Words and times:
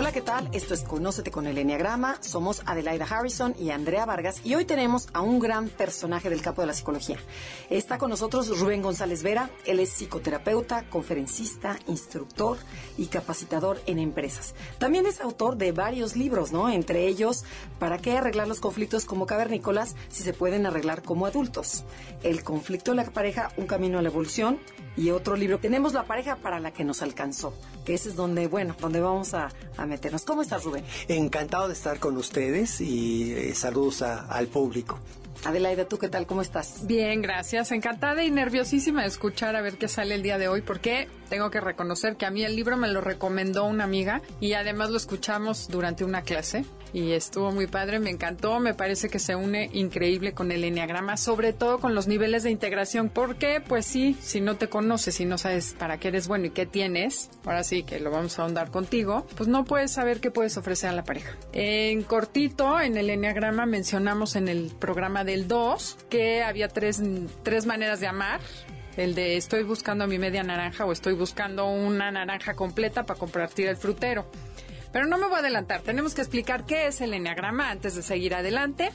Hola, 0.00 0.12
¿qué 0.12 0.22
tal? 0.22 0.48
Esto 0.52 0.72
es 0.72 0.82
Conócete 0.82 1.30
con 1.30 1.46
el 1.46 1.58
Enneagrama. 1.58 2.16
Somos 2.22 2.62
Adelaida 2.64 3.04
Harrison 3.04 3.54
y 3.58 3.68
Andrea 3.68 4.06
Vargas 4.06 4.40
y 4.44 4.54
hoy 4.54 4.64
tenemos 4.64 5.10
a 5.12 5.20
un 5.20 5.38
gran 5.38 5.68
personaje 5.68 6.30
del 6.30 6.40
campo 6.40 6.62
de 6.62 6.68
la 6.68 6.72
psicología. 6.72 7.18
Está 7.68 7.98
con 7.98 8.08
nosotros 8.08 8.58
Rubén 8.58 8.80
González 8.80 9.22
Vera. 9.22 9.50
Él 9.66 9.78
es 9.78 9.90
psicoterapeuta, 9.90 10.84
conferencista, 10.88 11.78
instructor 11.86 12.56
y 12.96 13.08
capacitador 13.08 13.78
en 13.84 13.98
empresas. 13.98 14.54
También 14.78 15.04
es 15.04 15.20
autor 15.20 15.58
de 15.58 15.72
varios 15.72 16.16
libros, 16.16 16.50
¿no? 16.50 16.70
Entre 16.70 17.06
ellos, 17.06 17.44
¿Para 17.80 17.96
qué 17.96 18.18
arreglar 18.18 18.46
los 18.46 18.60
conflictos 18.60 19.06
como 19.06 19.24
cavernícolas 19.24 19.96
si 20.10 20.22
se 20.22 20.34
pueden 20.34 20.66
arreglar 20.66 21.02
como 21.02 21.24
adultos? 21.24 21.84
El 22.22 22.44
conflicto 22.44 22.90
de 22.90 22.98
la 22.98 23.04
pareja, 23.04 23.52
un 23.56 23.66
camino 23.66 23.98
a 23.98 24.02
la 24.02 24.10
evolución 24.10 24.58
y 24.98 25.12
otro 25.12 25.34
libro. 25.34 25.58
Tenemos 25.60 25.94
la 25.94 26.04
pareja 26.04 26.36
para 26.36 26.60
la 26.60 26.72
que 26.72 26.84
nos 26.84 27.00
alcanzó, 27.00 27.54
que 27.86 27.94
ese 27.94 28.10
es 28.10 28.16
donde, 28.16 28.48
bueno, 28.48 28.76
donde 28.78 29.00
vamos 29.00 29.32
a, 29.32 29.48
meternos. 29.90 30.24
¿Cómo 30.24 30.42
estás, 30.42 30.64
Rubén? 30.64 30.84
Encantado 31.08 31.68
de 31.68 31.74
estar 31.74 31.98
con 31.98 32.16
ustedes 32.16 32.80
y 32.80 33.32
eh, 33.32 33.54
saludos 33.54 34.02
al 34.02 34.46
público. 34.46 34.98
Adelaida, 35.44 35.86
¿tú 35.86 35.98
qué 35.98 36.08
tal? 36.08 36.26
¿Cómo 36.26 36.42
estás? 36.42 36.86
Bien, 36.86 37.22
gracias. 37.22 37.72
Encantada 37.72 38.22
y 38.22 38.30
nerviosísima 38.30 39.02
de 39.02 39.08
escuchar 39.08 39.56
a 39.56 39.62
ver 39.62 39.78
qué 39.78 39.88
sale 39.88 40.14
el 40.14 40.22
día 40.22 40.36
de 40.36 40.48
hoy, 40.48 40.60
porque 40.60 41.08
tengo 41.30 41.50
que 41.50 41.60
reconocer 41.60 42.16
que 42.16 42.26
a 42.26 42.30
mí 42.30 42.44
el 42.44 42.56
libro 42.56 42.76
me 42.76 42.88
lo 42.88 43.00
recomendó 43.00 43.64
una 43.64 43.84
amiga 43.84 44.20
y 44.40 44.52
además 44.52 44.90
lo 44.90 44.98
escuchamos 44.98 45.68
durante 45.68 46.04
una 46.04 46.22
clase 46.22 46.64
y 46.92 47.12
estuvo 47.12 47.52
muy 47.52 47.66
padre, 47.66 48.00
me 48.00 48.10
encantó, 48.10 48.60
me 48.60 48.74
parece 48.74 49.08
que 49.08 49.18
se 49.18 49.36
une 49.36 49.70
increíble 49.72 50.32
con 50.32 50.52
el 50.52 50.64
enneagrama, 50.64 51.16
sobre 51.16 51.52
todo 51.52 51.78
con 51.78 51.94
los 51.94 52.08
niveles 52.08 52.42
de 52.42 52.50
integración, 52.50 53.08
porque 53.08 53.60
pues 53.66 53.86
sí, 53.86 54.16
si 54.20 54.40
no 54.40 54.56
te 54.56 54.68
conoces, 54.68 55.14
si 55.14 55.24
no 55.24 55.38
sabes 55.38 55.74
para 55.78 55.98
qué 55.98 56.08
eres 56.08 56.28
bueno 56.28 56.46
y 56.46 56.50
qué 56.50 56.66
tienes, 56.66 57.30
ahora 57.44 57.64
sí 57.64 57.82
que 57.82 58.00
lo 58.00 58.10
vamos 58.10 58.38
a 58.38 58.42
ahondar 58.42 58.70
contigo, 58.70 59.26
pues 59.36 59.48
no 59.48 59.64
puedes 59.64 59.92
saber 59.92 60.20
qué 60.20 60.30
puedes 60.30 60.56
ofrecer 60.56 60.90
a 60.90 60.92
la 60.92 61.04
pareja. 61.04 61.36
En 61.52 62.02
cortito, 62.02 62.80
en 62.80 62.96
el 62.96 63.10
enneagrama 63.10 63.66
mencionamos 63.66 64.36
en 64.36 64.48
el 64.48 64.72
programa 64.78 65.24
del 65.24 65.48
2 65.48 65.98
que 66.08 66.42
había 66.42 66.68
tres, 66.68 67.02
tres 67.42 67.66
maneras 67.66 68.00
de 68.00 68.06
amar, 68.06 68.40
el 68.96 69.14
de 69.14 69.36
estoy 69.36 69.62
buscando 69.62 70.06
mi 70.06 70.18
media 70.18 70.42
naranja 70.42 70.84
o 70.84 70.92
estoy 70.92 71.14
buscando 71.14 71.66
una 71.66 72.10
naranja 72.10 72.54
completa 72.54 73.04
para 73.06 73.18
compartir 73.18 73.68
el 73.68 73.76
frutero. 73.76 74.26
Pero 74.92 75.06
no 75.06 75.18
me 75.18 75.26
voy 75.26 75.36
a 75.36 75.38
adelantar, 75.38 75.82
tenemos 75.82 76.14
que 76.14 76.20
explicar 76.20 76.64
qué 76.64 76.86
es 76.86 77.00
el 77.00 77.14
enneagrama 77.14 77.70
antes 77.70 77.94
de 77.94 78.02
seguir 78.02 78.34
adelante. 78.34 78.90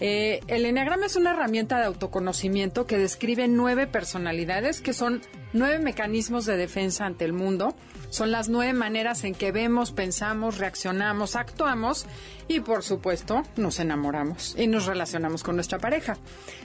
Eh, 0.00 0.40
el 0.46 0.66
enneagrama 0.66 1.06
es 1.06 1.16
una 1.16 1.30
herramienta 1.30 1.78
de 1.78 1.86
autoconocimiento 1.86 2.86
que 2.86 2.98
describe 2.98 3.48
nueve 3.48 3.86
personalidades, 3.86 4.80
que 4.80 4.92
son 4.92 5.22
nueve 5.52 5.78
mecanismos 5.78 6.46
de 6.46 6.56
defensa 6.56 7.06
ante 7.06 7.24
el 7.24 7.32
mundo. 7.32 7.74
Son 8.10 8.30
las 8.30 8.48
nueve 8.48 8.72
maneras 8.72 9.24
en 9.24 9.34
que 9.34 9.52
vemos, 9.52 9.90
pensamos, 9.90 10.58
reaccionamos, 10.58 11.36
actuamos 11.36 12.06
y, 12.48 12.60
por 12.60 12.82
supuesto, 12.82 13.42
nos 13.56 13.80
enamoramos 13.80 14.54
y 14.56 14.66
nos 14.68 14.86
relacionamos 14.86 15.42
con 15.42 15.56
nuestra 15.56 15.78
pareja. 15.78 16.16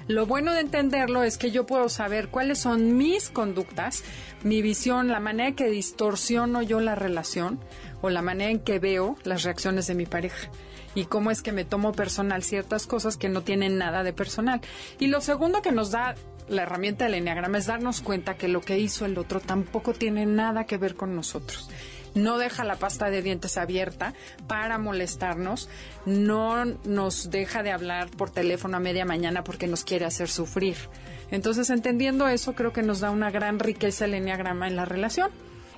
Lo 0.08 0.26
bueno 0.26 0.54
de 0.54 0.62
entenderlo 0.62 1.24
es 1.24 1.38
que 1.38 1.52
yo 1.52 1.66
puedo 1.66 1.90
saber 1.90 2.30
cuáles 2.30 2.60
son 2.60 2.98
mis 2.98 3.30
conductas, 3.30 4.04
mi 4.44 4.62
visión, 4.62 5.08
la 5.08 5.20
manera 5.20 5.50
en 5.50 5.56
que 5.56 5.70
distorsiono 5.70 6.62
yo 6.62 6.80
la 6.80 6.96
relación 6.96 7.60
o 8.02 8.10
la 8.10 8.22
manera 8.22 8.52
en 8.52 8.60
que 8.60 8.80
veo 8.80 9.18
las 9.24 9.44
reacciones 9.44 9.88
de 9.88 9.96
mi 9.96 10.06
pareja 10.06 10.50
y 10.96 11.06
cómo 11.06 11.32
es 11.32 11.42
que 11.42 11.52
me 11.52 11.66
tomo 11.66 11.94
personal 11.94 12.44
ciertas 12.44 12.88
cosas 12.88 13.18
que 13.18 13.30
no 13.30 13.44
tienen 13.44 13.78
nada 13.78 14.04
de 14.04 14.14
personal. 14.14 14.62
Y 15.00 15.08
lo 15.08 15.22
segundo 15.22 15.62
que 15.62 15.72
nos 15.72 15.92
da 15.92 16.16
la 16.52 16.64
herramienta 16.64 17.06
del 17.06 17.16
enneagrama 17.16 17.58
es 17.58 17.66
darnos 17.66 18.02
cuenta 18.02 18.36
que 18.36 18.50
lo 18.50 18.62
que 18.62 18.78
hizo 18.78 19.06
el 19.06 19.18
otro 19.18 19.40
tampoco 19.40 19.94
tiene 19.94 20.26
nada 20.26 20.66
que 20.66 20.78
ver 20.78 20.96
con 20.96 21.16
nosotros. 21.16 21.70
No 22.14 22.38
deja 22.38 22.66
la 22.66 22.76
pasta 22.76 23.10
de 23.10 23.22
dientes 23.22 23.58
abierta 23.58 24.14
para 24.48 24.78
molestarnos, 24.78 25.70
no 26.06 26.66
nos 26.66 27.32
deja 27.32 27.64
de 27.64 27.72
hablar 27.72 28.10
por 28.10 28.32
teléfono 28.32 28.76
a 28.76 28.82
media 28.82 29.06
mañana 29.06 29.46
porque 29.46 29.68
nos 29.68 29.86
quiere 29.86 30.06
hacer 30.06 30.28
sufrir. 30.28 30.76
Entonces, 31.32 31.70
entendiendo 31.70 32.28
eso, 32.28 32.54
creo 32.54 32.74
que 32.74 32.84
nos 32.84 33.00
da 33.00 33.12
una 33.12 33.32
gran 33.32 33.60
riqueza 33.60 34.04
el 34.04 34.14
enneagrama 34.14 34.68
en 34.68 34.76
la 34.76 34.84
relación. 34.84 35.32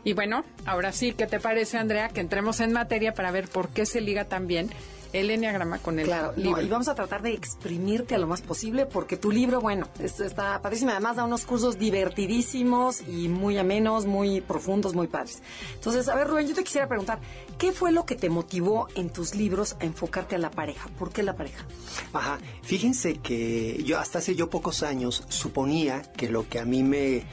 Y 0.04 0.14
bueno, 0.14 0.44
ahora 0.66 0.92
sí, 0.92 1.14
¿qué 1.14 1.28
te 1.28 1.40
parece, 1.40 1.78
Andrea? 1.78 2.10
Que 2.10 2.22
entremos 2.22 2.60
en 2.60 2.74
materia 2.74 3.14
para 3.14 3.30
ver 3.30 3.48
por 3.48 3.70
qué 3.70 3.86
se 3.86 4.02
liga 4.02 4.26
también 4.26 4.72
el 5.14 5.30
enneagrama 5.30 5.78
con 5.78 6.00
el 6.00 6.06
claro, 6.06 6.34
libro. 6.36 6.62
y 6.62 6.68
vamos 6.68 6.88
a 6.88 6.96
tratar 6.96 7.22
de 7.22 7.34
exprimirte 7.34 8.16
a 8.16 8.18
lo 8.18 8.28
más 8.28 8.42
posible 8.42 8.86
porque 8.86 9.16
tu 9.16 9.32
libro, 9.32 9.62
bueno, 9.62 9.88
está 10.00 10.62
padrísimo. 10.62 10.92
Además 10.92 11.16
da 11.16 11.24
unos 11.24 11.46
cursos 11.46 11.78
divertidísimos 11.78 13.02
y 13.08 13.30
muy 13.30 13.58
amenos, 13.58 14.06
muy 14.06 14.42
profundos, 14.42 14.96
muy 14.96 15.08
padres. 15.08 15.42
Entonces, 15.76 16.10
a 16.10 16.16
ver, 16.16 16.28
Rubén, 16.28 16.48
yo 16.48 16.56
te 16.56 16.64
quisiera 16.64 16.88
preguntar, 16.88 17.20
¿qué 17.58 17.72
fue 17.72 17.92
lo 17.92 18.06
que 18.06 18.16
te 18.16 18.30
motivó 18.30 18.88
en 18.96 19.12
tus 19.12 19.36
libros 19.36 19.76
a 19.80 19.86
enfocarte 19.86 20.36
a 20.36 20.40
la 20.40 20.50
pareja? 20.52 20.90
¿Por 20.98 21.12
qué 21.12 21.22
la 21.24 21.36
pareja? 21.36 21.66
Ajá, 22.12 22.40
fíjense 22.64 23.18
que 23.18 23.84
yo 23.84 24.00
hasta 24.00 24.20
hace 24.20 24.36
yo 24.36 24.50
pocos 24.50 24.84
años 24.84 25.24
suponía 25.30 26.02
que 26.02 26.30
lo 26.30 26.50
que 26.50 26.60
a 26.60 26.66
mí 26.66 26.84
me 26.84 27.26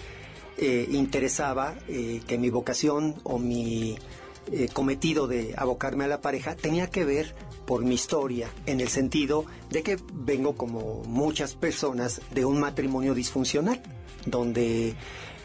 eh, 0.59 0.89
interesaba, 0.91 1.75
eh, 1.89 2.21
que 2.27 2.37
mi 2.37 2.51
vocación 2.51 3.15
o 3.25 3.39
mi 3.39 3.97
eh, 4.53 4.69
cometido 4.73 5.27
de 5.27 5.55
abocarme 5.57 6.05
a 6.05 6.09
la 6.09 6.21
pareja 6.21 6.57
tenía 6.57 6.89
que 6.89 7.05
ver 7.05 7.35
por 7.71 7.85
mi 7.85 7.95
historia, 7.95 8.51
en 8.67 8.81
el 8.81 8.89
sentido 8.89 9.45
de 9.71 9.85
que 9.85 9.97
vengo 10.13 10.57
como 10.57 11.05
muchas 11.07 11.55
personas 11.55 12.21
de 12.35 12.45
un 12.45 12.59
matrimonio 12.59 13.15
disfuncional, 13.15 13.81
donde 14.27 14.97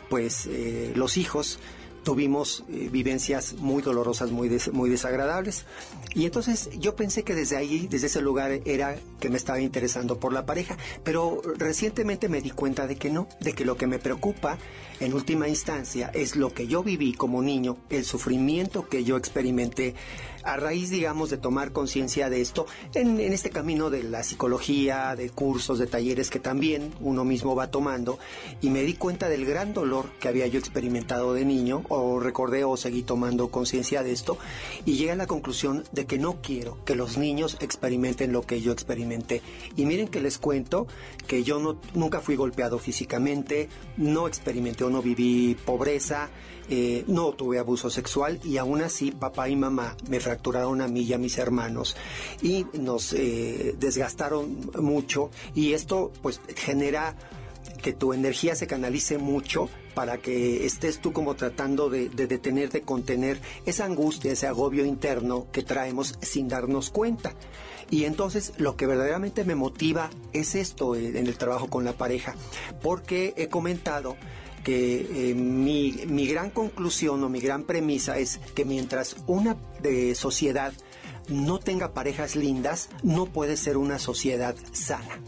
pues 0.10 0.48
eh, 0.48 0.92
los 0.96 1.18
hijos 1.18 1.60
tuvimos 2.02 2.64
eh, 2.68 2.90
vivencias 2.92 3.54
muy 3.54 3.84
dolorosas, 3.84 4.32
muy, 4.32 4.50
muy 4.72 4.90
desagradables. 4.90 5.66
Y 6.16 6.26
entonces 6.26 6.72
yo 6.80 6.96
pensé 6.96 7.24
que 7.24 7.36
desde 7.36 7.58
ahí, 7.58 7.88
desde 7.92 8.08
ese 8.08 8.22
lugar, 8.22 8.60
era 8.66 8.96
que 9.20 9.30
me 9.30 9.38
estaba 9.38 9.60
interesando 9.60 10.20
por 10.20 10.34
la 10.34 10.48
pareja. 10.48 10.78
Pero 11.04 11.44
recientemente 11.58 12.28
me 12.28 12.42
di 12.42 12.50
cuenta 12.50 12.88
de 12.88 12.96
que 12.96 13.12
no, 13.12 13.28
de 13.40 13.54
que 13.54 13.66
lo 13.66 13.78
que 13.78 13.86
me 13.86 14.00
preocupa 14.00 14.58
en 15.00 15.14
última 15.14 15.48
instancia 15.48 16.10
es 16.14 16.36
lo 16.36 16.54
que 16.54 16.66
yo 16.68 16.82
viví 16.84 17.14
como 17.14 17.42
niño, 17.42 17.78
el 17.90 18.06
sufrimiento 18.06 18.88
que 18.88 19.04
yo 19.04 19.18
experimenté 19.18 19.94
a 20.46 20.58
raíz, 20.58 20.90
digamos, 20.90 21.30
de 21.30 21.38
tomar 21.38 21.72
conciencia 21.72 22.30
de 22.30 22.42
esto 22.42 22.66
en, 22.94 23.20
este 23.20 23.50
camino 23.50 23.90
de 23.90 24.04
la 24.04 24.24
psicología, 24.24 25.16
de 25.16 25.30
cursos, 25.30 25.80
de 25.80 25.88
talleres 25.88 26.30
que 26.30 26.40
también 26.40 26.94
uno 27.02 27.26
mismo 27.26 27.56
va 27.56 27.72
tomando, 27.72 28.20
y 28.62 28.70
me 28.70 28.84
di 28.84 28.94
cuenta 28.94 29.28
del 29.28 29.46
gran 29.46 29.74
dolor 29.74 30.12
que 30.20 30.28
había 30.28 30.48
yo 30.48 30.60
experimentado 30.60 31.34
de 31.34 31.46
niño, 31.46 31.84
o 31.90 32.20
recordé 32.20 32.64
o 32.64 32.78
seguí 32.78 33.04
tomando 33.04 33.50
conciencia 33.50 34.04
de 34.04 34.12
esto, 34.12 34.38
y 34.86 34.94
llegué 34.94 35.12
a 35.12 35.16
la 35.16 35.28
conclusión 35.28 35.84
de 35.92 36.06
que 36.06 36.18
no 36.18 36.42
quiero 36.42 36.78
que 36.86 36.96
los 36.96 37.18
niños 37.18 37.58
experimenten 37.60 38.32
lo 38.32 38.44
que 38.44 38.62
yo 38.62 38.72
experimenté. 38.72 39.42
Y 39.76 39.86
miren 39.86 40.08
que 40.08 40.22
les 40.22 40.38
cuento 40.38 40.88
que 41.28 41.44
yo 41.44 41.60
no, 41.60 41.80
nunca 41.94 42.22
fui 42.22 42.36
golpeado 42.36 42.80
físicamente, 42.80 43.70
no 43.98 44.28
experimenté 44.28 44.84
o 44.84 44.90
no 44.90 45.02
viví 45.02 45.56
pobreza, 45.66 46.30
eh, 46.70 47.04
no 47.08 47.32
tuve 47.34 47.60
abuso 47.60 47.90
sexual 47.90 48.40
y 48.44 48.58
aún 48.58 48.82
así 48.82 49.12
papá 49.12 49.50
y 49.50 49.56
mamá 49.56 49.96
me 50.10 50.20
fracturaron 50.20 50.82
a 50.82 50.88
mí 50.88 51.02
y 51.02 51.14
a 51.14 51.18
mis 51.18 51.38
hermanos 51.38 51.96
y 52.42 52.66
nos 52.74 53.14
eh, 53.14 53.76
desgastaron 53.78 54.72
mucho 54.80 55.30
y 55.54 55.74
esto 55.74 56.12
pues 56.22 56.42
genera 56.56 57.16
que 57.82 57.94
tu 57.94 58.14
energía 58.14 58.56
se 58.56 58.68
canalice 58.68 59.18
mucho 59.18 59.70
para 59.94 60.18
que 60.18 60.66
estés 60.66 61.00
tú 61.00 61.14
como 61.14 61.36
tratando 61.36 61.90
de, 61.90 62.10
detener, 62.10 62.70
de 62.70 62.82
contener 62.82 63.40
esa 63.66 63.86
angustia, 63.86 64.32
ese 64.32 64.48
agobio 64.48 64.86
interno 64.86 65.48
que 65.52 65.64
traemos 65.64 66.18
sin 66.22 66.48
darnos 66.48 66.90
cuenta. 66.90 67.34
Y 67.90 68.06
entonces 68.06 68.54
lo 68.58 68.76
que 68.76 68.88
verdaderamente 68.88 69.44
me 69.46 69.56
motiva 69.56 70.10
es 70.34 70.56
esto 70.56 70.96
eh, 70.96 71.18
en 71.18 71.28
el 71.28 71.38
trabajo 71.38 71.70
con 71.70 71.86
la 71.86 71.94
pareja, 71.94 72.36
porque 72.82 73.34
he 73.38 73.48
comentado 73.48 74.18
que 74.66 75.30
eh, 75.30 75.36
mi, 75.36 75.92
mi, 76.08 76.26
gran 76.26 76.50
conclusión 76.50 77.24
o 77.24 77.30
mi 77.30 77.40
gran 77.40 77.64
premisa 77.64 78.18
es 78.18 78.40
que 78.56 78.66
mientras 78.66 79.16
una 79.28 79.56
de 79.80 80.16
sociedad 80.16 80.74
no 81.30 81.60
tenga 81.60 81.94
parejas 81.94 82.36
lindas, 82.36 82.90
no 83.04 83.28
puede 83.28 83.58
ser 83.58 83.78
una 83.78 84.00
sociedad 84.00 84.56
sana. 84.74 85.22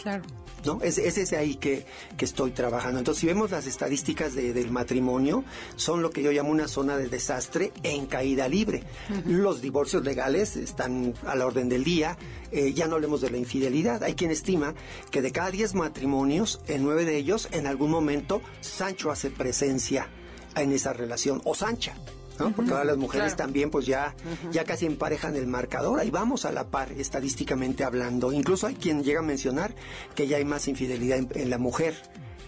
Claro. 0.00 0.22
¿No? 0.64 0.80
Es, 0.82 0.98
es 0.98 1.16
desde 1.16 1.36
ahí 1.36 1.56
que, 1.56 1.84
que, 2.16 2.24
estoy 2.24 2.52
trabajando. 2.52 2.98
Entonces, 2.98 3.20
si 3.20 3.26
vemos 3.26 3.50
las 3.50 3.66
estadísticas 3.66 4.34
de, 4.34 4.52
del 4.52 4.70
matrimonio, 4.70 5.44
son 5.76 6.02
lo 6.02 6.10
que 6.10 6.22
yo 6.22 6.32
llamo 6.32 6.50
una 6.50 6.68
zona 6.68 6.96
de 6.96 7.08
desastre 7.08 7.72
en 7.82 8.06
caída 8.06 8.48
libre. 8.48 8.82
Los 9.26 9.60
divorcios 9.60 10.04
legales 10.04 10.56
están 10.56 11.14
a 11.26 11.34
la 11.34 11.46
orden 11.46 11.68
del 11.68 11.84
día, 11.84 12.16
eh, 12.50 12.72
ya 12.72 12.86
no 12.86 12.96
hablemos 12.96 13.20
de 13.20 13.30
la 13.30 13.38
infidelidad. 13.38 14.02
Hay 14.02 14.14
quien 14.14 14.30
estima 14.30 14.74
que 15.10 15.22
de 15.22 15.32
cada 15.32 15.50
10 15.50 15.74
matrimonios, 15.74 16.60
en 16.66 16.82
9 16.82 17.04
de 17.04 17.16
ellos, 17.16 17.48
en 17.52 17.66
algún 17.66 17.90
momento, 17.90 18.42
Sancho 18.60 19.10
hace 19.10 19.30
presencia 19.30 20.08
en 20.56 20.72
esa 20.72 20.92
relación, 20.92 21.40
o 21.44 21.54
Sancha. 21.54 21.94
Porque 22.36 22.72
ahora 22.72 22.84
las 22.84 22.96
mujeres 22.96 23.36
también 23.36 23.70
pues 23.70 23.86
ya, 23.86 24.14
ya 24.50 24.64
casi 24.64 24.86
emparejan 24.86 25.36
el 25.36 25.46
marcador, 25.46 26.00
ahí 26.00 26.10
vamos 26.10 26.44
a 26.44 26.52
la 26.52 26.68
par 26.68 26.92
estadísticamente 26.92 27.84
hablando. 27.84 28.32
Incluso 28.32 28.66
hay 28.66 28.74
quien 28.74 29.02
llega 29.02 29.20
a 29.20 29.22
mencionar 29.22 29.74
que 30.14 30.26
ya 30.26 30.38
hay 30.38 30.44
más 30.44 30.68
infidelidad 30.68 31.18
en, 31.18 31.50
la 31.50 31.58
mujer 31.58 31.94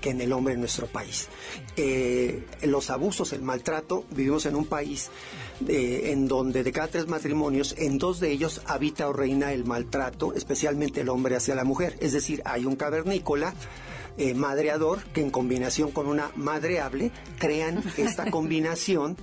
que 0.01 0.11
en 0.11 0.21
el 0.21 0.33
hombre 0.33 0.55
en 0.55 0.61
nuestro 0.61 0.87
país. 0.87 1.29
Eh, 1.77 2.47
los 2.63 2.91
abusos, 2.91 3.33
el 3.33 3.43
maltrato, 3.43 4.05
vivimos 4.11 4.47
en 4.47 4.55
un 4.55 4.67
país 4.67 5.11
eh, 5.69 6.11
en 6.13 6.27
donde 6.29 6.63
de 6.63 6.73
cada 6.73 6.89
tres 6.89 7.07
matrimonios, 7.07 7.75
en 7.79 7.99
dos 7.99 8.21
de 8.21 8.31
ellos 8.31 8.61
habita 8.67 9.09
o 9.09 9.13
reina 9.13 9.53
el 9.53 9.65
maltrato, 9.65 10.35
especialmente 10.35 11.03
el 11.03 11.09
hombre 11.09 11.37
hacia 11.37 11.55
la 11.55 11.65
mujer. 11.65 11.97
Es 12.01 12.13
decir, 12.13 12.43
hay 12.45 12.67
un 12.67 12.77
cavernícola 12.77 13.55
eh, 14.17 14.33
madreador 14.35 15.03
que 15.07 15.21
en 15.21 15.31
combinación 15.31 15.91
con 15.91 16.07
una 16.07 16.31
madreable 16.37 17.11
crean 17.39 17.83
esta 17.97 18.31
combinación 18.31 19.17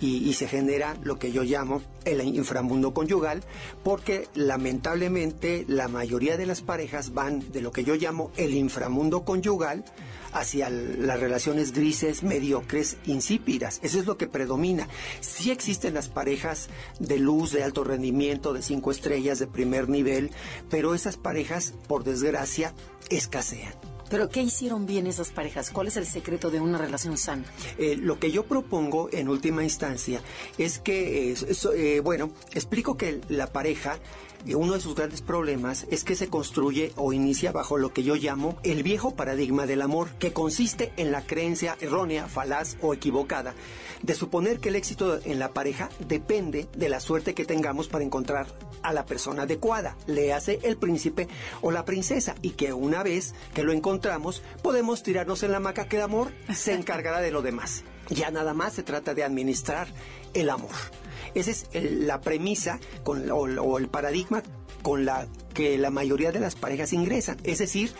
y, 0.00 0.32
se 0.32 0.48
genera 0.48 0.96
lo 1.02 1.18
que 1.18 1.32
yo 1.32 1.42
llamo 1.42 1.82
el 2.04 2.22
inframundo 2.22 2.94
conyugal 2.94 3.42
porque 3.84 4.28
lamentablemente 4.34 5.64
la 5.68 5.88
mayoría 5.88 6.36
de 6.36 6.46
las 6.46 6.62
parejas 6.62 7.12
van 7.12 7.52
de 7.52 7.60
lo 7.60 7.72
que 7.72 7.84
yo 7.84 7.94
llamo 7.94 8.30
el 8.36 8.54
inframundo 8.54 9.24
conyugal 9.24 9.84
hacia 10.32 10.70
las 10.70 11.20
relaciones 11.20 11.72
grises, 11.72 12.22
mediocres, 12.22 12.96
insípidas. 13.06 13.80
Eso 13.82 13.98
es 13.98 14.06
lo 14.06 14.16
que 14.16 14.28
predomina. 14.28 14.88
Sí 15.20 15.50
existen 15.50 15.94
las 15.94 16.08
parejas 16.08 16.68
de 16.98 17.18
luz, 17.18 17.52
de 17.52 17.64
alto 17.64 17.84
rendimiento, 17.84 18.52
de 18.52 18.62
cinco 18.62 18.92
estrellas, 18.92 19.38
de 19.38 19.48
primer 19.48 19.88
nivel, 19.88 20.30
pero 20.70 20.94
esas 20.94 21.16
parejas, 21.16 21.74
por 21.88 22.04
desgracia, 22.04 22.74
escasean. 23.10 23.89
Pero 24.10 24.28
¿qué 24.28 24.42
hicieron 24.42 24.86
bien 24.86 25.06
esas 25.06 25.30
parejas? 25.30 25.70
¿Cuál 25.70 25.86
es 25.86 25.96
el 25.96 26.04
secreto 26.04 26.50
de 26.50 26.60
una 26.60 26.76
relación 26.76 27.16
sana? 27.16 27.44
Eh, 27.78 27.96
lo 27.96 28.18
que 28.18 28.32
yo 28.32 28.44
propongo 28.44 29.08
en 29.12 29.28
última 29.28 29.62
instancia 29.62 30.20
es 30.58 30.80
que, 30.80 31.32
eh, 31.32 32.00
bueno, 32.00 32.32
explico 32.52 32.96
que 32.96 33.20
la 33.28 33.46
pareja 33.46 33.98
uno 34.54 34.74
de 34.74 34.80
sus 34.80 34.94
grandes 34.94 35.22
problemas 35.22 35.86
es 35.90 36.04
que 36.04 36.16
se 36.16 36.28
construye 36.28 36.92
o 36.96 37.12
inicia 37.12 37.52
bajo 37.52 37.78
lo 37.78 37.92
que 37.92 38.02
yo 38.02 38.16
llamo 38.16 38.58
el 38.62 38.82
viejo 38.82 39.14
paradigma 39.14 39.66
del 39.66 39.82
amor, 39.82 40.10
que 40.18 40.32
consiste 40.32 40.92
en 40.96 41.12
la 41.12 41.22
creencia 41.22 41.76
errónea, 41.80 42.26
falaz 42.26 42.76
o 42.80 42.94
equivocada 42.94 43.54
de 44.02 44.14
suponer 44.14 44.60
que 44.60 44.70
el 44.70 44.76
éxito 44.76 45.20
en 45.24 45.38
la 45.38 45.52
pareja 45.52 45.88
depende 46.00 46.68
de 46.74 46.88
la 46.88 47.00
suerte 47.00 47.34
que 47.34 47.44
tengamos 47.44 47.88
para 47.88 48.04
encontrar 48.04 48.46
a 48.82 48.92
la 48.92 49.04
persona 49.04 49.42
adecuada, 49.42 49.96
le 50.06 50.32
hace 50.32 50.58
el 50.62 50.76
príncipe 50.76 51.28
o 51.60 51.70
la 51.70 51.84
princesa, 51.84 52.34
y 52.42 52.50
que 52.50 52.72
una 52.72 53.02
vez 53.02 53.34
que 53.54 53.62
lo 53.62 53.72
encontramos 53.72 54.42
podemos 54.62 55.02
tirarnos 55.02 55.42
en 55.42 55.52
la 55.52 55.60
maca 55.60 55.86
que 55.86 55.96
el 55.96 56.02
amor 56.02 56.32
se 56.54 56.74
encargará 56.74 57.20
de 57.20 57.30
lo 57.30 57.42
demás. 57.42 57.84
Ya 58.08 58.30
nada 58.30 58.54
más 58.54 58.72
se 58.74 58.82
trata 58.82 59.14
de 59.14 59.22
administrar 59.22 59.88
el 60.34 60.50
amor. 60.50 60.74
Esa 61.34 61.50
es 61.50 61.66
la 61.72 62.20
premisa 62.20 62.80
con, 63.02 63.30
o, 63.30 63.78
el 63.78 63.88
paradigma 63.88 64.42
con 64.82 65.04
la 65.04 65.26
que 65.54 65.78
la 65.78 65.90
mayoría 65.90 66.32
de 66.32 66.40
las 66.40 66.54
parejas 66.54 66.92
ingresan. 66.92 67.38
Es 67.44 67.58
decir, 67.58 67.92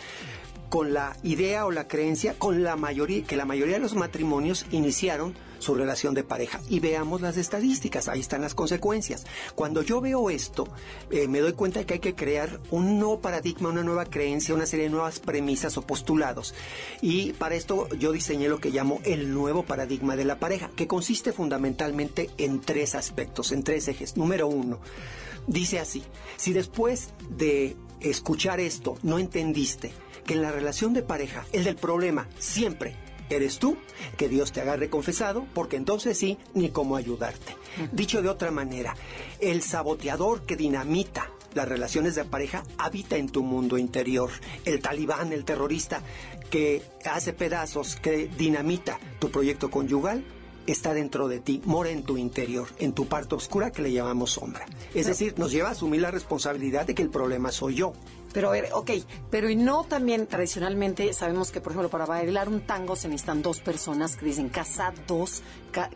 con 0.69 0.93
la 0.93 1.17
idea 1.23 1.67
o 1.67 1.71
la 1.71 1.89
creencia 1.89 2.35
con 2.39 2.63
la 2.63 2.77
mayoría 2.77 3.25
que 3.25 3.37
la 3.37 3.45
mayoría 3.45 3.75
de 3.75 3.81
los 3.81 3.95
matrimonios 3.95 4.67
iniciaron 4.71 5.35
su 5.61 5.75
relación 5.75 6.15
de 6.15 6.25
pareja. 6.25 6.61
Y 6.69 6.81
veamos 6.81 7.21
las 7.21 7.37
estadísticas 7.37 8.09
ahí 8.09 8.21
están 8.21 8.43
las 8.43 8.55
consecuencias. 8.55 9.25
Cuando 9.55 9.83
yo 9.83 10.01
veo 10.01 10.31
esto 10.31 10.67
eh, 11.11 11.29
me 11.29 11.41
doy 11.41 11.53
cuenta 11.53 11.81
de 11.81 11.87
que 11.87 11.95
hay 11.95 12.01
que 12.01 12.15
crear 12.15 12.61
un 12.71 12.99
nuevo 12.99 13.21
paradigma 13.21 13.69
una 13.69 13.85
nueva 13.85 14.07
creencia 14.07 14.55
una 14.55 14.67
serie 14.67 14.87
de 14.87 14.91
nuevas 14.91 15.21
premisas 15.21 15.77
o 15.77 15.83
postulados. 15.83 16.55
Y 17.01 17.33
para 17.35 17.55
esto 17.55 17.89
yo 17.91 18.13
diseñé 18.13 18.49
lo 18.49 18.59
que 18.59 18.71
llamo 18.71 19.01
el 19.05 19.33
nuevo 19.33 19.63
paradigma 19.65 20.17
de 20.17 20.25
la 20.25 20.39
pareja 20.39 20.71
que 20.75 20.87
consiste 20.89 21.33
fundamentalmente 21.33 22.31
en 22.39 22.61
tres 22.61 22.95
aspectos 22.95 23.53
en 23.53 23.63
tres 23.63 23.89
ejes. 23.89 24.17
Número 24.17 24.49
uno 24.49 24.81
dice 25.47 25.79
así 25.79 26.03
si 26.37 26.53
después 26.53 27.11
de 27.29 27.77
escuchar 28.01 28.61
esto 28.61 28.97
no 29.03 29.19
entendiste 29.19 29.93
que 30.25 30.35
en 30.35 30.43
la 30.43 30.53
relación 30.53 30.93
de 30.93 31.03
pareja, 31.03 31.45
el 31.53 31.65
del 31.65 31.77
problema 31.77 32.29
siempre 32.39 32.95
eres 33.37 33.59
tú, 33.59 33.77
que 34.17 34.29
Dios 34.29 34.53
te 34.53 34.61
agarre 34.61 34.91
confesado, 34.91 35.47
porque 35.55 35.77
entonces 35.77 36.19
sí, 36.19 36.39
ni 36.55 36.71
cómo 36.71 36.97
ayudarte. 36.97 37.57
Dicho 37.93 38.23
de 38.23 38.29
otra 38.29 38.51
manera, 38.51 38.95
el 39.41 39.63
saboteador 39.63 40.43
que 40.43 40.57
dinamita 40.57 41.31
las 41.55 41.69
relaciones 41.69 42.15
de 42.15 42.25
pareja 42.25 42.63
habita 42.79 43.17
en 43.17 43.29
tu 43.29 43.43
mundo 43.43 43.79
interior. 43.79 44.31
El 44.65 44.81
talibán, 44.81 45.33
el 45.33 45.45
terrorista 45.45 46.03
que 46.51 46.83
hace 47.05 47.33
pedazos, 47.33 47.97
que 47.97 48.29
dinamita 48.29 48.99
tu 49.19 49.31
proyecto 49.31 49.71
conyugal, 49.71 50.25
está 50.73 50.95
dentro 50.95 51.29
de 51.29 51.41
ti, 51.41 51.63
mora 51.65 51.91
en 51.91 52.03
tu 52.03 52.17
interior, 52.17 52.69
en 52.79 52.93
tu 52.93 53.07
parte 53.07 53.35
oscura 53.35 53.71
que 53.71 53.83
le 53.83 53.93
llamamos 53.93 54.33
sombra. 54.33 54.67
Es 54.95 55.07
decir, 55.07 55.39
nos 55.39 55.53
lleva 55.53 55.69
a 55.69 55.73
asumir 55.73 56.01
la 56.01 56.11
responsabilidad 56.11 56.87
de 56.87 56.95
que 56.95 57.03
el 57.03 57.11
problema 57.11 57.53
soy 57.53 57.75
yo. 57.77 57.93
Pero 58.33 58.49
a 58.49 58.53
ver, 58.53 58.69
ok, 58.73 58.91
pero 59.29 59.51
y 59.51 59.57
no 59.57 59.85
también 59.85 60.29
tradicionalmente 60.29 61.13
sabemos 61.13 61.51
que, 61.51 61.61
por 61.61 61.73
ejemplo, 61.73 61.91
para 61.91 62.07
bailar 62.07 62.49
un 62.49 62.61
tango 62.61 62.95
se 62.95 63.09
necesitan 63.09 63.43
dos 63.43 63.59
personas, 63.61 64.17
que 64.17 64.25
dicen 64.25 64.49
casa 64.49 64.93
dos, 65.09 65.43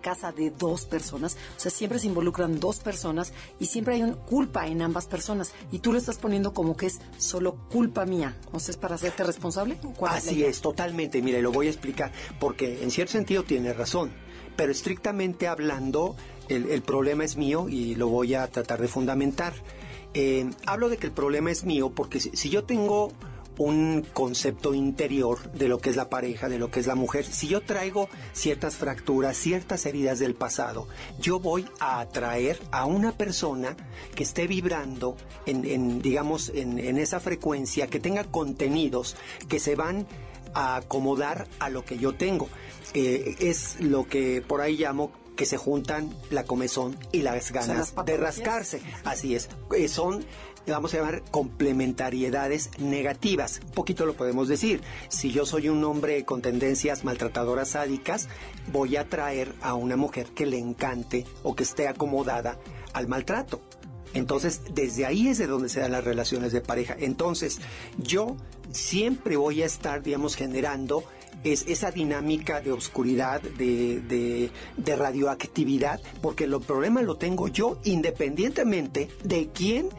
casa 0.01 0.33
de 0.33 0.51
dos 0.51 0.85
personas, 0.85 1.37
o 1.57 1.61
sea, 1.61 1.71
siempre 1.71 2.01
se 2.01 2.09
involucran 2.09 2.59
dos 2.59 2.81
personas 2.81 3.33
y 3.61 3.67
siempre 3.67 3.95
hay 3.95 4.03
una 4.03 4.17
culpa 4.17 4.67
en 4.67 4.83
ambas 4.83 5.07
personas 5.07 5.53
y 5.71 5.79
tú 5.79 5.93
lo 5.93 5.99
estás 5.99 6.19
poniendo 6.19 6.53
como 6.53 6.77
que 6.77 6.87
es 6.87 7.01
solo 7.19 7.57
culpa 7.71 8.05
mía, 8.05 8.37
o 8.51 8.59
sea, 8.59 8.73
es 8.73 8.79
para 8.79 8.97
hacerte 8.97 9.23
responsable. 9.23 9.79
Así 10.09 10.45
es, 10.45 10.61
totalmente, 10.61 11.23
mira, 11.23 11.39
y 11.39 11.43
lo 11.43 11.53
voy 11.53 11.69
a 11.69 11.71
explicar, 11.71 12.11
porque 12.41 12.83
en 12.83 12.91
cierto 12.91 13.13
sentido 13.13 13.45
tiene 13.45 13.73
razón, 13.73 14.11
pero 14.57 14.73
estrictamente 14.73 15.47
hablando, 15.49 16.17
el, 16.49 16.71
el 16.71 16.83
problema 16.83 17.25
es 17.25 17.37
mío 17.37 17.69
y 17.69 17.95
lo 17.95 18.09
voy 18.09 18.35
a 18.35 18.47
tratar 18.49 18.81
de 18.81 18.89
fundamentar. 18.89 19.55
Eh, 20.15 20.49
hablo 20.65 20.89
de 20.89 20.97
que 20.97 21.07
el 21.07 21.13
problema 21.13 21.51
es 21.51 21.65
mío 21.65 21.91
porque 21.91 22.21
si, 22.21 22.49
yo 22.49 22.63
tengo 22.63 23.11
un 23.59 24.07
concepto 24.13 24.75
interior 24.75 25.53
de 25.53 25.69
lo 25.69 25.79
que 25.79 25.91
es 25.91 25.97
la 25.97 26.09
pareja, 26.09 26.49
de 26.49 26.59
lo 26.59 26.71
que 26.71 26.81
es 26.81 26.87
la 26.87 26.95
mujer. 26.95 27.25
Si 27.25 27.49
yo 27.49 27.63
traigo 27.63 28.09
ciertas 28.33 28.77
fracturas, 28.77 29.37
ciertas 29.37 29.87
heridas 29.87 30.21
del 30.21 30.35
pasado, 30.35 30.89
yo 31.21 31.41
voy 31.41 31.67
a 31.81 32.01
atraer 32.01 32.61
a 32.71 32.85
una 32.85 33.13
persona 33.13 33.77
que 34.15 34.23
esté 34.23 34.47
vibrando 34.47 35.17
en, 35.47 36.01
digamos, 36.01 36.51
en, 36.55 36.79
esa 36.99 37.21
frecuencia, 37.21 37.87
que 37.87 38.01
tenga 38.01 38.25
contenidos 38.25 39.17
que 39.49 39.61
se 39.61 39.77
van 39.77 40.07
a 40.55 40.77
acomodar 40.77 41.47
a 41.59 41.69
lo 41.69 41.85
que 41.85 41.99
yo 41.99 42.15
tengo. 42.15 42.49
Eh, 42.95 43.37
es 43.41 43.81
lo 43.81 44.07
que 44.07 44.43
por 44.43 44.61
ahí 44.61 44.77
llamo 44.77 45.13
que 45.37 45.47
se 45.47 45.57
juntan 45.57 46.15
la 46.31 46.45
comezón 46.45 46.97
y 47.13 47.23
las 47.23 47.51
ganas 47.51 47.93
de 48.05 48.17
rascarse. 48.17 48.81
Así 49.05 49.35
es, 49.35 49.49
eh, 49.77 49.89
son 49.89 50.25
vamos 50.73 50.95
a 50.95 50.99
llamar 50.99 51.23
complementariedades 51.31 52.71
negativas. 52.79 53.61
Un 53.65 53.73
poquito 53.73 54.07
lo 54.07 54.15
podemos 54.15 54.49
decir. 54.49 54.81
Si 55.09 55.31
yo 55.31 55.45
soy 55.47 55.69
un 55.69 55.85
hombre 55.85 56.25
con 56.25 56.43
tendencias 56.43 57.05
maltratadoras 57.05 57.71
sádicas, 57.71 58.29
voy 58.73 58.97
a 58.97 59.09
traer 59.09 59.55
a 59.61 59.75
una 59.75 59.97
mujer 59.97 60.29
que 60.29 60.47
le 60.47 60.59
encante 60.59 61.27
o 61.43 61.55
que 61.55 61.65
esté 61.65 61.89
acomodada 61.89 62.59
al 62.93 63.09
maltrato. 63.09 63.61
Entonces, 64.15 64.63
desde 64.73 65.07
ahí 65.07 65.29
es 65.29 65.39
de 65.39 65.47
donde 65.47 65.69
se 65.69 65.81
dan 65.81 65.93
las 65.93 66.05
relaciones 66.05 66.53
de 66.53 66.61
pareja. 66.61 66.97
Entonces, 66.99 67.61
yo 67.99 68.37
siempre 68.73 69.37
voy 69.37 69.63
a 69.63 69.67
estar, 69.67 70.03
digamos, 70.03 70.37
generando 70.37 71.05
es 71.43 71.67
esa 71.69 71.91
dinámica 71.91 72.61
de 72.61 72.73
oscuridad, 72.73 73.43
de, 73.43 74.51
radioactividad, 74.79 76.01
porque 76.23 76.45
el 76.45 76.59
problema 76.61 77.03
lo 77.03 77.17
tengo 77.17 77.49
yo 77.49 77.79
independientemente 77.85 79.09
de 79.23 79.51
quién 79.53 79.91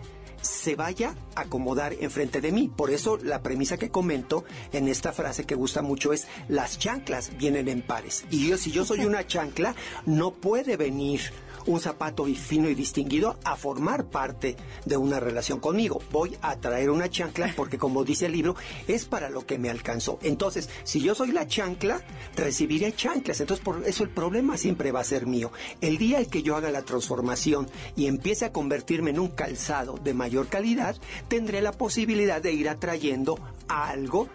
se 0.41 0.75
vaya 0.75 1.15
a 1.35 1.41
acomodar 1.41 1.93
enfrente 1.99 2.41
de 2.41 2.51
mí. 2.51 2.71
Por 2.75 2.91
eso 2.91 3.17
la 3.17 3.41
premisa 3.41 3.77
que 3.77 3.89
comento 3.89 4.43
en 4.73 4.87
esta 4.87 5.11
frase 5.11 5.45
que 5.45 5.55
gusta 5.55 5.81
mucho 5.81 6.13
es 6.13 6.27
las 6.47 6.77
chanclas 6.77 7.35
vienen 7.37 7.67
en 7.67 7.81
pares. 7.81 8.25
Y 8.29 8.49
yo 8.49 8.57
si 8.57 8.71
yo 8.71 8.85
soy 8.85 8.99
una 9.05 9.25
chancla, 9.25 9.75
no 10.05 10.31
puede 10.31 10.77
venir 10.77 11.21
un 11.67 11.79
zapato 11.79 12.25
fino 12.25 12.69
y 12.69 12.75
distinguido 12.75 13.37
a 13.43 13.55
formar 13.55 14.05
parte 14.05 14.55
de 14.85 14.97
una 14.97 15.19
relación 15.19 15.59
conmigo. 15.59 16.01
Voy 16.11 16.37
a 16.41 16.55
traer 16.57 16.89
una 16.89 17.09
chancla 17.09 17.53
porque 17.55 17.77
como 17.77 18.03
dice 18.03 18.27
el 18.27 18.33
libro, 18.33 18.55
es 18.87 19.05
para 19.05 19.29
lo 19.29 19.45
que 19.45 19.57
me 19.57 19.69
alcanzó. 19.69 20.19
Entonces, 20.21 20.69
si 20.83 21.01
yo 21.01 21.15
soy 21.15 21.31
la 21.31 21.47
chancla, 21.47 22.01
recibiré 22.35 22.93
chanclas. 22.93 23.41
Entonces, 23.41 23.63
por 23.63 23.83
eso 23.85 24.03
el 24.03 24.09
problema 24.09 24.57
siempre 24.57 24.91
va 24.91 25.01
a 25.01 25.05
ser 25.05 25.27
mío. 25.27 25.51
El 25.81 25.97
día 25.97 26.19
en 26.19 26.29
que 26.29 26.43
yo 26.43 26.55
haga 26.55 26.71
la 26.71 26.83
transformación 26.83 27.67
y 27.95 28.07
empiece 28.07 28.45
a 28.45 28.51
convertirme 28.51 29.11
en 29.11 29.19
un 29.19 29.29
calzado 29.29 29.97
de 30.03 30.13
mayor 30.13 30.47
calidad, 30.47 30.95
tendré 31.27 31.61
la 31.61 31.71
posibilidad 31.71 32.41
de 32.41 32.53
ir 32.53 32.69
atrayendo 32.69 33.39
algo 33.67 34.29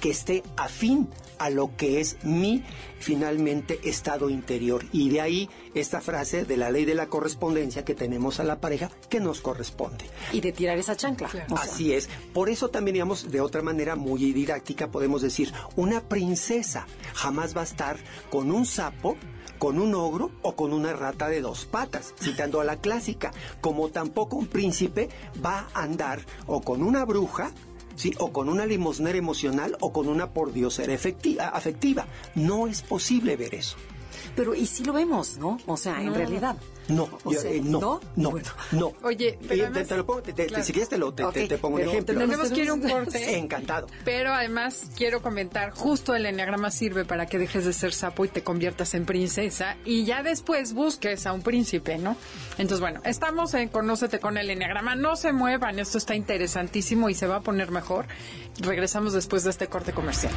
que 0.00 0.10
esté 0.10 0.42
afín 0.56 1.08
a 1.38 1.50
lo 1.50 1.76
que 1.76 2.00
es 2.00 2.16
mi 2.22 2.62
finalmente 2.98 3.80
estado 3.84 4.30
interior. 4.30 4.84
Y 4.92 5.08
de 5.10 5.20
ahí 5.20 5.50
esta 5.74 6.00
frase 6.00 6.44
de 6.44 6.56
la 6.56 6.70
ley 6.70 6.84
de 6.84 6.94
la 6.94 7.06
correspondencia 7.06 7.84
que 7.84 7.94
tenemos 7.94 8.40
a 8.40 8.44
la 8.44 8.60
pareja 8.60 8.90
que 9.08 9.20
nos 9.20 9.40
corresponde. 9.40 10.04
Y 10.32 10.40
de 10.40 10.52
tirar 10.52 10.78
esa 10.78 10.96
chancla. 10.96 11.28
Así 11.56 11.92
es. 11.92 12.08
Por 12.32 12.48
eso 12.48 12.68
también, 12.68 12.94
digamos, 12.94 13.30
de 13.30 13.40
otra 13.40 13.62
manera 13.62 13.96
muy 13.96 14.32
didáctica 14.32 14.90
podemos 14.90 15.22
decir, 15.22 15.52
una 15.76 16.00
princesa 16.00 16.86
jamás 17.14 17.56
va 17.56 17.62
a 17.62 17.64
estar 17.64 17.96
con 18.30 18.50
un 18.50 18.66
sapo 18.66 19.16
con 19.58 19.78
un 19.78 19.94
ogro 19.94 20.30
o 20.42 20.54
con 20.54 20.72
una 20.72 20.92
rata 20.92 21.28
de 21.28 21.40
dos 21.40 21.64
patas, 21.64 22.14
citando 22.20 22.60
a 22.60 22.64
la 22.64 22.76
clásica, 22.76 23.32
como 23.60 23.88
tampoco 23.88 24.36
un 24.36 24.46
príncipe 24.46 25.08
va 25.44 25.68
a 25.72 25.82
andar 25.82 26.20
o 26.46 26.60
con 26.60 26.82
una 26.82 27.04
bruja 27.04 27.52
¿sí? 27.96 28.14
o 28.18 28.32
con 28.32 28.48
una 28.48 28.66
limosnera 28.66 29.18
emocional 29.18 29.76
o 29.80 29.92
con 29.92 30.08
una 30.08 30.30
pordiosera 30.30 30.94
afectiva. 30.94 32.06
No 32.34 32.66
es 32.66 32.82
posible 32.82 33.36
ver 33.36 33.54
eso. 33.54 33.76
Pero 34.34 34.54
y 34.54 34.66
si 34.66 34.84
lo 34.84 34.92
vemos, 34.92 35.36
¿no? 35.38 35.58
O 35.66 35.76
sea, 35.76 36.02
en 36.02 36.14
realidad. 36.14 36.56
No, 36.88 37.08
eh, 37.44 37.60
no, 37.64 38.00
no, 38.14 38.32
no, 38.70 38.92
Oye, 39.02 39.36
pero 39.48 39.72
te, 39.72 39.96
lo 39.96 40.06
pongo, 40.06 40.22
si 40.62 40.72
quieres 40.72 40.88
te, 40.88 40.98
lo, 40.98 41.12
te, 41.12 41.58
pongo 41.58 41.76
un 41.76 41.82
ejemplo. 41.82 42.16
Tenemos 42.16 42.52
que 42.52 42.62
ir 42.62 42.70
un 42.70 42.80
corte. 42.80 43.38
Encantado. 43.38 43.88
Pero 44.04 44.32
además 44.32 44.86
quiero 44.96 45.20
comentar, 45.20 45.70
justo 45.70 46.14
el 46.14 46.26
enneagrama 46.26 46.70
sirve 46.70 47.04
para 47.04 47.26
que 47.26 47.38
dejes 47.38 47.64
de 47.64 47.72
ser 47.72 47.92
sapo 47.92 48.24
y 48.24 48.28
te 48.28 48.44
conviertas 48.44 48.94
en 48.94 49.04
princesa 49.04 49.76
y 49.84 50.04
ya 50.04 50.22
después 50.22 50.74
busques 50.74 51.26
a 51.26 51.32
un 51.32 51.42
príncipe, 51.42 51.98
¿no? 51.98 52.16
Entonces, 52.52 52.80
bueno, 52.80 53.00
estamos 53.04 53.54
en 53.54 53.68
Conócete 53.68 54.20
con 54.20 54.38
el 54.38 54.48
enneagrama. 54.50 54.94
No 54.94 55.16
se 55.16 55.32
muevan, 55.32 55.80
esto 55.80 55.98
está 55.98 56.14
interesantísimo 56.14 57.08
y 57.08 57.14
se 57.14 57.26
va 57.26 57.36
a 57.36 57.40
poner 57.40 57.72
mejor. 57.72 58.06
Regresamos 58.60 59.12
después 59.12 59.42
de 59.42 59.50
este 59.50 59.66
corte 59.66 59.92
comercial. 59.92 60.32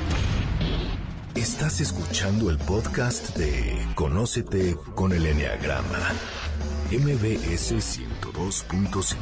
Estás 1.40 1.80
escuchando 1.80 2.50
el 2.50 2.58
podcast 2.58 3.38
de 3.38 3.88
Conócete 3.96 4.76
con 4.94 5.14
el 5.14 5.26
Enneagrama, 5.26 6.12
MBS 6.92 7.76
102.5. 7.76 9.16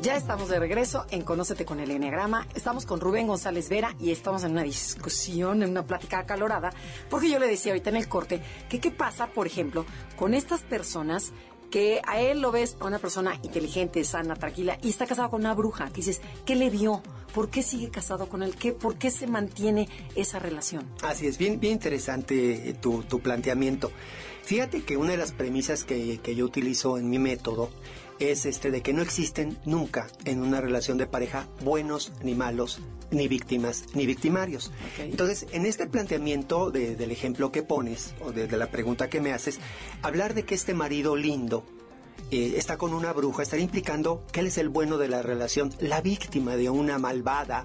Ya 0.00 0.16
estamos 0.16 0.48
de 0.48 0.60
regreso 0.60 1.06
en 1.10 1.22
Conócete 1.22 1.64
con 1.64 1.80
el 1.80 1.90
Enneagrama. 1.90 2.46
Estamos 2.54 2.86
con 2.86 3.00
Rubén 3.00 3.26
González 3.26 3.68
Vera 3.68 3.96
y 3.98 4.12
estamos 4.12 4.44
en 4.44 4.52
una 4.52 4.62
discusión, 4.62 5.64
en 5.64 5.70
una 5.70 5.84
plática 5.84 6.20
acalorada, 6.20 6.72
porque 7.10 7.28
yo 7.28 7.40
le 7.40 7.48
decía 7.48 7.72
ahorita 7.72 7.90
en 7.90 7.96
el 7.96 8.08
corte 8.08 8.40
que 8.68 8.78
qué 8.78 8.92
pasa, 8.92 9.26
por 9.26 9.48
ejemplo, 9.48 9.86
con 10.16 10.34
estas 10.34 10.62
personas 10.62 11.32
que 11.70 12.00
a 12.06 12.20
él 12.20 12.40
lo 12.40 12.52
ves 12.52 12.76
una 12.80 12.98
persona 12.98 13.38
inteligente, 13.42 14.02
sana, 14.04 14.36
tranquila, 14.36 14.78
y 14.82 14.88
está 14.88 15.06
casado 15.06 15.30
con 15.30 15.40
una 15.40 15.54
bruja, 15.54 15.88
que 15.88 15.96
dices, 15.96 16.20
¿qué 16.44 16.56
le 16.56 16.70
vio? 16.70 17.02
¿Por 17.34 17.50
qué 17.50 17.62
sigue 17.62 17.90
casado 17.90 18.28
con 18.28 18.42
él? 18.42 18.54
¿Qué, 18.56 18.72
¿Por 18.72 18.96
qué 18.96 19.10
se 19.10 19.26
mantiene 19.26 19.88
esa 20.14 20.38
relación? 20.38 20.86
Así 21.02 21.26
es, 21.26 21.38
bien, 21.38 21.60
bien 21.60 21.74
interesante 21.74 22.70
eh, 22.70 22.74
tu, 22.74 23.02
planteamiento. 23.20 23.92
Fíjate 24.42 24.82
que 24.82 24.96
una 24.96 25.10
de 25.10 25.18
las 25.18 25.32
premisas 25.32 25.84
que, 25.84 26.20
que 26.22 26.34
yo 26.34 26.46
utilizo 26.46 26.96
en 26.98 27.10
mi 27.10 27.18
método 27.18 27.70
es 28.18 28.46
este 28.46 28.70
de 28.70 28.82
que 28.82 28.92
no 28.92 29.02
existen 29.02 29.58
nunca 29.64 30.08
en 30.24 30.40
una 30.40 30.60
relación 30.60 30.98
de 30.98 31.06
pareja 31.06 31.46
buenos 31.62 32.12
ni 32.22 32.34
malos, 32.34 32.80
ni 33.10 33.28
víctimas 33.28 33.84
ni 33.94 34.06
victimarios. 34.06 34.72
Entonces, 34.98 35.46
en 35.52 35.66
este 35.66 35.86
planteamiento 35.86 36.70
del 36.70 37.10
ejemplo 37.10 37.52
que 37.52 37.62
pones 37.62 38.14
o 38.20 38.32
de, 38.32 38.48
la 38.56 38.70
pregunta 38.70 39.08
que 39.08 39.20
me 39.20 39.32
haces, 39.32 39.60
hablar 40.02 40.34
de 40.34 40.44
que 40.44 40.54
este 40.54 40.74
marido 40.74 41.16
lindo 41.16 41.64
eh, 42.30 42.54
está 42.56 42.76
con 42.76 42.92
una 42.92 43.12
bruja, 43.12 43.42
estaría 43.42 43.64
implicando 43.64 44.24
que 44.32 44.40
él 44.40 44.48
es 44.48 44.58
el 44.58 44.68
bueno 44.68 44.98
de 44.98 45.08
la 45.08 45.22
relación, 45.22 45.72
la 45.80 46.00
víctima 46.00 46.56
de 46.56 46.68
una 46.70 46.98
malvada, 46.98 47.64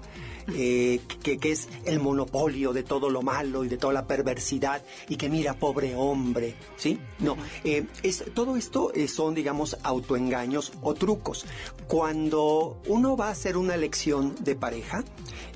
eh, 0.52 1.00
que, 1.22 1.38
es 1.42 1.68
el 1.84 2.00
monopolio 2.00 2.72
de 2.72 2.82
todo 2.82 3.08
lo 3.08 3.22
malo 3.22 3.64
y 3.64 3.68
de 3.68 3.78
toda 3.78 3.92
la 3.92 4.06
perversidad 4.06 4.82
y 5.08 5.16
que 5.16 5.28
mira, 5.28 5.54
pobre 5.54 5.94
hombre, 5.94 6.54
¿sí? 6.76 6.98
No, 7.18 7.36
eh, 7.64 7.86
es, 8.02 8.24
todo 8.34 8.56
esto 8.56 8.92
eh, 8.94 9.08
son, 9.08 9.34
digamos, 9.34 9.76
autoengaños 9.82 10.72
o 10.82 10.94
trucos. 10.94 11.46
Cuando 11.86 12.80
uno 12.86 13.16
va 13.16 13.28
a 13.28 13.30
hacer 13.30 13.56
una 13.56 13.74
elección 13.74 14.34
de 14.40 14.54
pareja, 14.54 15.04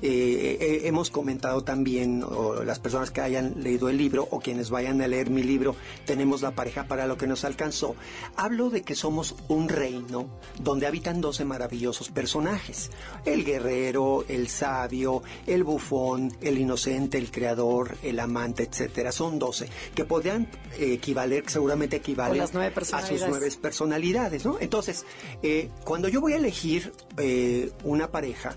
hemos 0.01 1.09
comentado 1.09 1.63
también, 1.63 2.23
o 2.23 2.63
las 2.63 2.79
personas 2.79 3.11
que 3.11 3.21
hayan 3.21 3.61
leído 3.61 3.89
el 3.89 3.97
libro 3.97 4.27
o 4.31 4.39
quienes 4.39 4.69
vayan 4.69 5.01
a 5.01 5.07
leer 5.07 5.29
mi 5.29 5.43
libro, 5.43 5.75
tenemos 6.05 6.41
la 6.41 6.51
pareja 6.51 6.85
para 6.85 7.05
lo 7.05 7.17
que 7.17 7.27
nos 7.27 7.43
alcanzó. 7.43 7.95
Hablo 8.35 8.69
de 8.69 8.83
que 8.83 8.95
somos 8.95 9.35
un 9.49 9.67
reino 9.67 10.29
donde 10.61 10.87
habitan 10.87 11.21
12 11.21 11.45
maravillosos 11.45 12.09
personajes. 12.09 12.91
El 13.25 13.43
guerrero, 13.43 14.23
el 14.27 14.47
sabio, 14.79 15.21
el 15.45 15.63
bufón, 15.63 16.31
el 16.41 16.57
inocente, 16.57 17.17
el 17.17 17.31
creador, 17.31 17.97
el 18.01 18.19
amante, 18.19 18.63
etcétera. 18.63 19.11
Son 19.11 19.37
12 19.37 19.67
que 19.93 20.05
podrían 20.05 20.47
eh, 20.77 20.93
equivaler, 20.93 21.43
seguramente 21.47 21.97
equivalen 21.97 22.41
a 22.41 22.47
sus 22.47 22.55
nueve 22.55 23.51
personalidades, 23.61 24.45
¿no? 24.45 24.57
Entonces, 24.59 25.05
eh, 25.43 25.69
cuando 25.83 26.07
yo 26.07 26.21
voy 26.21 26.33
a 26.33 26.37
elegir 26.37 26.93
eh, 27.17 27.71
una 27.83 28.09
pareja, 28.09 28.55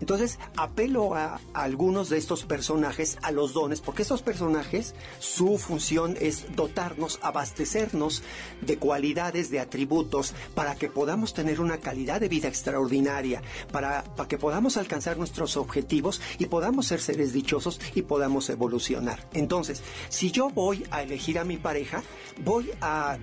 entonces 0.00 0.38
apelo 0.56 1.14
a, 1.14 1.40
algunos 1.54 2.08
de 2.08 2.18
estos 2.18 2.44
personajes, 2.44 3.18
a 3.22 3.30
los 3.32 3.52
dones, 3.52 3.80
porque 3.80 4.02
estos 4.02 4.22
personajes, 4.22 4.94
su 5.18 5.58
función 5.58 6.16
es 6.20 6.54
dotarnos, 6.54 7.18
abastecernos 7.22 8.22
de 8.60 8.78
cualidades, 8.78 9.50
de 9.50 9.60
atributos, 9.60 10.34
para 10.54 10.74
que 10.76 10.88
podamos 10.88 11.34
tener 11.34 11.60
una 11.60 11.78
calidad 11.78 12.20
de 12.20 12.28
vida 12.28 12.48
extraordinaria, 12.48 13.42
para, 13.72 14.04
para 14.04 14.28
que 14.28 14.38
podamos 14.38 14.76
alcanzar 14.76 15.16
nuestros 15.16 15.56
objetivos 15.56 16.20
y 16.38 16.46
podamos 16.46 16.86
ser 16.86 17.00
seres 17.00 17.32
dichosos 17.32 17.80
y 17.94 18.02
podamos 18.02 18.48
evolucionar. 18.50 19.28
Entonces, 19.32 19.82
si 20.08 20.30
yo 20.30 20.50
voy 20.50 20.84
a 20.90 21.02
elegir 21.02 21.38
a 21.38 21.44
mi 21.44 21.56
pareja, 21.56 22.02
voy 22.44 22.70
a 22.80 23.18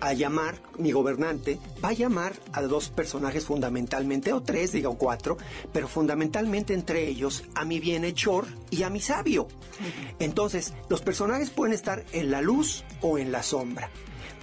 a 0.00 0.12
llamar, 0.12 0.60
mi 0.78 0.92
gobernante 0.92 1.58
va 1.82 1.90
a 1.90 1.92
llamar 1.92 2.34
a 2.52 2.62
dos 2.62 2.88
personajes 2.88 3.44
fundamentalmente, 3.44 4.32
o 4.32 4.42
tres, 4.42 4.72
diga, 4.72 4.88
o 4.88 4.98
cuatro, 4.98 5.36
pero 5.72 5.88
fundamentalmente 5.88 6.74
entre 6.74 7.08
ellos 7.08 7.44
a 7.54 7.64
mi 7.64 7.80
bienhechor 7.80 8.46
y 8.70 8.82
a 8.82 8.90
mi 8.90 9.00
sabio. 9.00 9.48
Entonces, 10.18 10.74
los 10.88 11.02
personajes 11.02 11.50
pueden 11.50 11.74
estar 11.74 12.04
en 12.12 12.30
la 12.30 12.42
luz 12.42 12.84
o 13.00 13.18
en 13.18 13.32
la 13.32 13.42
sombra. 13.42 13.90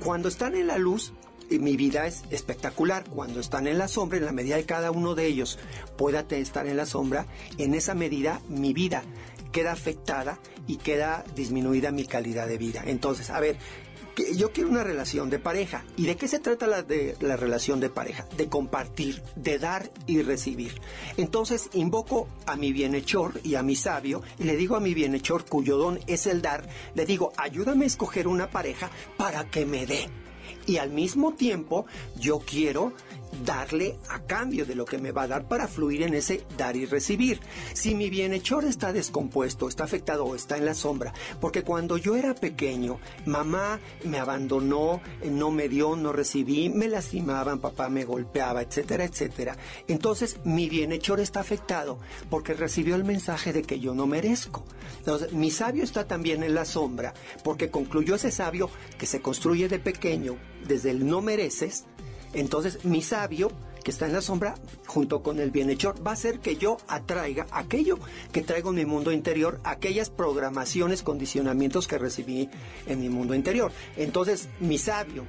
Cuando 0.04 0.28
están 0.28 0.56
en 0.56 0.68
la 0.68 0.78
luz, 0.78 1.14
eh, 1.50 1.60
mi 1.60 1.78
vida 1.78 2.08
es 2.08 2.24
espectacular. 2.32 3.06
Cuando 3.06 3.40
están 3.40 3.68
en 3.68 3.78
la 3.78 3.88
sombra, 3.88 4.18
en 4.18 4.26
la 4.26 4.32
medida 4.32 4.56
de 4.56 4.66
cada 4.66 4.92
uno 4.92 5.16
de 5.16 5.28
ellos 5.28 5.60
pueda 5.98 6.26
estar 6.30 6.68
en 6.68 6.78
la 6.78 6.86
sombra, 6.86 7.28
en 7.58 7.74
esa 7.74 7.94
medida 7.94 8.42
mi 8.50 8.74
vida 8.74 9.04
queda 9.52 9.72
afectada 9.72 10.40
y 10.68 10.78
queda 10.78 11.24
disminuida 11.36 11.92
mi 11.92 12.06
calidad 12.06 12.48
de 12.48 12.58
vida. 12.58 12.84
Entonces, 12.86 13.30
a 13.30 13.40
ver, 13.40 13.58
yo 14.36 14.52
quiero 14.52 14.70
una 14.70 14.84
relación 14.84 15.30
de 15.30 15.40
pareja. 15.40 15.84
¿Y 15.98 16.06
de 16.06 16.16
qué 16.16 16.28
se 16.28 16.40
trata 16.40 16.68
la, 16.68 16.84
de, 16.84 17.16
la 17.20 17.36
relación 17.36 17.80
de 17.80 17.90
pareja? 17.90 18.26
De 18.38 18.48
compartir, 18.48 19.22
de 19.36 19.60
dar 19.60 19.90
y 20.08 20.22
recibir. 20.22 20.80
Entonces 21.18 21.70
invoco 21.74 22.28
a 22.46 22.56
mi 22.56 22.72
bienhechor 22.72 23.40
y 23.44 23.56
a 23.56 23.64
mi 23.64 23.76
sabio 23.76 24.22
y 24.40 24.44
le 24.44 24.56
digo 24.56 24.76
a 24.76 24.80
mi 24.80 24.94
bienhechor 24.94 25.46
cuyo 25.46 25.78
don 25.78 26.00
es 26.08 26.28
el 26.28 26.42
dar, 26.42 26.68
le 26.94 27.06
digo, 27.06 27.34
ayúdame 27.38 27.86
a 27.86 27.88
escoger 27.88 28.28
una 28.28 28.50
pareja 28.50 28.90
para 29.18 29.46
que 29.50 29.66
me 29.66 29.86
dé. 29.86 30.10
Y 30.66 30.78
al 30.78 30.92
mismo 30.92 31.34
tiempo 31.34 31.86
yo 32.20 32.40
quiero 32.40 32.94
darle 33.44 33.98
a 34.10 34.20
cambio 34.20 34.66
de 34.66 34.76
lo 34.76 34.86
que 34.86 34.98
me 34.98 35.12
va 35.12 35.24
a 35.24 35.28
dar 35.28 35.48
para 35.48 35.68
fluir 35.68 36.04
en 36.04 36.14
ese 36.14 36.46
dar 36.58 36.76
y 36.76 36.86
recibir. 36.86 37.40
Si 37.74 37.96
mi 37.96 38.10
bienhechor 38.10 38.66
está 38.66 38.94
descompuesto, 38.94 39.68
está 39.68 39.84
afectado 39.84 40.26
o 40.26 40.36
está 40.36 40.58
en 40.58 40.66
la 40.66 40.74
sombra, 40.74 41.14
porque 41.42 41.64
cuando 41.64 41.98
yo 41.98 42.16
era 42.16 42.34
pequeño, 42.34 43.00
mamá 43.26 43.80
me 44.04 44.20
abandonó, 44.20 45.02
no 45.30 45.52
me 45.52 45.68
dio, 45.70 45.96
no 45.96 46.14
recibí, 46.14 46.70
me 46.70 46.88
lastimaban, 46.88 47.60
papá 47.60 47.90
me 47.90 48.06
golpeaba, 48.06 48.62
etcétera, 48.62 49.06
etcétera. 49.06 49.58
Entonces 49.88 50.38
mi 50.44 50.70
bienhechor 50.70 51.20
está 51.20 51.42
afectado 51.42 52.00
porque 52.30 52.54
recibió 52.54 52.96
el 52.96 53.04
mensaje 53.04 53.54
de 53.54 53.64
que 53.64 53.80
yo 53.80 53.94
no 53.94 54.08
merezco. 54.08 54.64
Entonces 55.00 55.34
mi 55.34 55.52
sabio 55.52 55.84
está 55.84 56.08
también 56.08 56.44
en 56.44 56.56
la 56.56 56.66
sombra 56.66 57.14
porque 57.44 57.70
concluyó 57.70 58.16
ese 58.16 58.32
sabio 58.32 58.70
que 58.98 59.06
se 59.06 59.22
construye 59.22 59.68
de 59.68 59.80
pequeño 59.80 60.38
desde 60.68 60.92
el 60.92 61.06
no 61.06 61.22
mereces, 61.22 61.86
entonces, 62.36 62.84
mi 62.84 63.02
sabio, 63.02 63.50
que 63.84 63.92
está 63.92 64.06
en 64.06 64.14
la 64.14 64.22
sombra, 64.22 64.56
junto 64.88 65.24
con 65.24 65.40
el 65.40 65.52
bienhechor, 65.52 66.06
va 66.06 66.12
a 66.12 66.16
hacer 66.16 66.40
que 66.40 66.58
yo 66.58 66.78
atraiga 66.88 67.48
aquello 67.52 67.98
que 68.34 68.42
traigo 68.42 68.72
en 68.72 68.76
mi 68.76 68.86
mundo 68.86 69.12
interior, 69.14 69.60
aquellas 69.64 70.10
programaciones, 70.10 71.02
condicionamientos 71.02 71.88
que 71.88 71.98
recibí 71.98 72.50
en 72.88 73.00
mi 73.00 73.08
mundo 73.08 73.34
interior. 73.34 73.72
Entonces, 73.96 74.50
mi 74.60 74.78
sabio 74.78 75.26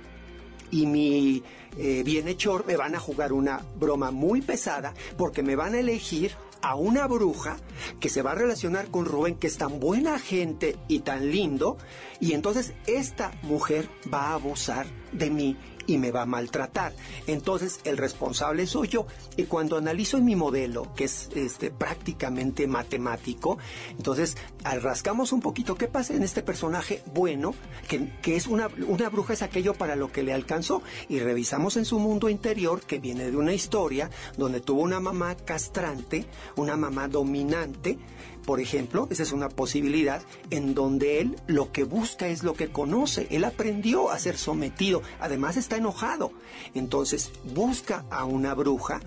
y 0.73 0.87
mi 0.87 1.45
eh, 1.79 2.03
bienhechor 2.05 2.67
me 2.67 2.77
van 2.77 2.97
a 2.97 3.01
jugar 3.01 3.33
una 3.33 3.61
broma 3.79 4.11
muy 4.11 4.43
pesada 4.43 4.95
porque 5.17 5.45
me 5.45 5.55
van 5.55 5.75
a 5.75 5.79
elegir 5.79 6.33
a 6.63 6.75
una 6.75 7.07
bruja 7.07 7.59
que 8.01 8.09
se 8.09 8.23
va 8.23 8.33
a 8.33 8.35
relacionar 8.35 8.89
con 8.89 9.05
Rubén, 9.05 9.37
que 9.37 9.47
es 9.47 9.59
tan 9.59 9.79
buena 9.79 10.19
gente 10.19 10.77
y 10.89 11.01
tan 11.01 11.31
lindo, 11.31 11.77
y 12.19 12.33
entonces 12.33 12.73
esta 12.87 13.33
mujer 13.43 13.89
va 14.13 14.31
a 14.31 14.35
abusar 14.35 14.87
de 15.17 15.31
mí 15.31 15.57
y 15.87 15.99
me 15.99 16.11
va 16.11 16.23
a 16.23 16.27
maltratar. 16.27 16.93
Entonces, 17.27 17.81
el 17.85 17.97
responsable 17.97 18.67
soy 18.67 18.89
yo. 18.89 19.07
Y 19.37 19.45
cuando 19.45 19.77
analizo 19.77 20.19
en 20.19 20.25
mi 20.25 20.37
modelo, 20.37 20.93
que 20.95 21.05
es 21.05 21.29
este, 21.35 21.71
prácticamente 21.71 22.67
matemático, 22.67 23.59
entonces 23.91 24.37
rascamos 24.65 25.33
un 25.33 25.41
poquito 25.41 25.77
qué 25.77 25.89
pasa 25.89 26.15
en 26.15 26.23
este 26.23 26.43
personaje 26.43 27.03
bueno, 27.15 27.55
que, 27.89 28.11
que 28.21 28.37
es 28.37 28.47
una, 28.47 28.69
una 28.87 29.09
bruja 29.09 29.35
es 29.35 29.43
aquello 29.43 29.75
para 29.75 29.97
lo 29.97 30.11
que 30.11 30.23
le 30.23 30.33
alcanzó. 30.33 30.83
Y 31.09 31.21
revisamos 31.21 31.77
en 31.77 31.85
su 31.85 31.99
mundo 31.99 32.29
interior, 32.29 32.81
que 32.81 32.99
viene 32.99 33.31
de 33.31 33.37
una 33.37 33.53
historia 33.53 34.11
donde 34.37 34.61
tuvo 34.61 34.83
una 34.83 35.01
mamá 35.01 35.37
castrante, 35.37 36.27
una 36.57 36.77
mamá 36.77 37.09
dominante, 37.09 37.99
por 38.47 38.61
ejemplo, 38.61 39.09
esa 39.11 39.25
es 39.25 39.33
una 39.33 39.49
posibilidad 39.49 40.23
en 40.51 40.75
donde 40.75 41.21
él 41.21 41.37
lo 41.49 41.73
que 41.73 41.83
busca 41.83 42.29
es 42.29 42.45
lo 42.45 42.55
que 42.55 42.69
conoce. 42.69 43.27
Él 43.31 43.45
aprendió 43.45 44.11
a 44.11 44.19
ser 44.21 44.39
sometido. 44.39 45.03
Además 45.21 45.57
está 45.57 45.77
enojado. 45.77 46.33
Entonces 46.73 47.33
busca 47.55 48.05
a 48.09 48.25
una 48.25 48.55
bruja 48.55 49.01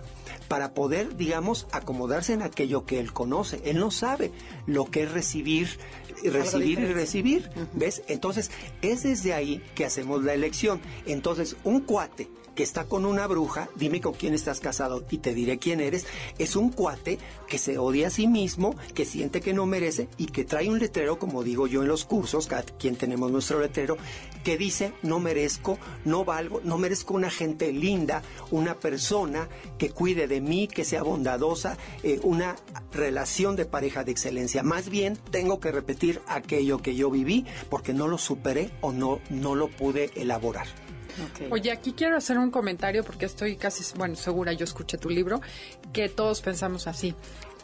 para 0.50 0.74
poder, 0.74 1.16
digamos, 1.16 1.68
acomodarse 1.72 2.34
en 2.34 2.42
aquello 2.42 2.86
que 2.86 3.00
él 3.00 3.14
conoce. 3.14 3.62
Él 3.64 3.80
no 3.80 3.92
sabe 3.92 4.32
lo 4.66 4.86
que 4.86 5.04
es 5.04 5.12
recibir, 5.12 5.70
recibir 6.24 6.80
y 6.80 6.94
recibir. 6.94 7.50
¿Ves? 7.74 8.04
Entonces, 8.08 8.52
es 8.82 9.04
desde 9.04 9.34
ahí 9.34 9.64
que 9.74 9.86
hacemos 9.86 10.24
la 10.24 10.34
elección. 10.34 10.82
Entonces, 11.06 11.56
un 11.64 11.80
cuate 11.82 12.28
que 12.60 12.64
está 12.64 12.84
con 12.84 13.06
una 13.06 13.26
bruja, 13.26 13.70
dime 13.76 14.02
con 14.02 14.12
quién 14.12 14.34
estás 14.34 14.60
casado 14.60 15.06
y 15.10 15.20
te 15.20 15.34
diré 15.34 15.60
quién 15.60 15.80
eres, 15.80 16.06
es 16.40 16.58
un 16.58 16.72
cuate 16.72 17.18
que 17.48 17.58
se 17.58 17.78
odia 17.78 18.08
a 18.08 18.10
sí 18.10 18.28
mismo, 18.28 18.76
que 18.94 19.06
siente 19.06 19.40
que 19.40 19.54
no 19.54 19.66
merece 19.66 20.10
y 20.18 20.26
que 20.26 20.44
trae 20.44 20.68
un 20.68 20.78
letrero, 20.78 21.18
como 21.20 21.42
digo 21.42 21.68
yo 21.68 21.84
en 21.84 21.88
los 21.88 22.04
cursos, 22.04 22.48
cada 22.48 22.64
quien 22.64 22.98
tenemos 22.98 23.32
nuestro 23.32 23.62
letrero, 23.62 23.96
que 24.44 24.58
dice 24.58 24.92
no 25.04 25.22
merezco, 25.22 25.80
no 26.04 26.26
valgo, 26.26 26.60
no 26.66 26.78
merezco 26.78 27.14
una 27.14 27.30
gente 27.30 27.72
linda, 27.72 28.24
una 28.52 28.76
persona 28.76 29.48
que 29.78 29.92
cuide 29.92 30.28
de 30.28 30.42
mí, 30.42 30.68
que 30.68 30.84
sea 30.84 31.02
bondadosa, 31.02 31.78
eh, 32.04 32.20
una 32.24 32.58
relación 32.92 33.56
de 33.56 33.64
pareja 33.64 34.04
de 34.04 34.12
excelencia. 34.12 34.64
Más 34.64 34.90
bien 34.90 35.18
tengo 35.32 35.62
que 35.62 35.72
repetir 35.72 36.22
aquello 36.28 36.80
que 36.80 36.94
yo 36.94 37.10
viví 37.10 37.46
porque 37.70 37.94
no 37.94 38.10
lo 38.10 38.18
superé 38.18 38.70
o 38.82 38.92
no, 38.92 39.22
no 39.30 39.56
lo 39.56 39.70
pude 39.70 40.12
elaborar. 40.16 40.68
Oye, 41.50 41.72
aquí 41.72 41.94
quiero 41.94 42.18
hacer 42.18 42.38
un 42.38 42.52
comentario 42.52 43.04
porque 43.04 43.26
estoy 43.26 43.56
casi, 43.56 43.84
bueno, 43.98 44.16
segura, 44.16 44.54
yo 44.54 44.64
escuché 44.64 44.98
tu 44.98 45.10
libro, 45.10 45.42
que 45.94 46.10
todos 46.10 46.42
pensamos 46.42 46.88
así. 46.88 47.16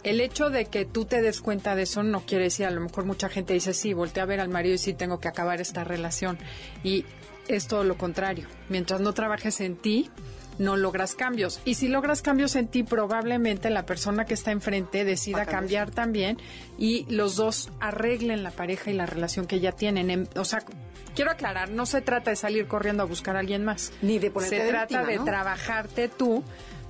El 0.03 0.21
hecho 0.21 0.49
de 0.51 0.65
que 0.65 0.85
tú 0.85 1.05
te 1.05 1.21
des 1.21 1.41
cuenta 1.41 1.75
de 1.75 1.83
eso 1.83 2.03
no 2.03 2.21
quiere 2.21 2.45
decir, 2.45 2.67
a 2.67 2.71
lo 2.71 2.81
mejor 2.81 3.05
mucha 3.05 3.27
gente 3.27 3.53
dice, 3.53 3.73
sí, 3.73 3.93
volteé 3.93 4.21
a 4.21 4.27
ver 4.27 4.39
al 4.39 4.49
marido 4.49 4.75
y 4.75 4.77
sí 4.77 4.93
tengo 4.93 5.19
que 5.19 5.27
acabar 5.27 5.61
esta 5.61 5.83
relación. 5.83 6.37
Y 6.83 7.05
es 7.47 7.67
todo 7.67 7.83
lo 7.83 7.97
contrario. 7.97 8.47
Mientras 8.69 9.01
no 9.01 9.13
trabajes 9.13 9.61
en 9.61 9.75
ti, 9.75 10.11
no 10.57 10.77
logras 10.77 11.15
cambios. 11.15 11.59
Y 11.65 11.75
si 11.75 11.87
logras 11.87 12.21
cambios 12.21 12.55
en 12.55 12.67
ti, 12.67 12.83
probablemente 12.83 13.69
la 13.69 13.85
persona 13.85 14.25
que 14.25 14.33
está 14.33 14.51
enfrente 14.51 15.05
decida 15.05 15.45
cambiar 15.45 15.91
también 15.91 16.37
y 16.77 17.05
los 17.09 17.35
dos 17.35 17.71
arreglen 17.79 18.43
la 18.43 18.51
pareja 18.51 18.91
y 18.91 18.93
la 18.93 19.05
relación 19.05 19.47
que 19.47 19.59
ya 19.59 19.71
tienen. 19.71 20.27
O 20.35 20.45
sea, 20.45 20.63
quiero 21.15 21.31
aclarar, 21.31 21.69
no 21.69 21.85
se 21.85 22.01
trata 22.01 22.29
de 22.29 22.35
salir 22.35 22.67
corriendo 22.67 23.03
a 23.03 23.05
buscar 23.05 23.35
a 23.35 23.39
alguien 23.39 23.63
más. 23.63 23.91
Ni 24.01 24.19
de 24.19 24.31
ponerte 24.31 24.57
Se 24.57 24.69
trata 24.69 25.03
de 25.03 25.19
trabajarte 25.19 26.09
tú 26.09 26.43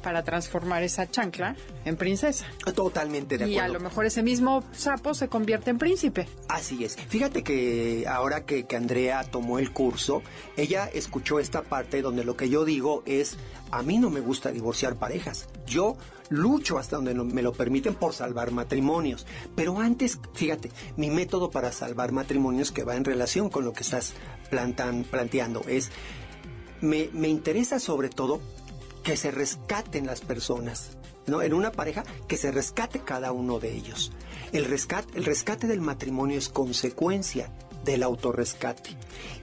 para 0.05 0.23
transformar 0.23 0.83
esa 0.83 1.09
chancla 1.09 1.55
en 1.83 1.97
princesa. 1.97 2.45
Totalmente 2.75 3.39
de 3.39 3.45
acuerdo. 3.45 3.55
Y 3.55 3.57
a 3.57 3.67
lo 3.67 3.79
mejor 3.79 4.05
ese 4.05 4.21
mismo 4.21 4.63
sapo 4.71 5.15
se 5.15 5.29
convierte 5.29 5.71
en 5.71 5.79
príncipe. 5.79 6.27
Así 6.47 6.85
es. 6.85 6.95
Fíjate 6.95 7.41
que 7.41 8.05
ahora 8.07 8.45
que, 8.45 8.65
que, 8.65 8.75
Andrea 8.75 9.23
tomó 9.23 9.57
el 9.57 9.71
curso, 9.71 10.21
ella 10.57 10.87
escuchó 10.93 11.39
esta 11.39 11.63
parte 11.63 12.03
donde 12.03 12.23
lo 12.23 12.37
que 12.37 12.49
yo 12.49 12.65
digo 12.65 13.01
es, 13.07 13.37
a 13.71 13.81
mí 13.81 13.97
no 13.97 14.11
me 14.11 14.19
gusta 14.19 14.51
divorciar 14.51 14.95
parejas. 14.97 15.49
Yo 15.65 15.97
lucho 16.29 16.77
hasta 16.77 16.97
donde 16.97 17.15
me 17.15 17.41
lo 17.41 17.53
permiten 17.53 17.95
por 17.95 18.13
salvar 18.13 18.51
matrimonios. 18.51 19.25
Pero 19.55 19.79
antes, 19.79 20.19
fíjate, 20.35 20.69
mi 20.97 21.09
método 21.09 21.49
para 21.49 21.71
salvar 21.71 22.11
matrimonios 22.11 22.71
que 22.71 22.83
va 22.83 22.95
en 22.95 23.05
relación 23.05 23.49
con 23.49 23.65
lo 23.65 23.73
que 23.73 23.81
estás 23.81 24.13
plantan, 24.51 25.03
planteando 25.03 25.63
es, 25.67 25.89
me, 26.81 27.09
me 27.11 27.27
interesa 27.27 27.79
sobre 27.79 28.09
todo 28.09 28.39
que 29.05 29.15
se 29.15 29.31
rescaten 29.31 30.07
las 30.07 30.19
personas. 30.19 30.97
¿no? 31.27 31.41
En 31.41 31.53
una 31.53 31.71
pareja, 31.71 32.03
que 32.27 32.37
se 32.37 32.51
rescate 32.51 32.99
cada 32.99 33.31
uno 33.31 33.59
de 33.59 33.71
ellos. 33.71 34.11
El 34.51 34.65
rescate, 34.65 35.17
el 35.17 35.25
rescate 35.25 35.67
del 35.67 35.79
matrimonio 35.79 36.37
es 36.37 36.49
consecuencia 36.49 37.49
del 37.85 38.03
autorrescate. 38.03 38.89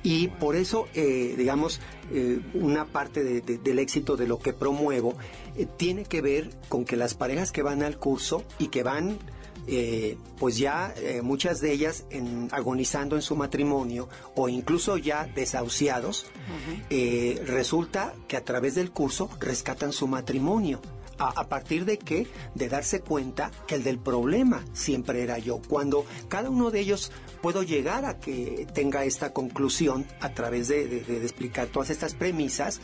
Y 0.02 0.28
por 0.28 0.56
eso, 0.56 0.88
eh, 0.94 1.34
digamos, 1.38 1.80
eh, 2.12 2.40
una 2.54 2.86
parte 2.86 3.22
de, 3.22 3.40
de, 3.40 3.58
del 3.58 3.78
éxito 3.78 4.16
de 4.16 4.26
lo 4.26 4.40
que 4.40 4.52
promuevo 4.52 5.14
eh, 5.56 5.66
tiene 5.76 6.04
que 6.04 6.20
ver 6.20 6.50
con 6.68 6.84
que 6.84 6.96
las 6.96 7.14
parejas 7.14 7.52
que 7.52 7.62
van 7.62 7.84
al 7.84 7.98
curso 7.98 8.42
y 8.58 8.66
que 8.66 8.82
van 8.82 9.18
eh, 9.66 10.16
pues 10.38 10.58
ya 10.58 10.92
eh, 10.96 11.22
muchas 11.22 11.60
de 11.60 11.72
ellas 11.72 12.04
en, 12.10 12.48
agonizando 12.50 13.16
en 13.16 13.22
su 13.22 13.36
matrimonio 13.36 14.08
o 14.34 14.48
incluso 14.48 14.96
ya 14.96 15.28
desahuciados, 15.34 16.26
eh, 16.90 17.40
resulta 17.46 18.14
que 18.26 18.36
a 18.36 18.44
través 18.44 18.74
del 18.74 18.90
curso 18.90 19.30
rescatan 19.38 19.92
su 19.92 20.08
matrimonio. 20.08 20.80
A, 21.18 21.28
a, 21.40 21.48
partir 21.48 21.84
de 21.84 21.98
qué? 21.98 22.26
De 22.54 22.68
darse 22.68 23.00
cuenta 23.00 23.52
que 23.68 23.76
el 23.76 23.84
del 23.84 23.98
problema 23.98 24.64
siempre 24.72 25.22
era 25.22 25.38
yo. 25.38 25.60
Cuando 25.68 26.04
cada 26.28 26.50
uno 26.50 26.70
de 26.72 26.80
ellos 26.80 27.12
puedo 27.40 27.62
llegar 27.62 28.04
a 28.06 28.18
que 28.18 28.66
tenga 28.74 29.04
esta 29.04 29.32
conclusión 29.32 30.06
a 30.20 30.30
través 30.30 30.66
de, 30.68 30.88
de, 30.88 31.00
de 31.02 31.22
explicar 31.22 31.68
todas 31.68 31.90
estas 31.90 32.14
premisas, 32.14 32.80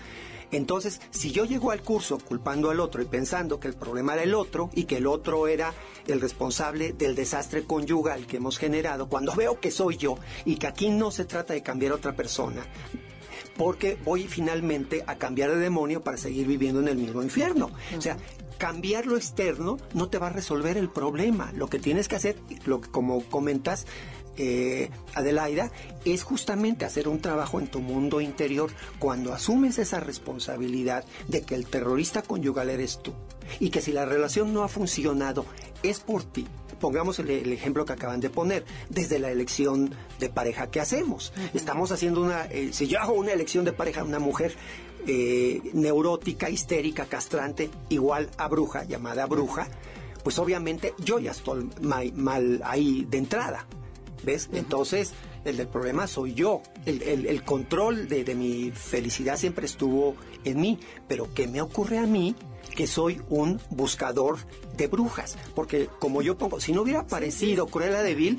entonces, 0.50 1.00
si 1.11 1.30
yo 1.30 1.44
llego 1.44 1.70
al 1.70 1.82
curso 1.82 2.18
culpando 2.18 2.70
al 2.70 2.80
otro 2.80 3.02
y 3.02 3.06
pensando 3.06 3.61
que 3.61 3.68
el 3.68 3.74
problema 3.74 4.14
era 4.14 4.22
el 4.22 4.34
otro 4.34 4.70
y 4.74 4.84
que 4.84 4.96
el 4.96 5.06
otro 5.06 5.46
era 5.46 5.74
el 6.06 6.20
responsable 6.20 6.92
del 6.92 7.14
desastre 7.14 7.64
conyugal 7.64 8.26
que 8.26 8.38
hemos 8.38 8.58
generado, 8.58 9.08
cuando 9.08 9.34
veo 9.34 9.61
que 9.61 9.70
soy 9.70 9.96
yo 9.96 10.16
y 10.44 10.56
que 10.56 10.66
aquí 10.66 10.88
no 10.88 11.11
se 11.11 11.24
trata 11.24 11.52
de 11.52 11.62
cambiar 11.62 11.92
a 11.92 11.96
otra 11.96 12.16
persona, 12.16 12.64
porque 13.56 13.98
voy 14.04 14.26
finalmente 14.26 15.04
a 15.06 15.16
cambiar 15.16 15.50
de 15.50 15.58
demonio 15.58 16.02
para 16.02 16.16
seguir 16.16 16.46
viviendo 16.46 16.80
en 16.80 16.88
el 16.88 16.96
mismo 16.96 17.22
infierno. 17.22 17.70
O 17.96 18.00
sea, 18.00 18.16
cambiar 18.56 19.06
lo 19.06 19.16
externo 19.16 19.78
no 19.94 20.08
te 20.08 20.18
va 20.18 20.28
a 20.28 20.32
resolver 20.32 20.76
el 20.76 20.90
problema. 20.90 21.52
Lo 21.52 21.68
que 21.68 21.78
tienes 21.78 22.08
que 22.08 22.16
hacer, 22.16 22.37
lo 22.64 22.80
que 22.80 22.90
como 22.90 23.22
comentas, 23.24 23.87
eh, 24.38 24.90
Adelaida, 25.14 25.70
es 26.05 26.22
justamente 26.22 26.85
hacer 26.85 27.09
un 27.09 27.20
trabajo 27.20 27.61
en 27.61 27.66
tu 27.66 27.81
mundo 27.81 28.20
interior 28.20 28.70
cuando 28.98 29.33
asumes 29.33 29.79
esa 29.79 30.01
responsabilidad 30.01 31.05
de 31.27 31.42
que 31.42 31.55
el 31.55 31.66
terrorista 31.66 32.22
conyugal 32.22 32.70
eres 32.70 33.01
tú 33.03 33.12
y 33.61 33.70
que 33.70 33.81
si 33.81 33.92
la 33.92 34.05
relación 34.05 34.53
no 34.53 34.62
ha 34.62 34.68
funcionado 34.68 35.44
es 35.83 36.01
por 36.01 36.24
ti. 36.24 36.46
Pongamos 36.81 37.18
el, 37.18 37.29
el 37.31 37.53
ejemplo 37.53 37.85
que 37.85 37.94
acaban 37.94 38.20
de 38.20 38.31
poner, 38.31 38.64
desde 38.88 39.18
la 39.18 39.33
elección 39.33 39.92
de 40.20 40.29
pareja 40.29 40.70
que 40.70 40.81
hacemos. 40.81 41.33
Uh 41.37 41.40
-huh. 41.40 41.51
Estamos 41.55 41.90
haciendo 41.90 42.22
una, 42.22 42.44
eh, 42.46 42.70
si 42.72 42.87
yo 42.87 43.01
hago 43.01 43.14
una 43.14 43.33
elección 43.33 43.64
de 43.64 43.72
pareja, 43.72 44.05
una 44.05 44.20
mujer 44.20 44.55
eh, 45.07 45.61
neurótica, 45.72 46.51
histérica, 46.51 47.07
castrante, 47.07 47.70
igual 47.88 48.31
a 48.37 48.46
bruja, 48.46 48.85
llamada 48.85 49.27
bruja, 49.27 49.66
pues 50.22 50.38
obviamente 50.38 50.94
yo 50.98 51.18
ya 51.18 51.31
estoy 51.31 51.68
mal, 51.81 52.12
mal 52.12 52.61
ahí 52.64 53.07
de 53.09 53.18
entrada. 53.18 53.66
¿Ves? 54.22 54.48
Uh 54.48 54.54
-huh. 54.54 54.59
Entonces, 54.59 55.12
el 55.44 55.57
del 55.57 55.68
problema 55.68 56.07
soy 56.07 56.35
yo. 56.35 56.62
El, 56.87 57.02
el, 57.02 57.26
el 57.26 57.42
control 57.42 58.09
de, 58.09 58.24
de, 58.24 58.35
mi 58.35 58.70
felicidad 58.70 59.37
siempre 59.37 59.66
estuvo 59.66 60.16
en 60.44 60.61
mí. 60.61 60.78
Pero 61.07 61.33
¿qué 61.35 61.46
me 61.46 61.61
ocurre 61.61 61.98
a 61.98 62.07
mí? 62.07 62.35
Que 62.74 62.87
soy 62.87 63.20
un 63.28 63.61
buscador 63.70 64.38
de 64.76 64.87
brujas. 64.87 65.37
Porque 65.54 65.88
como 65.98 66.22
yo 66.22 66.37
pongo, 66.37 66.61
si 66.61 66.72
no 66.72 66.83
hubiera 66.83 67.00
aparecido. 67.00 67.66
Cruella 67.66 68.02
de 68.02 68.14
Vil, 68.14 68.38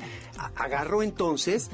agarro 0.56 1.02
entonces 1.02 1.70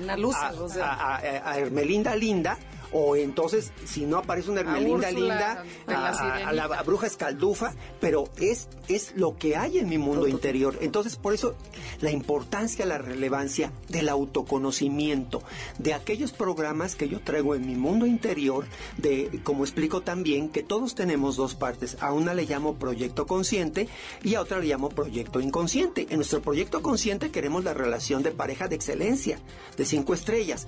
a, 0.80 1.16
a 1.18 1.58
Hermelinda 1.58 2.16
Linda 2.16 2.58
o 2.92 3.16
entonces 3.16 3.72
si 3.84 4.06
no 4.06 4.18
aparece 4.18 4.50
una 4.50 4.60
Hermelinda 4.60 5.10
linda 5.10 5.64
a, 5.86 6.48
a, 6.48 6.52
la 6.52 6.82
bruja 6.82 7.06
escaldufa 7.06 7.74
pero 8.00 8.24
es 8.38 8.68
es 8.88 9.12
lo 9.16 9.36
que 9.36 9.56
hay 9.56 9.78
en 9.78 9.88
mi 9.88 9.98
mundo 9.98 10.28
interior. 10.28 10.78
Entonces 10.80 11.16
por 11.16 11.34
eso 11.34 11.54
la 12.00 12.10
importancia 12.10 12.86
la 12.86 12.98
relevancia 12.98 13.72
del 13.88 14.08
autoconocimiento 14.08 15.42
de 15.78 15.94
aquellos 15.94 16.32
programas 16.32 16.96
que 16.96 17.08
yo 17.08 17.20
traigo 17.20 17.54
en 17.54 17.66
mi 17.66 17.74
mundo 17.74 18.06
interior 18.06 18.66
de 18.96 19.40
como 19.42 19.64
explico 19.64 20.02
también 20.02 20.48
que 20.48 20.62
todos 20.62 20.94
tenemos 20.94 21.36
dos 21.36 21.54
partes. 21.54 21.96
A 22.00 22.12
una 22.12 22.34
le 22.34 22.44
llamo 22.44 22.76
proyecto 22.76 23.26
consciente 23.26 23.88
y 24.22 24.34
a 24.34 24.40
otra 24.40 24.58
le 24.58 24.66
llamo 24.66 24.88
proyecto 24.88 25.40
inconsciente. 25.40 26.06
En 26.10 26.16
nuestro 26.16 26.42
proyecto 26.42 26.82
consciente 26.82 27.30
queremos 27.30 27.64
la 27.64 27.74
relación 27.74 28.22
de 28.22 28.30
pareja 28.30 28.68
de 28.68 28.76
excelencia 28.76 29.40
de 29.76 29.84
cinco 29.84 30.14
estrellas 30.14 30.66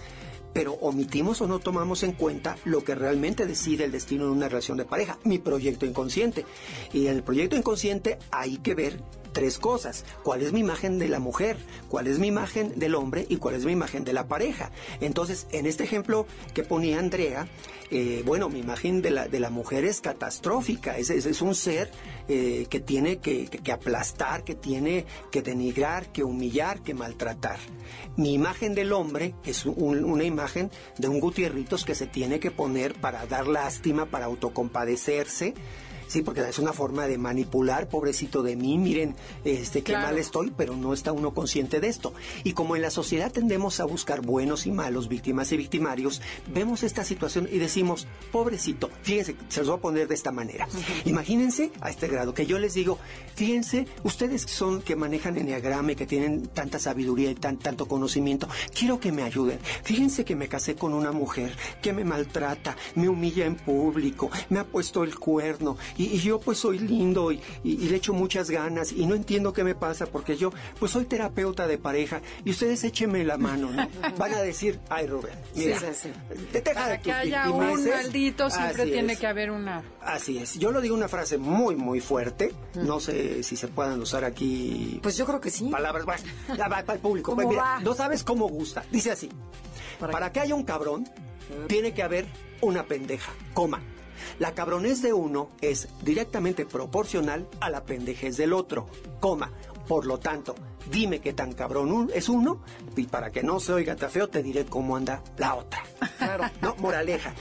pero 0.52 0.72
omitimos 0.74 1.40
o 1.40 1.46
no 1.46 1.58
tomamos 1.58 2.02
en 2.02 2.12
cuenta 2.12 2.56
lo 2.64 2.84
que 2.84 2.94
realmente 2.94 3.46
decide 3.46 3.84
el 3.84 3.92
destino 3.92 4.24
de 4.24 4.32
una 4.32 4.48
relación 4.48 4.78
de 4.78 4.84
pareja, 4.84 5.18
mi 5.24 5.38
proyecto 5.38 5.86
inconsciente. 5.86 6.44
Y 6.92 7.06
en 7.06 7.16
el 7.16 7.22
proyecto 7.22 7.56
inconsciente 7.56 8.18
hay 8.30 8.58
que 8.58 8.74
ver 8.74 9.00
tres 9.32 9.58
cosas. 9.58 10.04
¿Cuál 10.22 10.42
es 10.42 10.52
mi 10.52 10.60
imagen 10.60 10.98
de 10.98 11.08
la 11.08 11.18
mujer? 11.18 11.56
¿Cuál 11.88 12.06
es 12.06 12.18
mi 12.18 12.28
imagen 12.28 12.78
del 12.78 12.94
hombre? 12.94 13.26
¿Y 13.28 13.36
cuál 13.36 13.54
es 13.54 13.64
mi 13.64 13.72
imagen 13.72 14.04
de 14.04 14.12
la 14.12 14.28
pareja? 14.28 14.70
Entonces, 15.00 15.46
en 15.52 15.66
este 15.66 15.84
ejemplo 15.84 16.26
que 16.54 16.62
ponía 16.62 16.98
Andrea, 16.98 17.48
eh, 17.90 18.22
bueno, 18.26 18.50
mi 18.50 18.58
imagen 18.58 19.00
de 19.00 19.10
la, 19.10 19.28
de 19.28 19.40
la 19.40 19.48
mujer 19.48 19.84
es 19.84 20.00
catastrófica, 20.00 20.98
es, 20.98 21.08
es, 21.10 21.40
un 21.40 21.54
ser 21.54 21.90
eh, 22.28 22.66
que 22.68 22.80
tiene 22.80 23.18
que, 23.18 23.48
aplastar, 23.72 24.44
que 24.44 24.54
tiene 24.54 25.06
que 25.30 25.40
denigrar, 25.40 26.12
que 26.12 26.22
humillar, 26.22 26.82
que 26.82 26.92
maltratar. 26.92 27.58
Mi 28.16 28.34
imagen 28.34 28.74
del 28.74 28.92
hombre 28.92 29.34
es 29.44 29.64
una 29.64 30.24
imagen 30.24 30.70
de 30.98 31.08
un 31.08 31.20
Gutierritos 31.20 31.84
que 31.84 31.94
se 31.94 32.06
tiene 32.06 32.40
que 32.40 32.50
poner 32.50 32.94
para 32.94 33.26
dar 33.26 33.46
lástima, 33.46 34.06
para 34.06 34.26
autocompadecerse, 34.26 35.54
Sí, 36.08 36.22
porque 36.22 36.40
es 36.40 36.58
una 36.58 36.72
forma 36.72 37.06
de 37.06 37.18
manipular, 37.18 37.88
pobrecito 37.88 38.42
de 38.42 38.56
mí, 38.56 38.78
miren, 38.78 39.14
este, 39.44 39.82
qué 39.82 39.92
mal 39.92 40.16
estoy, 40.16 40.52
pero 40.56 40.74
no 40.74 40.94
está 40.94 41.12
uno 41.12 41.34
consciente 41.34 41.80
de 41.80 41.88
esto. 41.88 42.14
Y 42.44 42.54
como 42.54 42.76
en 42.76 42.82
la 42.82 42.90
sociedad 42.90 43.30
tendemos 43.30 43.78
a 43.78 43.84
buscar 43.84 44.22
buenos 44.22 44.66
y 44.66 44.72
malos, 44.72 45.08
víctimas 45.08 45.52
y 45.52 45.58
victimarios, 45.58 46.22
vemos 46.52 46.82
esta 46.82 47.04
situación 47.04 47.46
y 47.52 47.58
decimos, 47.58 48.06
pobrecito, 48.32 48.90
fíjense, 49.02 49.36
se 49.48 49.60
los 49.60 49.68
voy 49.68 49.76
a 49.76 49.82
poner 49.82 50.08
de 50.08 50.14
esta 50.14 50.32
manera. 50.32 50.66
Imagínense 51.04 51.72
a 51.82 51.90
este 51.90 52.08
grado 52.08 52.32
que 52.32 52.46
yo 52.46 52.58
les 52.58 52.72
digo, 52.72 52.98
fíjense, 53.34 53.86
ustedes 54.02 54.42
son 54.42 54.80
que 54.80 54.96
manejan 54.96 55.36
enneagrama 55.36 55.92
y 55.92 55.96
que 55.96 56.06
tienen 56.06 56.46
tanta 56.46 56.78
sabiduría 56.78 57.30
y 57.30 57.34
tan, 57.34 57.58
tanto 57.58 57.86
conocimiento, 57.86 58.48
quiero 58.74 58.98
que 58.98 59.12
me 59.12 59.24
ayuden. 59.24 59.58
Fíjense 59.82 60.24
que 60.24 60.36
me 60.36 60.48
casé 60.48 60.74
con 60.74 60.94
una 60.94 61.12
mujer 61.12 61.54
que 61.82 61.92
me 61.92 62.04
maltrata, 62.04 62.76
me 62.94 63.10
humilla 63.10 63.44
en 63.44 63.56
público, 63.56 64.30
me 64.48 64.60
ha 64.60 64.64
puesto 64.64 65.04
el 65.04 65.18
cuerno 65.18 65.76
y, 65.98 66.18
yo 66.18 66.40
pues 66.40 66.58
soy 66.58 66.78
lindo 66.78 67.32
y, 67.32 67.40
le 67.64 67.96
echo 67.96 68.12
muchas 68.12 68.50
ganas 68.50 68.92
y 68.92 69.04
no 69.06 69.14
entiendo 69.14 69.52
qué 69.52 69.64
me 69.64 69.74
pasa 69.74 70.06
porque 70.06 70.36
yo 70.36 70.52
pues 70.78 70.92
soy 70.92 71.04
terapeuta 71.04 71.66
de 71.66 71.78
pareja 71.78 72.22
y 72.44 72.50
ustedes 72.50 72.84
échenme 72.84 73.24
la 73.24 73.36
mano, 73.36 73.70
¿no? 73.70 73.88
Van 74.18 74.34
a 74.34 74.40
decir, 74.40 74.78
ay 74.88 75.06
Rubén, 75.06 75.34
mira, 75.54 75.78
Te 76.52 76.60
Para 76.62 77.00
que 77.00 77.12
haya 77.12 77.50
un 77.50 77.88
maldito 77.88 78.48
siempre 78.50 78.86
tiene 78.86 79.16
que 79.16 79.26
haber 79.26 79.50
una... 79.50 79.82
Así 80.00 80.38
es, 80.38 80.58
yo 80.58 80.70
lo 80.70 80.80
digo 80.80 80.94
una 80.94 81.08
frase 81.08 81.36
muy 81.36 81.76
muy 81.76 82.00
fuerte, 82.00 82.54
no 82.74 83.00
sé 83.00 83.42
si 83.42 83.56
se 83.56 83.68
puedan 83.68 84.00
usar 84.00 84.24
aquí... 84.24 85.00
Pues 85.02 85.16
yo 85.16 85.26
creo 85.26 85.40
que 85.40 85.50
sí. 85.50 85.68
Palabras, 85.68 86.04
bueno, 86.04 86.22
para 86.56 86.92
el 86.94 87.00
público. 87.00 87.34
Pues 87.34 87.48
no 87.82 87.94
sabes 87.94 88.22
cómo 88.22 88.48
gusta, 88.48 88.84
dice 88.90 89.10
así, 89.10 89.28
para 89.98 90.32
que 90.32 90.40
haya 90.40 90.54
un 90.54 90.64
cabrón, 90.64 91.08
tiene 91.66 91.92
que 91.92 92.02
haber 92.02 92.26
una 92.60 92.84
pendeja, 92.84 93.32
coma. 93.54 93.80
La 94.38 94.54
cabronez 94.54 95.02
de 95.02 95.12
uno 95.12 95.50
es 95.60 95.88
directamente 96.02 96.66
proporcional 96.66 97.48
a 97.60 97.70
la 97.70 97.84
pendejez 97.84 98.36
del 98.36 98.52
otro, 98.52 98.88
coma. 99.20 99.52
Por 99.86 100.04
lo 100.04 100.18
tanto, 100.18 100.54
dime 100.90 101.20
qué 101.20 101.32
tan 101.32 101.52
cabrón 101.52 102.10
es 102.14 102.28
uno 102.28 102.60
y 102.94 103.04
para 103.04 103.30
que 103.30 103.42
no 103.42 103.58
se 103.58 103.72
oiga 103.72 103.96
tan 103.96 104.10
feo 104.10 104.28
te 104.28 104.42
diré 104.42 104.66
cómo 104.66 104.96
anda 104.96 105.22
la 105.38 105.54
otra. 105.54 105.82
Claro. 106.18 106.44
No, 106.60 106.74
moraleja. 106.76 107.34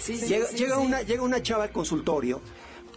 llega, 0.56 0.78
una, 0.78 1.02
llega 1.02 1.24
una 1.24 1.42
chava 1.42 1.66
al 1.66 1.72
consultorio 1.72 2.42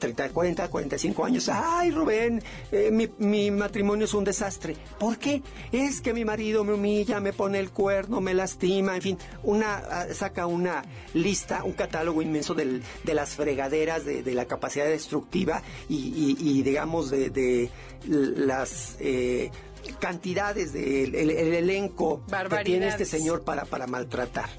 30, 0.00 0.30
40, 0.30 0.68
45 0.68 1.24
años. 1.24 1.48
Ay, 1.48 1.92
Rubén, 1.92 2.42
eh, 2.72 2.90
mi, 3.18 3.50
matrimonio 3.52 4.06
es 4.06 4.14
un 4.14 4.24
desastre. 4.24 4.76
¿Por 4.98 5.18
qué? 5.18 5.42
Es 5.70 6.00
que 6.00 6.12
mi 6.12 6.24
marido 6.24 6.64
me 6.64 6.72
humilla, 6.72 7.20
me 7.20 7.32
pone 7.32 7.60
el 7.60 7.70
cuerno, 7.70 8.20
me 8.20 8.34
lastima, 8.34 8.96
en 8.96 9.02
fin, 9.02 9.18
una 9.44 9.76
ah, 9.76 10.06
saca 10.12 10.46
una 10.46 10.82
lista, 11.14 11.62
un 11.62 11.72
catálogo 11.72 12.22
inmenso 12.22 12.54
de 12.54 12.82
las 13.14 13.36
fregaderas, 13.36 14.04
de, 14.04 14.30
la 14.30 14.46
capacidad 14.46 14.86
destructiva 14.86 15.62
y, 15.88 16.62
digamos, 16.62 17.10
de, 17.10 17.70
las... 18.08 18.96
Eh, 18.98 19.50
cantidades 19.98 20.74
del 20.74 21.14
elenco 21.14 22.22
que 22.26 22.64
tiene 22.64 22.88
este 22.88 23.06
señor 23.06 23.42
para, 23.42 23.64
para 23.64 23.86
maltratar. 23.86 24.50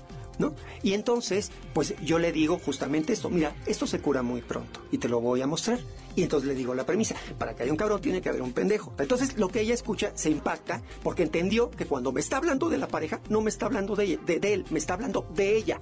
Y 0.83 0.93
entonces, 0.93 1.51
pues 1.73 1.93
yo 2.03 2.19
le 2.19 2.31
digo 2.31 2.59
justamente 2.59 3.13
esto, 3.13 3.29
mira, 3.29 3.55
esto 3.65 3.87
se 3.87 3.99
cura 3.99 4.21
muy 4.21 4.41
pronto 4.41 4.81
y 4.91 4.97
te 4.97 5.09
lo 5.09 5.21
voy 5.21 5.41
a 5.41 5.47
mostrar. 5.47 5.79
Y 6.15 6.23
entonces 6.23 6.47
le 6.47 6.55
digo 6.55 6.73
la 6.73 6.85
premisa, 6.85 7.15
para 7.37 7.55
que 7.55 7.63
haya 7.63 7.71
un 7.71 7.77
cabrón 7.77 8.01
tiene 8.01 8.21
que 8.21 8.29
haber 8.29 8.41
un 8.41 8.53
pendejo. 8.53 8.93
Entonces 8.97 9.37
lo 9.37 9.49
que 9.49 9.61
ella 9.61 9.73
escucha 9.73 10.11
se 10.15 10.29
impacta 10.29 10.81
porque 11.03 11.23
entendió 11.23 11.71
que 11.71 11.85
cuando 11.85 12.11
me 12.11 12.19
está 12.19 12.37
hablando 12.37 12.69
de 12.69 12.77
la 12.77 12.87
pareja, 12.87 13.21
no 13.29 13.41
me 13.41 13.49
está 13.49 13.67
hablando 13.67 13.95
de, 13.95 14.17
de 14.17 14.53
él, 14.53 14.65
me 14.69 14.79
está 14.79 14.95
hablando 14.95 15.25
de 15.33 15.55
ella 15.55 15.79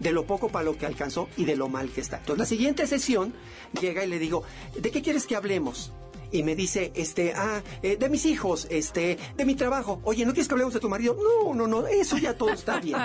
de 0.00 0.12
lo 0.12 0.24
poco 0.24 0.48
para 0.48 0.64
lo 0.64 0.76
que 0.76 0.86
alcanzó 0.86 1.28
y 1.36 1.44
de 1.44 1.56
lo 1.56 1.68
mal 1.68 1.90
que 1.90 2.00
está. 2.00 2.16
Entonces 2.16 2.38
la 2.38 2.46
siguiente 2.46 2.86
sesión 2.86 3.34
llega 3.80 4.04
y 4.04 4.08
le 4.08 4.18
digo, 4.18 4.42
¿de 4.74 4.90
qué 4.90 5.02
quieres 5.02 5.26
que 5.26 5.36
hablemos? 5.36 5.92
Y 6.32 6.42
me 6.42 6.54
dice, 6.54 6.92
este, 6.94 7.32
ah, 7.34 7.62
eh, 7.82 7.96
de 7.96 8.08
mis 8.08 8.26
hijos, 8.26 8.66
este, 8.70 9.18
de 9.36 9.44
mi 9.44 9.54
trabajo. 9.54 10.00
Oye, 10.04 10.24
¿no 10.24 10.32
quieres 10.32 10.48
que 10.48 10.54
hablemos 10.54 10.74
de 10.74 10.80
tu 10.80 10.88
marido? 10.88 11.16
No, 11.16 11.54
no, 11.54 11.66
no, 11.66 11.86
eso 11.86 12.18
ya 12.18 12.34
todo 12.34 12.50
está 12.50 12.80
bien. 12.80 12.98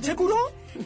¿Se 0.00 0.14
curó? 0.14 0.36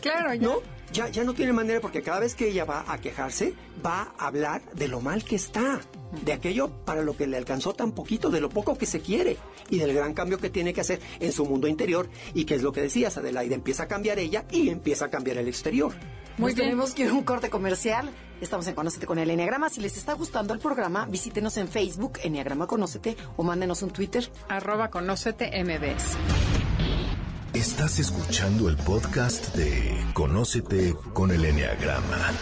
Claro, 0.01 0.35
ya. 0.35 0.41
¿No? 0.41 0.79
Ya, 0.93 1.09
ya 1.09 1.23
no 1.23 1.35
tiene 1.35 1.53
manera 1.53 1.81
porque 1.81 2.03
cada 2.03 2.21
vez 2.21 2.35
que 2.35 2.49
ella 2.49 2.65
va 2.65 2.85
a 2.89 2.99
quejarse, 2.99 3.53
va 3.85 4.15
a 4.17 4.27
hablar 4.29 4.63
de 4.73 4.89
lo 4.89 5.03
mal 5.03 5.23
que 5.23 5.37
está, 5.37 5.83
de 6.25 6.33
aquello 6.33 6.71
para 6.87 7.03
lo 7.03 7.15
que 7.15 7.27
le 7.27 7.37
alcanzó 7.37 7.75
tan 7.75 7.93
poquito, 7.93 8.31
de 8.31 8.41
lo 8.41 8.49
poco 8.49 8.79
que 8.79 8.87
se 8.87 9.01
quiere 9.01 9.37
y 9.69 9.79
del 9.79 9.93
gran 9.93 10.15
cambio 10.15 10.39
que 10.39 10.49
tiene 10.49 10.73
que 10.73 10.81
hacer 10.81 11.01
en 11.21 11.33
su 11.33 11.45
mundo 11.45 11.69
interior 11.69 12.09
y 12.33 12.47
que 12.47 12.55
es 12.55 12.63
lo 12.63 12.73
que 12.73 12.81
decías, 12.81 13.19
Adelaide, 13.19 13.55
empieza 13.55 13.83
a 13.83 13.89
cambiar 13.89 14.19
ella 14.19 14.47
y 14.51 14.71
empieza 14.71 15.07
a 15.07 15.11
cambiar 15.11 15.37
el 15.37 15.49
exterior. 15.49 15.93
Muy 16.39 16.55
bien. 16.55 16.69
tenemos 16.69 16.95
que 16.95 17.03
ir 17.03 17.11
a 17.11 17.13
un 17.13 17.25
corte 17.25 17.51
comercial. 17.51 18.11
Estamos 18.41 18.67
en 18.69 18.75
Conócete 18.75 19.07
con 19.07 19.19
el 19.19 19.31
Enneagrama. 19.31 19.69
Si 19.69 19.81
les 19.81 19.97
está 19.97 20.13
gustando 20.13 20.55
el 20.55 20.61
programa, 20.61 21.07
visítenos 21.07 21.57
en 21.57 21.69
Facebook, 21.69 22.19
Enneagrama 22.23 22.67
Conócete, 22.67 23.17
o 23.37 23.43
mándenos 23.43 23.83
un 23.83 23.91
Twitter. 23.91 24.31
Arroba 24.49 24.91
Conócete 24.91 25.51
MBS. 25.65 26.17
Estás 27.55 27.99
escuchando 27.99 28.69
el 28.69 28.77
podcast 28.77 29.55
de 29.57 29.97
Conócete 30.15 30.95
con 31.13 31.33
el 31.33 31.45
Enneagrama. 31.45 32.33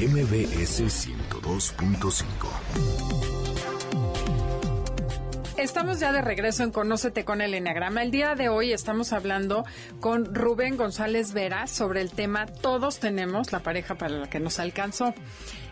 MBS 0.00 0.84
102.5. 0.84 3.17
Estamos 5.58 5.98
ya 5.98 6.12
de 6.12 6.22
regreso 6.22 6.62
en 6.62 6.70
Conócete 6.70 7.24
con 7.24 7.40
el 7.40 7.52
Enneagrama. 7.52 8.04
El 8.04 8.12
día 8.12 8.36
de 8.36 8.48
hoy 8.48 8.72
estamos 8.72 9.12
hablando 9.12 9.64
con 9.98 10.32
Rubén 10.32 10.76
González 10.76 11.32
Vera 11.32 11.66
sobre 11.66 12.00
el 12.00 12.12
tema 12.12 12.46
Todos 12.46 13.00
tenemos 13.00 13.50
la 13.50 13.58
pareja 13.58 13.96
para 13.96 14.18
la 14.18 14.30
que 14.30 14.38
nos 14.38 14.60
alcanzó. 14.60 15.14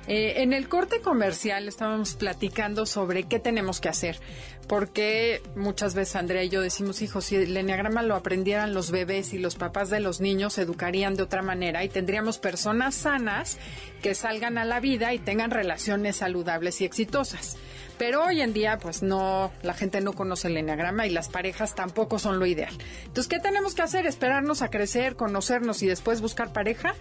Eh, 0.09 0.42
en 0.42 0.53
el 0.53 0.68
corte 0.68 1.01
comercial 1.01 1.68
estábamos 1.68 2.14
platicando 2.14 2.85
sobre 2.85 3.29
qué 3.29 3.38
tenemos 3.38 3.81
que 3.81 3.88
hacer, 3.88 4.18
porque 4.66 5.40
muchas 5.55 5.94
veces 5.94 6.16
Andrea 6.16 6.42
y 6.42 6.49
yo 6.49 6.61
decimos, 6.61 7.01
hijos, 7.01 7.27
si 7.27 7.37
el 7.37 7.57
enneagrama 7.57 8.03
lo 8.03 8.16
aprendieran 8.16 8.75
los 8.75 8.90
bebés 8.90 9.35
y 9.35 9.38
los 9.38 9.55
papás 9.55 9.88
de 9.88 10.01
los 10.01 10.20
niños, 10.20 10.59
educarían 10.59 11.14
de 11.14 11.22
otra 11.22 11.42
manera 11.42 11.85
y 11.85 11.88
tendríamos 11.88 12.38
personas 12.38 12.96
sanas 12.96 13.57
que 14.03 14.16
salgan 14.16 14.59
a 14.59 14.64
la 14.64 14.81
vida 14.81 15.14
y 15.14 15.20
tengan 15.20 15.53
relaciones 15.53 16.16
saludables 16.16 16.81
y 16.81 16.85
exitosas. 16.85 17.57
Pero 17.99 18.25
hoy 18.25 18.41
en 18.41 18.53
día, 18.53 18.79
pues 18.79 19.03
no, 19.03 19.53
la 19.63 19.75
gente 19.75 20.01
no 20.01 20.13
conoce 20.13 20.49
el 20.49 20.57
enneagrama 20.57 21.07
y 21.07 21.11
las 21.11 21.29
parejas 21.29 21.75
tampoco 21.75 22.19
son 22.19 22.39
lo 22.39 22.47
ideal. 22.47 22.77
Entonces, 23.05 23.29
¿qué 23.29 23.41
tenemos 23.41 23.75
que 23.75 23.83
hacer? 23.83 24.07
¿Esperarnos 24.07 24.63
a 24.63 24.69
crecer, 24.69 25.17
conocernos 25.17 25.83
y 25.83 25.87
después 25.87 26.21
buscar 26.21 26.53
pareja? 26.53 26.95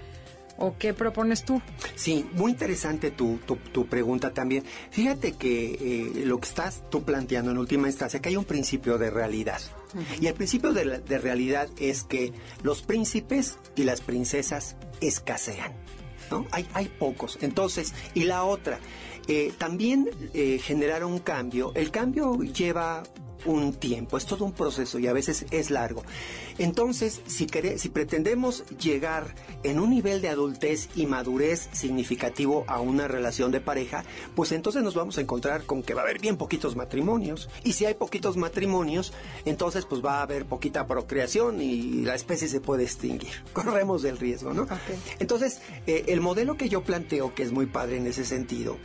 ¿O 0.57 0.77
qué 0.77 0.93
propones 0.93 1.43
tú? 1.43 1.61
Sí, 1.95 2.25
muy 2.31 2.51
interesante 2.51 3.11
tu, 3.11 3.39
tu, 3.39 3.87
pregunta 3.87 4.31
también. 4.31 4.63
Fíjate 4.89 5.33
que 5.33 5.73
eh, 5.73 6.25
lo 6.25 6.39
que 6.39 6.47
estás 6.47 6.89
tú 6.89 7.03
planteando 7.03 7.51
en 7.51 7.57
última 7.57 7.87
instancia, 7.87 8.21
que 8.21 8.29
hay 8.29 8.37
un 8.37 8.45
principio 8.45 8.97
de 8.97 9.09
realidad. 9.09 9.59
Y 10.21 10.27
el 10.27 10.33
principio 10.33 10.71
de, 10.71 10.99
de 10.99 11.17
realidad 11.17 11.67
es 11.77 12.03
que 12.03 12.31
los 12.63 12.81
príncipes 12.83 13.57
y 13.75 13.83
las 13.83 13.99
princesas 13.99 14.77
escasean. 15.01 15.73
¿no? 16.31 16.45
Hay, 16.51 16.67
hay 16.73 16.87
pocos. 16.87 17.37
Entonces, 17.41 17.93
y 18.13 18.23
la 18.23 18.43
otra, 18.43 18.79
eh, 19.27 19.53
también 19.57 20.09
eh, 20.33 20.59
generar 20.59 21.03
un 21.03 21.19
cambio. 21.19 21.71
El 21.75 21.91
cambio 21.91 22.41
lleva 22.41 23.03
un 23.45 23.73
tiempo, 23.73 24.17
es 24.17 24.25
todo 24.25 24.45
un 24.45 24.53
proceso 24.53 24.99
y 24.99 25.07
a 25.07 25.13
veces 25.13 25.45
es 25.51 25.69
largo. 25.69 26.03
Entonces, 26.57 27.21
si, 27.27 27.47
si 27.77 27.89
pretendemos 27.89 28.65
llegar 28.77 29.35
en 29.63 29.79
un 29.79 29.89
nivel 29.89 30.21
de 30.21 30.29
adultez 30.29 30.89
y 30.95 31.05
madurez 31.05 31.69
significativo 31.71 32.63
a 32.67 32.79
una 32.79 33.07
relación 33.07 33.51
de 33.51 33.61
pareja, 33.61 34.03
pues 34.35 34.51
entonces 34.51 34.83
nos 34.83 34.95
vamos 34.95 35.17
a 35.17 35.21
encontrar 35.21 35.63
con 35.65 35.83
que 35.83 35.93
va 35.93 36.01
a 36.01 36.03
haber 36.05 36.19
bien 36.19 36.37
poquitos 36.37 36.75
matrimonios. 36.75 37.49
Y 37.63 37.73
si 37.73 37.85
hay 37.85 37.93
poquitos 37.93 38.37
matrimonios, 38.37 39.13
entonces 39.45 39.85
pues 39.85 40.03
va 40.03 40.19
a 40.19 40.23
haber 40.23 40.45
poquita 40.45 40.87
procreación 40.87 41.61
y 41.61 42.01
la 42.01 42.15
especie 42.15 42.47
se 42.47 42.61
puede 42.61 42.83
extinguir. 42.83 43.33
Corremos 43.53 44.01
del 44.01 44.17
riesgo, 44.17 44.53
¿no? 44.53 44.67
Entonces, 45.19 45.61
eh, 45.87 46.05
el 46.07 46.21
modelo 46.21 46.57
que 46.57 46.69
yo 46.69 46.83
planteo, 46.83 47.35
que 47.35 47.43
es 47.43 47.51
muy 47.51 47.65
padre 47.65 47.97
en 47.97 48.07
ese 48.07 48.25
sentido, 48.25 48.77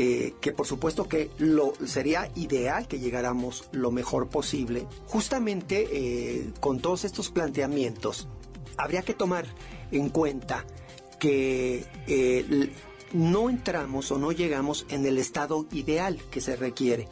eh, 0.00 0.34
que 0.40 0.52
por 0.52 0.64
supuesto 0.64 1.08
que 1.08 1.28
lo 1.38 1.72
sería 1.84 2.30
ideal 2.36 2.86
que 2.86 3.00
llegáramos 3.00 3.64
lo 3.72 3.90
mejor 3.90 4.28
posible. 4.28 4.86
Justamente 5.08 5.88
eh, 5.90 6.52
con 6.60 6.78
todos 6.78 7.04
estos 7.04 7.30
planteamientos, 7.30 8.28
habría 8.76 9.02
que 9.02 9.12
tomar 9.12 9.46
en 9.90 10.08
cuenta 10.10 10.64
que 11.18 11.84
eh, 12.06 12.70
no 13.12 13.50
entramos 13.50 14.12
o 14.12 14.18
no 14.18 14.30
llegamos 14.30 14.86
en 14.88 15.04
el 15.04 15.18
estado 15.18 15.66
ideal 15.72 16.16
que 16.30 16.40
se 16.40 16.54
requiere. 16.54 17.08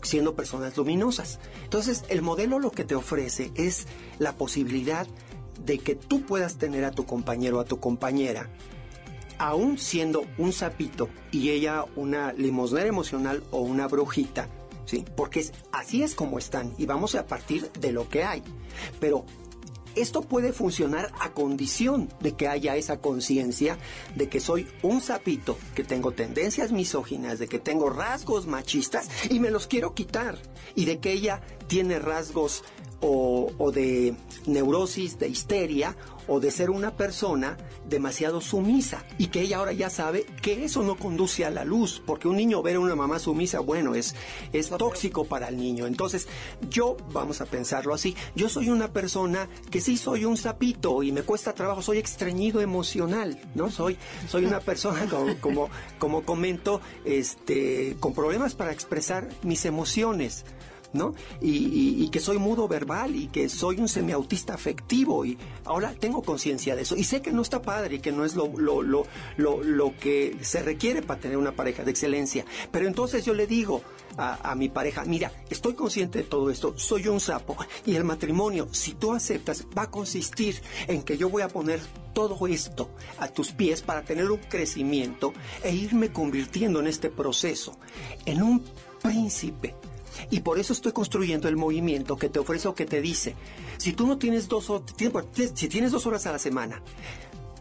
siendo 0.00 0.34
personas 0.34 0.78
luminosas. 0.78 1.40
Entonces, 1.64 2.04
el 2.08 2.22
modelo 2.22 2.58
lo 2.58 2.70
que 2.70 2.84
te 2.84 2.94
ofrece 2.94 3.50
es 3.54 3.86
la 4.18 4.32
posibilidad 4.32 5.06
de 5.62 5.78
que 5.78 5.94
tú 5.94 6.22
puedas 6.22 6.56
tener 6.56 6.86
a 6.86 6.92
tu 6.92 7.04
compañero 7.04 7.58
o 7.58 7.60
a 7.60 7.66
tu 7.66 7.80
compañera, 7.80 8.48
aún 9.38 9.78
siendo 9.78 10.24
un 10.36 10.52
sapito 10.52 11.08
y 11.30 11.50
ella 11.50 11.84
una 11.96 12.32
limosnera 12.32 12.88
emocional 12.88 13.42
o 13.50 13.60
una 13.60 13.86
brujita, 13.88 14.48
¿sí? 14.84 15.04
Porque 15.16 15.44
así 15.72 16.02
es 16.02 16.14
como 16.14 16.38
están 16.38 16.74
y 16.78 16.86
vamos 16.86 17.14
a 17.14 17.26
partir 17.26 17.70
de 17.72 17.92
lo 17.92 18.08
que 18.08 18.24
hay. 18.24 18.42
Pero 19.00 19.24
esto 19.94 20.22
puede 20.22 20.52
funcionar 20.52 21.12
a 21.20 21.32
condición 21.32 22.08
de 22.20 22.32
que 22.32 22.46
haya 22.46 22.76
esa 22.76 23.00
conciencia 23.00 23.78
de 24.14 24.28
que 24.28 24.38
soy 24.38 24.68
un 24.82 25.00
sapito, 25.00 25.58
que 25.74 25.82
tengo 25.82 26.12
tendencias 26.12 26.70
misóginas, 26.70 27.38
de 27.38 27.48
que 27.48 27.58
tengo 27.58 27.90
rasgos 27.90 28.46
machistas 28.46 29.08
y 29.28 29.40
me 29.40 29.50
los 29.50 29.66
quiero 29.66 29.94
quitar, 29.94 30.38
y 30.76 30.84
de 30.84 31.00
que 31.00 31.12
ella 31.12 31.40
tiene 31.66 31.98
rasgos 31.98 32.62
o, 33.00 33.52
o 33.58 33.72
de 33.72 34.14
neurosis, 34.46 35.18
de 35.18 35.28
histeria 35.28 35.94
o 36.28 36.40
de 36.40 36.50
ser 36.50 36.70
una 36.70 36.92
persona 36.92 37.56
demasiado 37.88 38.40
sumisa 38.40 39.04
y 39.16 39.28
que 39.28 39.40
ella 39.40 39.56
ahora 39.56 39.72
ya 39.72 39.90
sabe 39.90 40.26
que 40.42 40.64
eso 40.64 40.82
no 40.82 40.96
conduce 40.96 41.44
a 41.44 41.50
la 41.50 41.64
luz, 41.64 42.02
porque 42.04 42.28
un 42.28 42.36
niño 42.36 42.62
ver 42.62 42.76
a 42.76 42.80
una 42.80 42.94
mamá 42.94 43.18
sumisa, 43.18 43.60
bueno, 43.60 43.94
es, 43.94 44.14
es 44.52 44.68
tóxico 44.68 45.24
para 45.24 45.48
el 45.48 45.56
niño. 45.56 45.86
Entonces, 45.86 46.28
yo, 46.68 46.96
vamos 47.12 47.40
a 47.40 47.46
pensarlo 47.46 47.94
así, 47.94 48.14
yo 48.36 48.48
soy 48.48 48.68
una 48.68 48.92
persona 48.92 49.48
que 49.70 49.80
sí 49.80 49.96
soy 49.96 50.26
un 50.26 50.36
sapito 50.36 51.02
y 51.02 51.12
me 51.12 51.22
cuesta 51.22 51.54
trabajo, 51.54 51.82
soy 51.82 51.98
extrañido 51.98 52.60
emocional, 52.60 53.40
¿no? 53.54 53.70
Soy, 53.70 53.96
soy 54.28 54.44
una 54.44 54.60
persona, 54.60 55.06
como, 55.10 55.34
como, 55.40 55.70
como 55.98 56.22
comento, 56.24 56.82
este, 57.06 57.96
con 57.98 58.12
problemas 58.12 58.54
para 58.54 58.72
expresar 58.72 59.28
mis 59.42 59.64
emociones. 59.64 60.44
¿No? 60.92 61.14
Y, 61.40 62.08
que 62.08 62.20
soy 62.20 62.38
mudo 62.38 62.66
verbal 62.68 63.14
y 63.16 63.26
que 63.26 63.50
soy 63.50 63.80
un 63.80 63.88
semiautista 63.88 64.54
afectivo 64.54 65.26
y 65.26 65.36
ahora 65.64 65.94
tengo 65.98 66.22
conciencia 66.22 66.74
de 66.74 66.82
eso 66.82 66.96
y 66.96 67.04
sé 67.04 67.20
que 67.20 67.32
no 67.32 67.42
está 67.42 67.60
padre 67.60 67.96
y 67.96 67.98
que 67.98 68.12
no 68.12 68.24
es 68.24 68.34
lo, 68.34 68.50
lo, 68.56 68.82
lo, 68.82 69.06
lo, 69.36 69.96
que 69.98 70.38
se 70.40 70.62
requiere 70.62 71.02
para 71.02 71.20
tener 71.20 71.36
una 71.36 71.52
pareja 71.52 71.84
de 71.84 71.90
excelencia. 71.90 72.46
Pero 72.70 72.86
entonces 72.86 73.26
yo 73.26 73.34
le 73.34 73.46
digo 73.46 73.82
a, 74.16 74.52
a 74.52 74.54
mi 74.54 74.70
pareja, 74.70 75.04
mira, 75.04 75.32
estoy 75.50 75.74
consciente 75.74 76.20
de 76.20 76.24
todo 76.24 76.48
esto, 76.48 76.72
soy 76.78 77.08
un 77.08 77.20
sapo 77.20 77.58
y 77.84 77.94
el 77.94 78.04
matrimonio, 78.04 78.68
si 78.72 78.94
tú 78.94 79.12
aceptas, 79.12 79.66
va 79.76 79.82
a 79.82 79.90
consistir 79.90 80.62
en 80.86 81.02
que 81.02 81.18
yo 81.18 81.28
voy 81.28 81.42
a 81.42 81.48
poner 81.48 81.80
todo 82.14 82.46
esto 82.46 82.90
a 83.18 83.28
tus 83.28 83.52
pies 83.52 83.82
para 83.82 84.02
tener 84.02 84.30
un 84.30 84.38
crecimiento 84.38 85.34
e 85.62 85.74
irme 85.74 86.10
convirtiendo 86.10 86.80
en 86.80 86.86
este 86.86 87.10
proceso 87.10 87.76
en 88.24 88.42
un 88.42 88.64
príncipe 89.02 89.74
y 90.30 90.40
por 90.40 90.58
eso 90.58 90.72
estoy 90.72 90.92
construyendo 90.92 91.48
el 91.48 91.56
movimiento 91.56 92.16
que 92.16 92.28
te 92.28 92.38
ofrece 92.38 92.68
o 92.68 92.74
que 92.74 92.86
te 92.86 93.00
dice, 93.00 93.34
si 93.76 93.92
tú 93.92 94.06
no 94.06 94.18
tienes 94.18 94.48
dos, 94.48 94.70
si 95.54 95.68
tienes 95.68 95.92
dos 95.92 96.06
horas 96.06 96.26
a 96.26 96.32
la 96.32 96.38
semana 96.38 96.82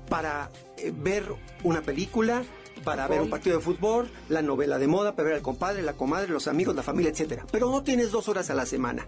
para 0.09 0.51
eh, 0.77 0.93
ver 0.95 1.25
una 1.63 1.81
película, 1.81 2.43
para 2.83 3.07
ver 3.07 3.21
un 3.21 3.29
partido 3.29 3.57
de 3.57 3.63
fútbol, 3.63 4.09
la 4.29 4.41
novela 4.41 4.77
de 4.77 4.87
moda, 4.87 5.15
para 5.15 5.27
ver 5.27 5.37
al 5.37 5.41
compadre, 5.41 5.81
la 5.81 5.93
comadre, 5.93 6.29
los 6.29 6.47
amigos, 6.47 6.75
la 6.75 6.83
familia, 6.83 7.11
etcétera. 7.11 7.45
Pero 7.51 7.69
no 7.69 7.83
tienes 7.83 8.11
dos 8.11 8.29
horas 8.29 8.49
a 8.49 8.53
la 8.53 8.65
semana 8.65 9.07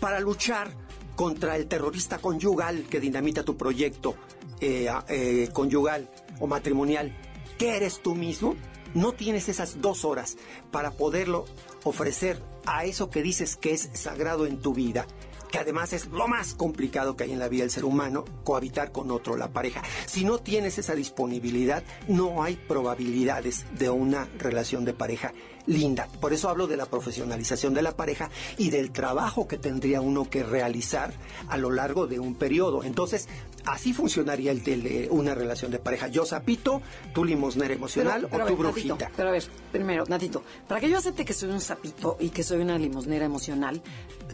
para 0.00 0.20
luchar 0.20 0.70
contra 1.16 1.56
el 1.56 1.66
terrorista 1.66 2.18
conyugal 2.18 2.84
que 2.90 3.00
dinamita 3.00 3.44
tu 3.44 3.56
proyecto 3.56 4.16
eh, 4.60 4.88
eh, 5.08 5.48
conyugal 5.52 6.10
o 6.40 6.46
matrimonial. 6.46 7.16
¿Qué 7.58 7.76
eres 7.76 8.02
tú 8.02 8.14
mismo? 8.14 8.56
No 8.94 9.12
tienes 9.12 9.48
esas 9.48 9.80
dos 9.80 10.04
horas 10.04 10.36
para 10.70 10.90
poderlo 10.90 11.46
ofrecer 11.84 12.40
a 12.66 12.84
eso 12.84 13.10
que 13.10 13.22
dices 13.22 13.56
que 13.56 13.72
es 13.72 13.90
sagrado 13.94 14.46
en 14.46 14.60
tu 14.60 14.74
vida 14.74 15.06
que 15.54 15.60
además 15.60 15.92
es 15.92 16.06
lo 16.06 16.26
más 16.26 16.52
complicado 16.52 17.14
que 17.14 17.22
hay 17.22 17.30
en 17.30 17.38
la 17.38 17.46
vida 17.46 17.62
del 17.62 17.70
ser 17.70 17.84
humano, 17.84 18.24
cohabitar 18.42 18.90
con 18.90 19.12
otro, 19.12 19.36
la 19.36 19.52
pareja. 19.52 19.84
Si 20.04 20.24
no 20.24 20.38
tienes 20.38 20.78
esa 20.78 20.96
disponibilidad, 20.96 21.84
no 22.08 22.42
hay 22.42 22.56
probabilidades 22.56 23.64
de 23.78 23.88
una 23.88 24.28
relación 24.36 24.84
de 24.84 24.94
pareja 24.94 25.32
linda. 25.66 26.08
Por 26.20 26.32
eso 26.32 26.48
hablo 26.48 26.66
de 26.66 26.76
la 26.76 26.86
profesionalización 26.86 27.74
de 27.74 27.82
la 27.82 27.92
pareja 27.96 28.30
y 28.58 28.70
del 28.70 28.90
trabajo 28.90 29.48
que 29.48 29.58
tendría 29.58 30.00
uno 30.00 30.28
que 30.28 30.42
realizar 30.42 31.12
a 31.48 31.56
lo 31.56 31.70
largo 31.70 32.06
de 32.06 32.18
un 32.18 32.34
periodo. 32.34 32.84
Entonces, 32.84 33.28
así 33.64 33.92
funcionaría 33.92 34.50
el, 34.50 34.62
de 34.62 35.08
una 35.10 35.34
relación 35.34 35.70
de 35.70 35.78
pareja. 35.78 36.08
Yo 36.08 36.24
sapito, 36.24 36.82
tú 37.12 37.24
limosnera 37.24 37.74
emocional 37.74 38.28
o 38.30 38.46
tú 38.46 38.56
brujita. 38.56 39.10
pero 39.16 39.28
a 39.28 39.32
ver, 39.32 39.44
primero, 39.72 40.04
Natito, 40.06 40.42
para 40.68 40.80
que 40.80 40.88
yo 40.88 40.98
acepte 40.98 41.24
que 41.24 41.32
soy 41.32 41.50
un 41.50 41.60
sapito 41.60 42.16
y 42.20 42.30
que 42.30 42.42
soy 42.42 42.60
una 42.60 42.78
limosnera 42.78 43.24
emocional, 43.24 43.82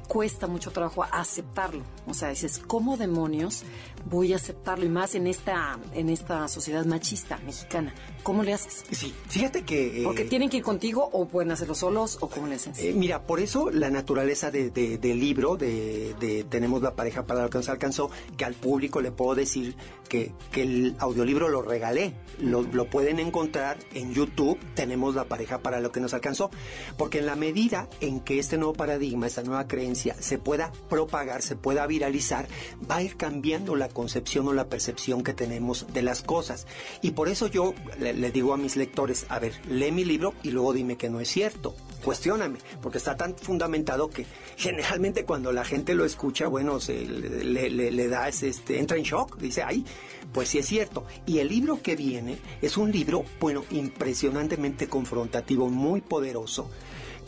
cuesta 0.09 0.47
mucho 0.47 0.73
trabajo 0.73 1.05
aceptarlo. 1.05 1.85
O 2.07 2.15
sea, 2.15 2.31
dices, 2.31 2.61
¿cómo 2.67 2.97
demonios 2.97 3.63
voy 4.07 4.33
a 4.33 4.37
aceptarlo? 4.37 4.85
Y 4.85 4.89
más 4.89 5.15
en 5.15 5.27
esta, 5.27 5.79
en 5.95 6.09
esta 6.09 6.49
sociedad 6.49 6.85
machista 6.85 7.39
mexicana. 7.47 7.95
¿Cómo 8.23 8.43
le 8.43 8.53
haces? 8.53 8.85
Sí, 8.91 9.15
fíjate 9.29 9.63
que... 9.63 10.01
Eh, 10.01 10.05
Porque 10.05 10.25
tienen 10.25 10.49
que 10.49 10.59
ir 10.59 10.63
contigo 10.63 11.09
o 11.13 11.20
pueden 11.29 11.51
hacerlo 11.51 11.75
solos 11.75 12.19
o 12.21 12.29
cómo 12.29 12.47
le 12.47 12.57
haces. 12.57 12.79
Eh, 12.79 12.93
mira, 12.95 13.23
por 13.27 13.41
eso 13.41 13.71
la 13.71 13.91
naturaleza 13.91 14.51
de, 14.51 14.71
del 14.71 15.21
libro, 15.21 15.57
de, 15.57 16.15
de, 16.19 16.45
Tenemos 16.45 16.83
la 16.83 16.95
pareja 16.95 17.27
para 17.27 17.43
lo 17.43 17.51
que 17.51 17.59
nos 17.59 17.69
alcanzó, 17.69 18.11
que 18.37 18.45
al 18.45 18.55
público 18.55 19.01
le 19.01 19.13
puedo 19.13 19.35
decir 19.35 19.77
que, 20.09 20.33
que 20.51 20.63
el 20.63 20.97
audiolibro 20.99 21.49
lo 21.49 21.63
regalé. 21.63 22.15
Lo, 22.39 22.63
lo 22.63 22.87
pueden 22.87 23.19
encontrar 23.19 23.79
en 23.95 24.13
YouTube, 24.13 24.59
Tenemos 24.75 25.15
la 25.15 25.25
pareja 25.25 25.59
para 25.59 25.81
lo 25.81 25.93
que 25.93 26.01
nos 26.01 26.15
alcanzó. 26.15 26.51
Porque 26.97 27.19
en 27.19 27.27
la 27.27 27.37
medida 27.37 27.89
en 28.01 28.21
que 28.21 28.39
este 28.39 28.57
nuevo 28.57 28.73
paradigma, 28.73 29.27
esta 29.27 29.43
nueva 29.43 29.67
creencia 29.67 30.15
se 30.19 30.39
pueda 30.39 30.73
propagar, 30.89 31.43
se 31.43 31.57
pueda 31.57 31.87
viralizar, 31.87 32.49
va 32.91 32.97
a 32.97 33.03
ir 33.03 33.17
cambiando 33.17 33.77
la 33.77 33.89
concepción 33.89 34.49
o 34.49 34.53
la 34.53 34.69
percepción 34.69 35.23
que 35.23 35.35
tenemos 35.35 35.87
de 35.93 36.03
las 36.03 36.23
cosas. 36.23 36.67
Y 37.03 37.13
por 37.13 37.29
eso 37.29 37.47
yo 37.47 37.75
le, 37.99 38.31
digo 38.31 38.55
a 38.55 38.57
mis 38.57 38.77
lectores, 38.77 39.27
a 39.29 39.39
ver, 39.39 39.55
lee 39.69 39.93
mi 39.93 40.05
libro 40.05 40.35
y 40.43 40.51
luego 40.51 40.73
dime 40.73 40.97
no 41.11 41.21
es 41.21 41.29
cierto. 41.29 41.75
Cuestióname, 42.05 42.59
porque 42.81 42.97
está 42.97 43.17
tan 43.17 43.37
fundamentado 43.37 44.09
que 44.09 44.25
generalmente 44.57 45.25
cuando 45.25 45.53
la 45.53 45.65
gente 45.65 45.95
lo 45.95 46.07
escucha, 46.07 46.49
bueno, 46.49 46.81
se, 46.81 47.05
le, 47.05 48.09
da 48.09 48.29
ese, 48.29 48.49
este, 48.49 48.79
entra 48.79 48.97
en 48.97 49.03
shock, 49.03 49.37
dice, 49.37 49.63
ay, 49.63 49.85
pues 50.33 50.49
sí 50.49 50.59
es 50.59 50.67
cierto. 50.67 51.05
Y 51.27 51.39
el 51.39 51.49
libro 51.49 51.83
que 51.83 51.97
viene 51.97 52.39
es 52.63 52.79
un 52.79 52.91
libro, 52.91 53.25
bueno, 53.39 53.65
impresionantemente 53.71 54.89
confrontativo, 54.89 55.69
muy 55.69 56.01
poderoso 56.01 56.71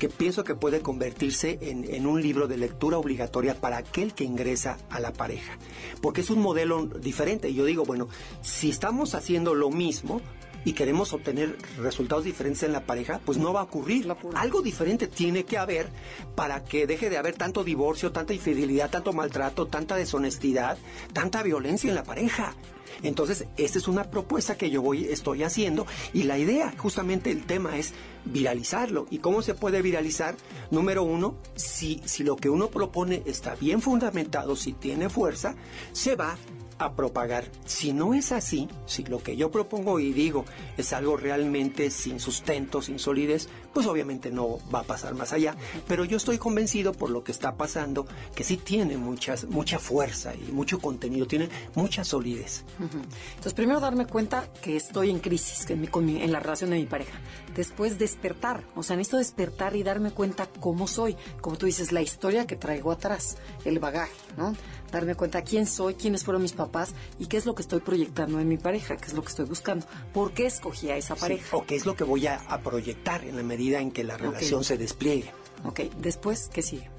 que 0.03 0.09
pienso 0.09 0.42
que 0.42 0.57
puede 0.57 0.81
convertirse 0.81 1.61
en, 1.62 2.07
un 2.09 2.21
libro 2.21 2.49
de 2.49 2.57
lectura 2.57 2.99
obligatoria 2.99 3.55
para 3.55 3.77
aquel 3.77 4.14
que 4.14 4.25
ingresa 4.25 4.79
a 4.90 4.99
la 4.99 5.12
pareja. 5.12 5.57
Porque 6.01 6.23
es 6.23 6.31
un 6.31 6.40
modelo 6.40 6.87
diferente. 6.87 7.49
Y 7.49 7.55
yo 7.55 7.64
digo, 7.64 7.85
bueno, 7.85 8.09
si 8.40 8.68
estamos 8.68 9.14
haciendo 9.14 9.55
lo 9.55 9.71
mismo, 9.71 10.21
y 10.64 10.72
queremos 10.72 11.12
obtener 11.12 11.57
resultados 11.79 12.25
diferentes 12.25 12.62
en 12.62 12.72
la 12.72 12.85
pareja, 12.85 13.20
pues 13.25 13.38
no 13.38 13.53
va 13.53 13.61
a 13.61 13.64
ocurrir. 13.64 14.09
Algo 14.35 14.62
diferente 14.62 15.07
tiene 15.07 15.44
que 15.44 15.59
haber 15.59 15.88
para 16.35 16.64
que 16.64 16.87
deje 16.87 17.11
de 17.11 17.18
haber 17.18 17.37
tanto 17.37 17.64
divorcio, 17.64 18.12
tanta 18.12 18.35
infidelidad, 18.35 18.90
tanto 18.90 19.12
maltrato, 19.12 19.66
tanta 19.66 19.96
deshonestidad, 19.96 20.79
tanta 21.12 21.42
violencia 21.42 21.88
en 21.88 21.94
la 21.94 22.05
pareja. 22.05 22.55
Entonces, 23.03 23.46
esta 23.57 23.79
es 23.79 23.88
una 23.88 24.11
propuesta 24.11 24.57
que 24.57 24.70
yo 24.70 24.83
voy, 24.83 25.05
estoy 25.07 25.42
haciendo 25.42 25.87
y 26.12 26.25
la 26.25 26.38
idea, 26.38 26.72
justamente 26.77 27.31
el 27.31 27.44
tema 27.44 27.77
es 27.79 27.94
viralizarlo. 28.25 29.07
¿Y 29.11 29.18
cómo 29.18 29.42
se 29.42 29.55
puede 29.55 29.83
viralizar? 29.83 30.37
Número 30.70 31.03
uno, 31.03 31.37
si, 31.55 32.01
si 32.05 32.22
lo 32.22 32.37
que 32.37 32.51
uno 32.51 32.68
propone 32.68 33.22
está 33.27 33.55
bien 33.57 33.81
fundamentado, 33.83 34.55
si 34.57 34.72
tiene 34.72 35.09
fuerza, 35.09 35.57
se 35.92 36.14
va 36.14 36.37
a 36.85 36.97
propagar. 36.97 37.45
Si 37.64 37.92
no 37.92 38.14
es 38.14 38.33
así, 38.33 38.68
si 38.87 39.05
lo 39.05 39.23
que 39.23 39.37
yo 39.37 39.51
propongo 39.51 40.01
y 40.01 40.12
digo 40.12 40.45
es 40.77 40.92
algo 40.92 41.16
realmente 41.16 41.90
sin 41.90 42.21
sustento, 42.21 42.83
sin 42.83 42.99
solidez, 42.99 43.49
pues 43.73 43.87
obviamente 43.87 44.31
no 44.31 44.59
va 44.73 44.81
a 44.81 44.85
pasar 44.85 45.15
más 45.15 45.33
allá. 45.33 45.57
Pero 45.89 46.05
yo 46.05 46.17
estoy 46.17 46.39
convencido 46.39 46.93
por 46.93 47.11
lo 47.11 47.25
que 47.25 47.33
está 47.33 47.57
pasando 47.57 48.07
que 48.35 48.45
sí 48.45 48.57
tiene 48.57 48.97
muchas, 48.97 49.45
mucha 49.45 49.79
fuerza 49.79 50.35
y 50.35 50.53
mucho 50.53 50.79
contenido, 50.79 51.27
tiene 51.27 51.49
mucha 51.75 52.05
solidez. 52.05 52.65
Entonces, 52.79 53.55
primero 53.55 53.81
darme 53.81 54.07
cuenta 54.07 54.49
que 54.63 54.77
estoy 54.77 55.11
en 55.11 55.21
crisis 55.21 55.69
en, 55.71 55.89
en 55.95 56.33
la 56.33 56.41
relación 56.41 56.71
de 56.71 56.77
mi 56.77 56.87
pareja. 56.87 57.19
Después 57.55 57.99
despertar, 57.99 58.65
o 58.75 58.83
sea, 58.83 58.97
necesito 58.97 59.19
despertar 59.19 59.77
y 59.77 59.83
darme 59.83 60.13
cuenta 60.13 60.49
cómo 60.61 60.87
soy. 60.87 61.17
Como 61.41 61.57
tú 61.57 61.67
dices, 61.67 61.93
la 61.93 62.03
historia 62.03 62.47
que 62.47 62.57
traigo 62.57 62.93
atrás, 62.93 63.37
el 63.65 63.79
bagaje, 63.79 64.13
¿no? 64.37 64.55
darme 64.93 65.15
cuenta 65.15 65.43
quién 65.43 65.67
soy, 65.67 65.95
quiénes 65.95 66.23
fueron 66.23 66.43
mis 66.43 66.53
papás 66.53 66.95
y 67.19 67.27
qué 67.27 67.39
es 67.39 67.47
lo 67.47 67.55
que 67.55 67.63
estoy 67.63 67.81
proyectando 67.81 68.39
en 68.39 68.47
mi 68.47 68.59
pareja, 68.59 68.97
qué 68.97 69.07
es 69.07 69.15
lo 69.15 69.23
que 69.23 69.31
estoy 69.31 69.47
buscando, 69.47 69.87
por 70.13 70.33
qué 70.33 70.47
escogí 70.47 70.91
a 70.91 70.97
esa 70.97 71.17
pareja. 71.17 71.57
o 71.57 71.65
qué 71.65 71.75
es 71.75 71.87
lo 71.87 71.97
que 71.97 72.05
voy 72.05 72.27
a, 72.27 72.41
proyectar 72.63 73.25
en 73.25 73.37
la 73.37 73.43
medida 73.43 73.62
en 73.70 73.90
que 73.90 74.05
la 74.05 74.16
relación 74.16 74.64
se 74.64 74.77
despliegue. 74.77 75.31
Ok, 75.64 75.81
después, 75.98 76.51
¿qué 76.53 76.62
sigue? 76.62 76.90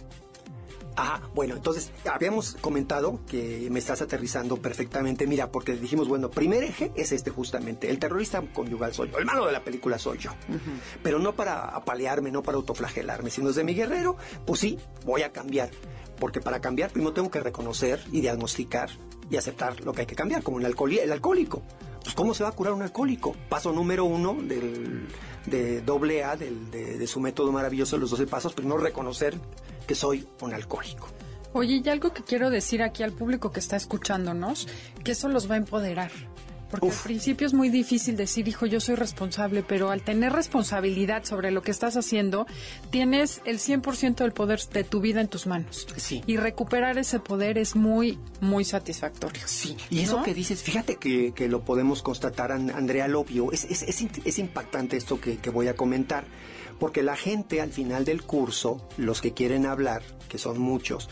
Ah, 0.95 1.21
bueno, 1.34 1.56
entonces 1.56 1.91
habíamos 2.10 2.56
comentado 2.62 3.19
que 3.28 3.67
me 3.71 3.80
estás 3.80 4.02
aterrizando 4.02 4.58
perfectamente. 4.58 5.26
Mira, 5.26 5.52
porque 5.52 5.76
dijimos, 5.76 6.08
bueno, 6.08 6.30
primer 6.30 6.63
eje 6.63 6.91
es 6.95 7.12
este 7.12 7.32
justamente. 7.32 7.89
El 7.89 7.97
terrorista 7.97 8.41
conyugal 8.54 8.93
soy 8.93 9.10
yo, 9.10 9.17
el 9.17 9.26
malo 9.26 9.45
de 9.45 9.52
la 9.52 9.63
película 9.63 9.97
soy 9.97 10.19
yo. 10.19 10.32
Pero 11.02 11.19
no 11.19 11.36
para 11.36 11.63
apalearme, 11.63 12.32
no 12.32 12.43
para 12.43 12.58
autoflagelarme, 12.58 13.32
sino 13.32 13.47
desde 13.47 13.63
mi 13.63 13.73
guerrero, 13.73 14.17
pues 14.45 14.60
sí, 14.60 14.78
voy 15.06 15.23
a 15.23 15.32
cambiar. 15.32 15.71
Porque 16.19 16.41
para 16.41 16.62
cambiar 16.62 16.91
primero 16.91 17.13
tengo 17.13 17.32
que 17.32 17.39
reconocer 17.39 18.04
y 18.12 18.21
diagnosticar 18.21 18.91
y 19.32 19.38
aceptar 19.38 19.82
lo 19.82 19.93
que 19.93 20.02
hay 20.02 20.08
que 20.08 20.15
cambiar, 20.15 20.43
como 20.43 20.60
el, 20.60 20.65
el 20.65 21.12
alcohólico. 21.12 21.63
Pues 22.04 22.15
¿cómo 22.15 22.34
se 22.34 22.43
va 22.43 22.49
a 22.49 22.54
curar 22.54 22.73
un 22.73 22.82
alcohólico? 22.82 23.36
Paso 23.49 23.71
número 23.71 24.06
uno 24.06 24.36
del, 24.39 25.08
de 25.45 25.82
doble 25.82 26.23
A, 26.23 26.36
del, 26.36 26.71
de, 26.71 26.97
de, 26.97 27.08
su 27.08 27.19
método 27.19 27.51
maravilloso 27.51 27.95
de 27.95 28.01
los 28.01 28.12
12 28.12 28.27
pasos, 28.27 28.53
primero 28.53 28.77
reconocer 28.77 29.36
que 29.88 29.95
soy 29.95 30.27
un 30.41 30.53
alcohólico. 30.53 31.10
Oye, 31.53 31.82
y 31.84 31.89
algo 31.89 32.13
que 32.13 32.23
quiero 32.23 32.49
decir 32.49 32.82
aquí 32.82 33.03
al 33.03 33.12
público 33.12 33.51
que 33.51 33.60
está 33.60 33.75
escuchándonos, 33.75 34.67
que 35.03 35.12
eso 35.12 35.29
los 35.29 35.49
va 35.49 35.56
a 35.56 35.58
empoderar. 35.58 36.12
Porque 36.74 36.88
Uf. 36.88 36.98
al 36.98 37.04
principio 37.04 37.46
es 37.46 37.54
muy 37.54 37.70
difícil 37.70 38.18
decir, 38.18 38.48
hijo, 38.48 38.66
yo 38.66 38.80
soy 38.80 38.96
responsable, 38.96 39.62
pero 39.62 39.92
al 39.92 40.02
tener 40.02 40.34
responsabilidad 40.34 41.24
sobre 41.24 41.52
lo 41.52 41.62
que 41.62 41.70
estás 41.70 41.98
haciendo, 41.98 42.48
tienes 42.90 43.44
el 43.46 43.60
100% 43.60 44.16
del 44.16 44.32
poder 44.32 44.60
de 44.74 44.84
tu 44.84 45.00
vida 45.00 45.22
en 45.22 45.28
tus 45.28 45.46
manos. 45.46 45.86
Sí. 45.98 46.24
Y 46.26 46.38
recuperar 46.38 46.98
ese 46.98 47.20
poder 47.20 47.60
es 47.60 47.76
muy, 47.76 48.18
muy 48.42 48.66
satisfactorio. 48.66 49.44
Sí, 49.46 49.78
y 49.92 50.00
eso 50.00 50.18
¿no? 50.18 50.24
que 50.24 50.34
dices, 50.34 50.64
fíjate 50.64 50.96
que, 50.96 51.32
que, 51.36 51.48
lo 51.48 51.64
podemos 51.64 52.02
constatar, 52.02 52.52
Andrea 52.52 53.08
Lobio, 53.08 53.52
es, 53.52 53.66
es, 53.66 53.84
es, 53.84 54.08
es 54.26 54.40
impactante 54.40 54.98
esto 54.98 55.22
que, 55.22 55.38
que 55.38 55.52
voy 55.52 55.68
a 55.68 55.76
comentar. 55.76 56.26
Porque 56.80 57.04
la 57.04 57.16
gente 57.16 57.62
al 57.62 57.72
final 57.72 58.04
del 58.04 58.24
curso, 58.24 58.88
los 58.98 59.22
que 59.22 59.34
quieren 59.34 59.68
hablar, 59.68 60.02
que 60.28 60.40
son 60.40 60.58
muchos, 60.58 61.08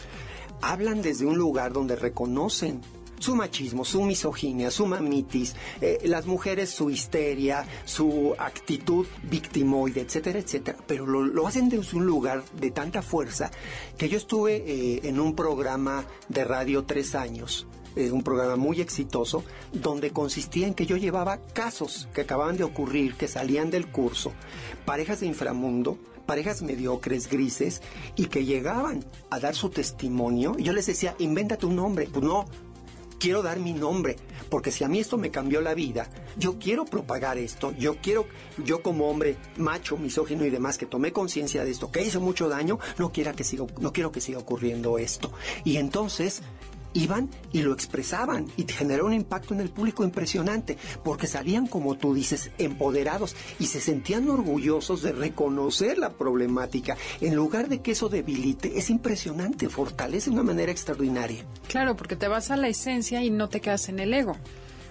hablan 0.64 1.04
desde 1.04 1.28
un 1.28 1.38
lugar 1.38 1.72
donde 1.72 1.96
reconocen 1.96 2.82
su 3.22 3.36
machismo, 3.36 3.86
su 3.86 4.02
misoginia, 4.04 4.72
su 4.72 4.86
mamitis, 4.86 5.56
eh, 5.80 6.00
las 6.06 6.26
mujeres 6.26 6.70
su 6.70 6.90
histeria, 6.90 7.66
su 7.86 8.34
actitud 8.38 9.06
victimoide, 9.24 10.02
etcétera, 10.02 10.40
etcétera. 10.40 10.78
Pero 10.88 11.06
lo, 11.06 11.24
lo 11.24 11.48
hacen 11.48 11.70
desde 11.70 11.98
un 11.98 12.06
lugar 12.06 12.44
de 12.60 12.72
tanta 12.72 13.02
fuerza 13.02 13.52
que 13.98 14.10
yo 14.10 14.18
estuve 14.18 14.56
eh, 14.56 15.02
en 15.04 15.20
un 15.20 15.36
programa 15.36 16.06
de 16.30 16.44
radio 16.44 16.84
tres 16.84 17.16
años 17.16 17.68
eh, 17.96 18.10
un 18.10 18.24
programa 18.24 18.56
muy 18.56 18.80
exitoso, 18.80 19.44
donde 19.74 20.12
consistía 20.12 20.66
en 20.66 20.74
que 20.74 20.86
yo 20.86 20.96
llevaba 20.96 21.42
casos 21.54 22.08
que 22.14 22.22
acababan 22.22 22.56
de 22.56 22.64
ocurrir, 22.64 23.16
que 23.16 23.28
salían 23.28 23.70
del 23.70 23.92
curso, 23.92 24.32
parejas 24.86 25.20
de 25.20 25.28
inframundo, 25.28 25.98
parejas 26.26 26.62
mediocres, 26.62 27.30
grises, 27.30 27.82
y 28.16 28.28
que 28.28 28.46
llegaban 28.46 29.04
a 29.30 29.42
dar 29.42 29.56
su 29.56 29.70
testimonio. 29.70 30.56
Yo 30.58 30.72
les 30.72 30.86
decía, 30.86 31.16
invéntate 31.20 31.66
un 31.66 31.76
nombre. 31.76 32.08
Pues 32.10 32.24
no, 32.24 32.46
quiero 33.22 33.44
dar 33.44 33.60
mi 33.60 33.74
nombre, 33.74 34.16
porque 34.50 34.72
si 34.72 34.84
a 34.84 34.88
mí 34.88 35.00
esto 35.00 35.16
me 35.16 35.30
cambió 35.30 35.62
la 35.62 35.76
vida, 35.76 36.10
yo 36.38 36.58
quiero 36.58 36.86
propagar 36.86 37.38
esto, 37.38 37.72
yo 37.78 37.98
quiero, 38.02 38.26
yo 38.66 38.82
como 38.82 39.10
hombre 39.10 39.38
macho, 39.58 39.96
misógino 39.96 40.44
y 40.44 40.50
demás, 40.50 40.80
que 40.80 40.88
tomé 40.88 41.14
conciencia 41.14 41.64
de 41.64 41.70
esto, 41.70 41.92
que 41.92 42.02
hizo 42.02 42.20
mucho 42.20 42.50
daño, 42.50 42.80
no, 42.98 43.12
quiera 43.12 43.34
que 43.34 43.44
siga, 43.44 43.66
no 43.80 43.94
quiero 43.94 44.12
que 44.12 44.22
siga 44.22 44.40
ocurriendo 44.40 44.98
esto. 44.98 45.32
Y 45.64 45.78
entonces 45.78 46.42
iban 46.94 47.30
y 47.52 47.62
lo 47.62 47.74
expresaban 47.74 48.48
y 48.58 48.66
generó 48.72 49.06
un 49.06 49.14
impacto 49.14 49.54
en 49.54 49.62
el 49.62 49.70
público 49.70 50.04
impresionante 50.04 50.78
porque 51.04 51.28
salían 51.28 51.68
como 51.68 51.96
tú 51.96 52.14
dices 52.14 52.52
empoderados 52.58 53.36
y 53.60 53.68
se 53.68 53.82
sentían 53.82 54.30
orgullosos 54.30 55.02
de 55.02 55.12
reconocer 55.12 55.98
la 55.98 56.12
problemática. 56.12 56.98
En 57.20 57.36
lugar 57.36 57.70
de 57.70 57.82
que 57.82 57.92
eso 57.92 58.10
debilite 58.10 58.78
es 58.78 58.90
impresionante 58.90 59.70
fortalece 59.70 60.30
de 60.30 60.36
una 60.36 60.44
manera 60.44 60.72
extraordinaria. 60.72 61.46
Claro 61.68 61.96
porque 61.96 62.16
te 62.16 62.28
vas 62.28 62.52
a 62.52 62.58
la 62.58 62.68
esencia 62.68 63.24
y 63.24 63.30
no 63.30 63.50
te 63.50 63.62
quedas 63.62 63.90
en 63.90 64.00
el 64.00 64.14
ego 64.14 64.38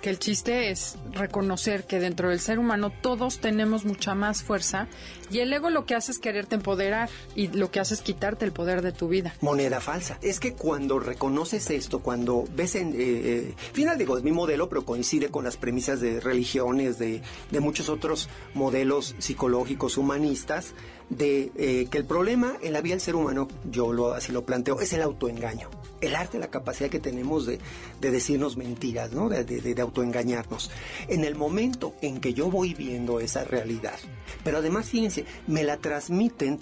que 0.00 0.10
el 0.10 0.18
chiste 0.18 0.70
es 0.70 0.96
reconocer 1.12 1.84
que 1.84 2.00
dentro 2.00 2.30
del 2.30 2.40
ser 2.40 2.58
humano 2.58 2.90
todos 2.90 3.38
tenemos 3.38 3.84
mucha 3.84 4.14
más 4.14 4.42
fuerza 4.42 4.88
y 5.30 5.38
el 5.38 5.52
ego 5.52 5.70
lo 5.70 5.86
que 5.86 5.94
hace 5.94 6.12
es 6.12 6.18
quererte 6.18 6.56
empoderar 6.56 7.08
y 7.34 7.48
lo 7.48 7.70
que 7.70 7.80
hace 7.80 7.94
es 7.94 8.00
quitarte 8.00 8.44
el 8.44 8.52
poder 8.52 8.82
de 8.82 8.92
tu 8.92 9.08
vida. 9.08 9.34
Moneda 9.40 9.80
falsa. 9.80 10.18
Es 10.22 10.40
que 10.40 10.54
cuando 10.54 10.98
reconoces 10.98 11.70
esto, 11.70 12.00
cuando 12.00 12.44
ves 12.54 12.74
en... 12.74 12.88
Eh, 12.88 12.94
eh, 12.98 13.54
final 13.72 13.98
digo, 13.98 14.16
es 14.16 14.24
mi 14.24 14.32
modelo, 14.32 14.68
pero 14.68 14.84
coincide 14.84 15.28
con 15.28 15.44
las 15.44 15.56
premisas 15.56 16.00
de 16.00 16.20
religiones, 16.20 16.98
de, 16.98 17.22
de 17.50 17.60
muchos 17.60 17.88
otros 17.88 18.28
modelos 18.54 19.14
psicológicos 19.18 19.98
humanistas, 19.98 20.74
de 21.10 21.52
eh, 21.56 21.88
que 21.90 21.98
el 21.98 22.04
problema 22.04 22.54
en 22.62 22.72
la 22.72 22.80
vida 22.80 22.94
del 22.94 23.00
ser 23.00 23.16
humano, 23.16 23.48
yo 23.70 23.92
lo, 23.92 24.14
así 24.14 24.32
lo 24.32 24.44
planteo, 24.44 24.80
es 24.80 24.92
el 24.92 25.02
autoengaño. 25.02 25.68
El 26.00 26.14
arte, 26.14 26.38
la 26.38 26.48
capacidad 26.48 26.90
que 26.90 27.00
tenemos 27.00 27.46
de, 27.46 27.58
de 28.00 28.10
decirnos 28.10 28.56
mentiras, 28.56 29.12
¿no? 29.12 29.28
De, 29.28 29.44
de, 29.44 29.80
autoengañarnos. 29.80 30.70
En 31.08 31.24
el 31.24 31.34
momento 31.34 31.94
en 32.00 32.20
que 32.20 32.34
yo 32.34 32.50
voy 32.50 32.74
viendo 32.74 33.20
esa 33.20 33.44
realidad, 33.44 33.98
pero 34.44 34.58
además, 34.58 34.88
fíjense, 34.88 35.24
me 35.46 35.62
la 35.64 35.76
transmiten, 35.78 36.60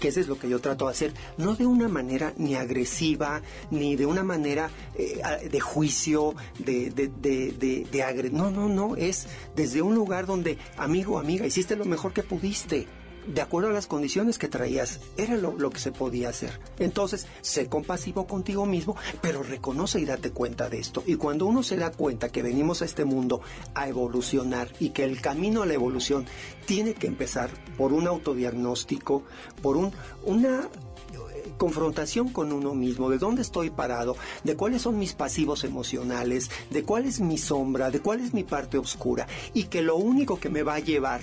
que 0.00 0.08
eso 0.08 0.20
es 0.20 0.28
lo 0.28 0.38
que 0.38 0.48
yo 0.48 0.60
trato 0.60 0.86
de 0.86 0.92
hacer, 0.92 1.12
no 1.36 1.54
de 1.54 1.66
una 1.66 1.88
manera 1.88 2.32
ni 2.36 2.54
agresiva, 2.54 3.42
ni 3.70 3.96
de 3.96 4.06
una 4.06 4.22
manera 4.22 4.70
eh, 4.94 5.48
de 5.50 5.60
juicio, 5.60 6.34
de, 6.58 6.90
de, 6.90 7.08
de, 7.08 7.86
de 7.90 8.02
agre 8.02 8.30
No, 8.30 8.50
no, 8.50 8.68
no, 8.68 8.96
es 8.96 9.26
desde 9.56 9.82
un 9.82 9.94
lugar 9.94 10.26
donde, 10.26 10.58
amigo, 10.76 11.18
amiga, 11.18 11.46
hiciste 11.46 11.76
lo 11.76 11.84
mejor 11.84 12.12
que 12.12 12.22
pudiste 12.22 12.86
de 13.26 13.40
acuerdo 13.40 13.68
a 13.68 13.72
las 13.72 13.86
condiciones 13.86 14.38
que 14.38 14.48
traías, 14.48 15.00
era 15.16 15.36
lo, 15.36 15.70
que 15.70 15.78
se 15.78 15.92
podía 15.92 16.28
hacer. 16.28 16.58
Entonces, 16.78 17.26
sé 17.40 17.68
compasivo 17.68 18.26
contigo 18.26 18.66
mismo, 18.66 18.96
pero 19.20 19.42
reconoce 19.42 20.00
y 20.00 20.04
date 20.04 20.30
cuenta 20.30 20.68
de 20.68 20.78
esto. 20.78 21.02
Y 21.06 21.16
cuando 21.16 21.46
uno 21.46 21.62
se 21.62 21.76
da 21.76 21.90
cuenta 21.90 22.30
que 22.30 22.42
venimos 22.42 22.82
a 22.82 22.84
este 22.84 23.04
mundo 23.04 23.40
a 23.74 23.88
evolucionar 23.88 24.72
y 24.80 24.90
que 24.90 25.04
el 25.04 25.20
camino 25.20 25.62
a 25.62 25.66
la 25.66 25.74
evolución 25.74 26.26
tiene 26.66 26.94
que 26.94 27.06
empezar 27.06 27.50
por 27.76 27.92
un 27.92 28.06
autodiagnóstico, 28.06 29.24
por 29.62 29.76
un, 29.76 29.92
una 30.24 30.68
confrontación 31.56 32.28
con 32.28 32.52
uno 32.52 32.74
mismo, 32.74 33.10
de 33.10 33.18
dónde 33.18 33.42
estoy 33.42 33.70
parado, 33.70 34.16
de 34.44 34.56
cuáles 34.56 34.82
son 34.82 34.98
mis 34.98 35.14
pasivos 35.14 35.64
emocionales, 35.64 36.50
de 36.70 36.84
cuál 36.84 37.04
es 37.04 37.20
mi 37.20 37.38
sombra, 37.38 37.90
de 37.90 38.00
cuál 38.00 38.20
es 38.20 38.32
mi 38.32 38.44
parte 38.44 38.78
oscura, 38.78 39.26
y 39.54 39.64
que 39.64 39.82
lo 39.82 39.96
único 39.96 40.38
que 40.38 40.48
me 40.48 40.62
va 40.62 40.74
a 40.74 40.80
llevar 40.80 41.20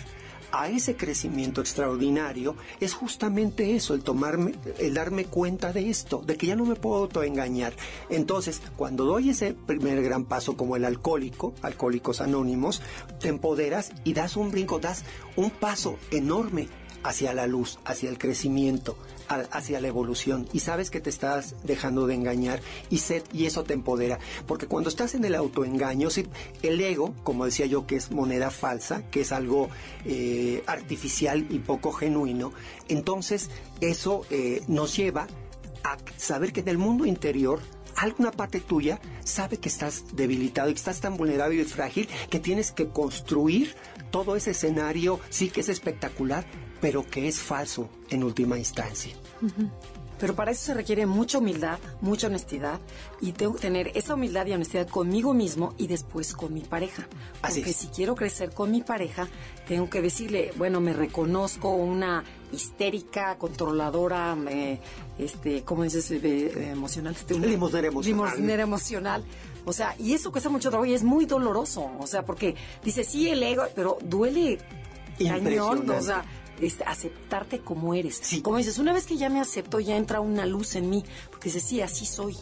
a 0.61 0.69
ese 0.69 0.95
crecimiento 0.95 1.61
extraordinario 1.61 2.55
es 2.79 2.93
justamente 2.93 3.75
eso, 3.75 3.93
el 3.93 4.03
tomarme, 4.03 4.55
el 4.79 4.93
darme 4.93 5.25
cuenta 5.25 5.73
de 5.73 5.89
esto, 5.89 6.21
de 6.25 6.37
que 6.37 6.47
ya 6.47 6.55
no 6.55 6.65
me 6.65 6.75
puedo 6.75 7.03
autoengañar. 7.03 7.73
Entonces, 8.09 8.61
cuando 8.75 9.05
doy 9.05 9.29
ese 9.31 9.53
primer 9.53 10.01
gran 10.01 10.25
paso 10.25 10.55
como 10.55 10.75
el 10.75 10.85
alcohólico, 10.85 11.53
alcohólicos 11.61 12.21
anónimos, 12.21 12.81
te 13.19 13.29
empoderas 13.29 13.91
y 14.03 14.13
das 14.13 14.37
un 14.37 14.51
brinco, 14.51 14.79
das 14.79 15.03
un 15.35 15.49
paso 15.49 15.97
enorme 16.11 16.67
hacia 17.05 17.35
la 17.35 17.45
luz, 17.45 17.77
hacia 17.85 18.09
el 18.09 18.17
crecimiento, 18.17 18.97
hacia 19.29 19.79
la 19.79 19.87
evolución 19.87 20.47
y 20.53 20.59
sabes 20.59 20.89
que 20.89 20.99
te 20.99 21.11
estás 21.11 21.55
dejando 21.63 22.07
de 22.07 22.15
engañar 22.15 22.61
y, 22.89 22.97
set, 22.97 23.23
y 23.31 23.45
eso 23.45 23.63
te 23.63 23.73
empodera. 23.73 24.17
Porque 24.47 24.65
cuando 24.65 24.89
estás 24.89 25.13
en 25.13 25.23
el 25.23 25.35
autoengaño, 25.35 26.09
si, 26.09 26.27
el 26.63 26.81
ego, 26.81 27.13
como 27.23 27.45
decía 27.45 27.67
yo, 27.67 27.85
que 27.85 27.95
es 27.95 28.11
moneda 28.11 28.49
falsa, 28.49 29.03
que 29.11 29.21
es 29.21 29.31
algo 29.31 29.69
eh, 30.03 30.63
artificial 30.65 31.45
y 31.49 31.59
poco 31.59 31.91
genuino, 31.91 32.53
entonces 32.87 33.51
eso 33.81 34.25
eh, 34.31 34.63
nos 34.67 34.95
lleva 34.95 35.27
a 35.83 35.97
saber 36.17 36.53
que 36.53 36.61
en 36.61 36.69
el 36.69 36.79
mundo 36.79 37.05
interior 37.05 37.59
alguna 37.95 38.31
parte 38.31 38.59
tuya 38.59 38.99
sabe 39.23 39.57
que 39.57 39.69
estás 39.69 40.05
debilitado 40.15 40.69
y 40.69 40.73
que 40.73 40.79
estás 40.79 40.99
tan 41.01 41.17
vulnerable 41.17 41.55
y 41.55 41.63
frágil 41.65 42.09
que 42.29 42.39
tienes 42.39 42.71
que 42.71 42.87
construir 42.89 43.75
todo 44.11 44.35
ese 44.35 44.51
escenario, 44.51 45.19
sí 45.29 45.49
que 45.49 45.61
es 45.61 45.69
espectacular, 45.69 46.45
pero 46.86 47.04
que 47.04 47.28
es 47.28 47.39
falso 47.39 47.89
en 48.12 48.24
última 48.24 48.60
instancia. 48.60 49.12
Uh 49.41 49.48
-huh. 49.48 49.69
Pero 50.19 50.36
para 50.36 50.52
eso 50.52 50.65
se 50.65 50.74
requiere 50.76 51.08
mucha 51.08 51.39
humildad, 51.39 51.80
mucha 52.00 52.28
honestidad 52.28 52.80
y 53.19 53.32
tengo 53.32 53.56
que 53.56 53.62
tener 53.62 53.91
esa 53.95 54.13
humildad 54.13 54.45
y 54.45 54.54
honestidad 54.54 54.88
conmigo 54.88 55.34
mismo 55.34 55.74
y 55.80 55.88
después 55.88 56.34
con 56.36 56.54
mi 56.54 56.62
pareja. 56.62 57.08
Así 57.41 57.62
Porque 57.62 57.71
es. 57.71 57.78
si 57.78 57.88
quiero 57.88 58.13
crecer 58.13 58.52
con 58.52 58.69
mi 58.69 58.84
pareja, 58.84 59.28
tengo 59.67 59.89
que 59.89 60.00
decirle, 60.00 60.52
bueno, 60.58 60.80
me 60.80 60.93
reconozco 60.93 61.71
una 61.71 62.24
histérica, 62.52 63.39
controladora, 63.39 64.38
este, 65.17 65.63
¿cómo 65.63 65.82
dices? 65.82 66.12
Eh, 66.12 66.69
emocional. 66.71 67.15
Este, 67.15 67.34
limonera 67.34 67.88
emocional. 67.88 68.36
Limonera 68.36 68.62
emocional. 68.62 69.24
O 69.65 69.74
sea, 69.74 69.95
y 69.98 70.13
eso 70.13 70.32
cuesta 70.32 70.52
mucho 70.52 70.69
trabajo 70.69 70.86
y 70.86 70.93
es 70.93 71.04
muy 71.04 71.26
doloroso. 71.26 71.89
O 72.00 72.06
sea, 72.06 72.24
porque 72.24 72.54
dice, 72.84 73.04
sí, 73.04 73.28
el 73.30 73.41
ego, 73.41 73.63
pero 73.74 73.98
duele 74.04 74.60
cañón. 75.17 75.89
O 75.89 76.02
sea, 76.02 76.24
este, 76.61 76.83
aceptarte 76.83 77.59
como 77.59 77.93
eres. 77.93 78.19
Sí. 78.21 78.41
Como 78.41 78.58
dices, 78.58 78.77
una 78.77 78.93
vez 78.93 79.06
que 79.06 79.17
ya 79.17 79.29
me 79.29 79.39
acepto, 79.39 79.79
ya 79.79 79.97
entra 79.97 80.19
una 80.19 80.45
luz 80.45 80.75
en 80.75 80.89
mí, 80.89 81.03
porque 81.29 81.49
dices, 81.49 81.63
sí, 81.63 81.81
así 81.81 82.06
soy. 82.06 82.35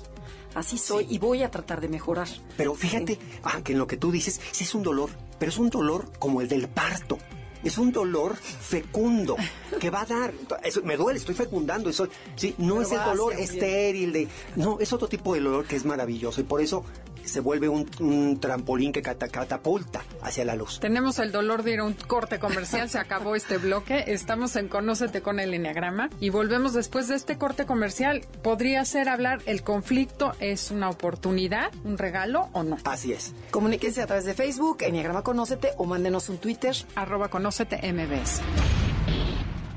Así 0.56 0.78
soy 0.78 1.06
sí. 1.06 1.16
y 1.16 1.18
voy 1.18 1.42
a 1.44 1.50
tratar 1.50 1.82
de 1.82 1.88
mejorar. 1.88 2.28
Pero 2.58 2.76
fíjate, 2.76 3.18
ah, 3.44 3.62
que 3.64 3.74
en 3.74 3.80
lo 3.80 3.88
que 3.88 3.98
tú 3.98 4.12
dices, 4.12 4.40
sí 4.52 4.64
es 4.64 4.76
un 4.76 4.84
dolor, 4.84 5.10
pero 5.40 5.52
es 5.52 5.58
un 5.58 5.70
dolor 5.70 6.12
como 6.20 6.42
el 6.42 6.48
del 6.48 6.68
parto. 6.68 7.18
es 7.64 7.78
un 7.78 7.92
dolor 7.92 8.36
fecundo 8.36 9.36
que 9.80 9.90
va 9.90 10.02
a 10.02 10.06
dar. 10.06 10.34
Eso, 10.64 10.82
me 10.84 10.98
duele, 10.98 11.18
estoy 11.18 11.34
fecundando. 11.34 11.90
Eso, 11.90 12.08
sí, 12.36 12.54
no 12.58 12.82
es 12.82 12.92
el 12.92 13.04
dolor 13.04 13.34
estéril 13.34 14.14
de. 14.14 14.28
No, 14.56 14.80
es 14.80 14.94
otro 14.94 15.08
tipo 15.08 15.34
de 15.34 15.42
dolor 15.42 15.66
que 15.66 15.76
es 15.76 15.86
maravilloso. 15.86 16.42
Y 16.42 16.44
por 16.44 16.62
eso 16.62 16.84
se 17.26 17.40
vuelve 17.40 17.70
un, 17.70 18.40
trampolín 18.40 18.92
que 18.92 19.02
catapulta 19.02 20.04
hacia 20.22 20.46
la 20.46 20.56
luz. 20.56 20.80
Tenemos 20.80 21.20
el 21.20 21.32
dolor 21.32 21.64
de 21.64 21.74
ir 21.74 21.80
a 21.80 21.86
un 21.86 21.94
corte 21.94 22.40
comercial, 22.40 22.90
se 22.90 23.00
acabó 23.00 23.36
este 23.36 23.58
bloque, 23.58 24.06
estamos 24.08 24.56
en 24.56 24.68
Conócete 24.68 25.22
con 25.22 25.40
el 25.40 25.54
Enneagrama 25.54 26.10
y 26.20 26.30
volvemos 26.30 26.74
después 26.74 27.08
de 27.08 27.16
este 27.16 27.38
corte 27.38 27.66
comercial. 27.66 28.22
¿Podría 28.42 28.84
ser 28.86 29.10
hablar 29.10 29.42
el 29.46 29.64
conflicto 29.64 30.34
es 30.40 30.72
una 30.72 30.90
oportunidad, 30.90 31.72
un 31.84 31.98
regalo 31.98 32.50
o 32.54 32.64
no? 32.64 32.78
Así 32.86 33.14
es. 33.14 33.34
Comuníquense 33.52 34.02
a 34.02 34.08
través 34.08 34.26
de 34.26 34.34
Facebook, 34.34 34.78
Enneagrama 34.82 35.24
Conócete 35.24 35.72
o 35.78 35.86
mándenos 35.86 36.30
un 36.30 36.38
Twitter. 36.38 36.76
Arroba 36.96 37.30
Conócete 37.30 37.78
MBS. 37.92 38.42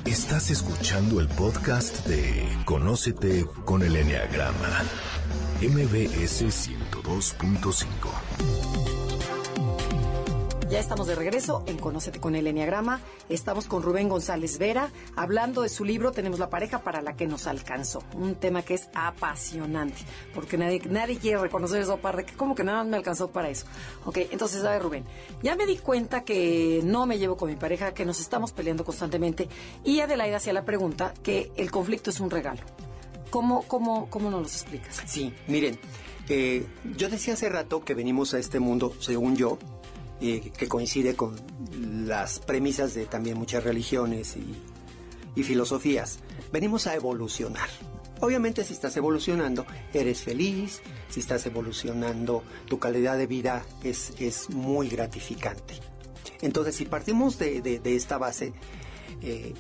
Estás 0.05 0.51
escuchando 0.51 1.21
el 1.21 1.27
podcast 1.29 2.07
de 2.07 2.49
Conócete 2.65 3.45
con 3.65 3.83
el 3.83 3.97
Enneagrama 3.97 4.85
MBS 5.61 6.43
102.5. 7.07 7.87
Ya 10.69 10.81
estamos 10.81 11.07
de 11.07 11.15
regreso 11.15 11.63
en 11.67 11.79
Conócete 11.79 12.19
con 12.19 12.35
el 12.35 12.49
Enneagrama. 12.49 13.01
Estamos 13.29 13.69
con 13.69 13.85
Rubén 13.85 14.09
González 14.09 14.59
Vera 14.59 14.91
hablando 15.15 15.63
de 15.63 15.69
su 15.69 15.85
libro 15.85 16.11
Tenemos 16.11 16.41
la 16.41 16.51
pareja 16.51 16.81
para 16.81 17.03
la 17.03 17.15
que 17.15 17.29
nos 17.29 17.47
alcanzó. 17.47 18.03
Un 18.15 18.35
tema 18.35 18.63
que 18.63 18.75
es 18.75 18.89
apasionante, 18.93 19.99
porque 20.35 20.59
nadie, 20.59 20.83
nadie 20.91 21.19
quiere 21.19 21.39
reconocer 21.39 21.81
esa 21.81 21.97
parte, 21.97 22.25
que 22.25 22.35
como 22.35 22.57
que 22.57 22.65
nada 22.65 22.83
me 22.83 22.97
alcanzó 22.97 23.31
para 23.31 23.51
eso. 23.51 23.67
Ok, 24.05 24.19
entonces, 24.33 24.65
a 24.65 24.71
ver, 24.73 24.83
Rubén, 24.83 25.05
ya 25.45 25.55
me 25.55 25.67
di 25.67 25.77
cuenta 25.77 26.25
que 26.25 26.81
no 26.83 27.07
me 27.07 27.19
llevo 27.19 27.37
con 27.37 27.49
mi 27.49 27.55
pareja, 27.57 27.95
que 27.95 28.05
nos 28.05 28.19
estamos 28.19 28.51
peleando 28.51 28.85
constantemente. 28.85 29.49
Y 29.85 30.01
Adelaida 30.01 30.39
hacía 30.39 30.53
la 30.53 30.65
pregunta 30.65 31.15
que 31.23 31.53
el 31.57 31.71
conflicto 31.71 32.11
es 32.11 32.19
un 32.19 32.31
regalo. 32.31 32.63
¿Cómo, 33.31 33.63
cómo, 33.69 34.09
cómo 34.11 34.31
nos 34.31 34.41
lo 34.41 34.47
explicas? 34.47 35.03
Sí, 35.07 35.33
miren, 35.47 35.79
eh, 36.29 36.67
yo 36.97 37.09
decía 37.09 37.35
hace 37.35 37.49
rato 37.49 37.85
que 37.85 37.95
venimos 37.95 38.35
a 38.35 38.39
este 38.39 38.61
mundo, 38.61 38.95
según 39.01 39.37
yo, 39.37 39.59
que 40.19 40.69
coincide 40.69 41.15
con 41.15 41.37
las 42.07 42.39
premisas 42.39 42.95
de 42.95 43.05
también 43.05 43.37
muchas 43.37 43.65
religiones 43.65 44.37
y, 44.37 45.43
filosofías. 45.43 46.21
Venimos 46.51 46.87
a 46.87 46.95
evolucionar. 46.95 47.69
Obviamente 48.21 48.65
si 48.65 48.73
estás 48.73 48.97
evolucionando, 48.97 49.67
eres 49.93 50.23
feliz, 50.23 50.81
si 51.11 51.21
estás 51.21 51.45
evolucionando, 51.45 52.43
tu 52.67 52.79
calidad 52.79 53.19
de 53.19 53.27
vida 53.27 53.63
es, 53.85 54.15
es 54.19 54.49
muy 54.49 54.89
gratificante. 54.89 55.75
Entonces, 56.41 56.77
si 56.77 56.85
partimos 56.87 57.39
de, 57.39 57.81
esta 57.85 58.19
base, 58.19 58.53
eh, 59.23 59.55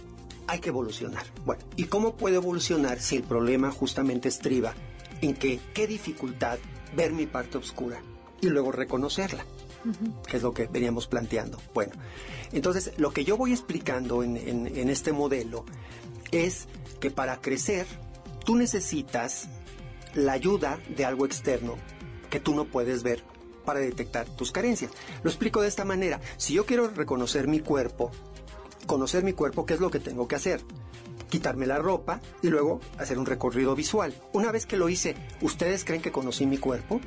hay 0.46 0.60
que 0.60 0.70
evolucionar. 0.70 1.26
Bueno, 1.44 1.62
¿y 1.76 1.84
cómo 1.84 2.16
puedo 2.16 2.36
evolucionar 2.36 3.00
si 3.00 3.16
el 3.16 3.22
problema 3.22 3.70
justamente 3.70 4.28
estriba 4.28 4.74
en 5.20 5.34
que 5.34 5.60
qué 5.74 5.86
dificultad 5.86 6.58
ver 6.94 7.12
mi 7.12 7.26
parte 7.26 7.58
oscura 7.58 8.00
y 8.40 8.48
luego 8.48 8.72
reconocerla? 8.72 9.44
que 10.26 10.38
es 10.38 10.42
lo 10.42 10.52
que 10.52 10.66
veníamos 10.66 11.06
planteando. 11.06 11.60
Bueno, 11.72 11.92
entonces 12.52 12.92
lo 12.96 13.12
que 13.12 13.24
yo 13.24 13.36
voy 13.36 13.52
explicando 13.52 14.24
en, 14.24 14.36
en 14.36 14.90
este 14.90 15.12
modelo 15.12 15.64
es 16.32 16.66
que 16.98 17.12
para 17.12 17.40
crecer 17.40 17.86
tú 18.44 18.56
necesitas 18.56 19.48
la 20.14 20.32
ayuda 20.32 20.80
de 20.88 21.04
algo 21.04 21.24
externo 21.24 21.76
que 22.30 22.40
tú 22.40 22.54
no 22.54 22.64
puedes 22.64 23.02
ver 23.02 23.22
para 23.64 23.80
detectar 23.80 24.26
tus 24.26 24.52
carencias. 24.52 24.90
Lo 25.22 25.30
explico 25.30 25.60
de 25.60 25.68
esta 25.68 25.84
manera. 25.84 26.20
Si 26.38 26.54
yo 26.54 26.64
quiero 26.64 26.88
reconocer 26.88 27.48
mi 27.48 27.60
cuerpo, 27.60 28.10
conocer 28.86 29.24
mi 29.24 29.32
cuerpo, 29.32 29.66
¿qué 29.66 29.74
es 29.74 29.80
lo 29.80 29.90
que 29.90 30.00
tengo 30.00 30.26
que 30.26 30.36
hacer? 30.36 30.62
Quitarme 31.28 31.66
la 31.66 31.78
ropa 31.78 32.20
y 32.42 32.48
luego 32.48 32.80
hacer 32.98 33.18
un 33.18 33.26
recorrido 33.26 33.74
visual. 33.74 34.14
Una 34.32 34.52
vez 34.52 34.66
que 34.66 34.76
lo 34.76 34.88
hice, 34.88 35.16
¿ustedes 35.40 35.84
creen 35.84 36.02
que 36.02 36.12
conocí 36.12 36.46
mi 36.46 36.58
cuerpo? 36.58 37.00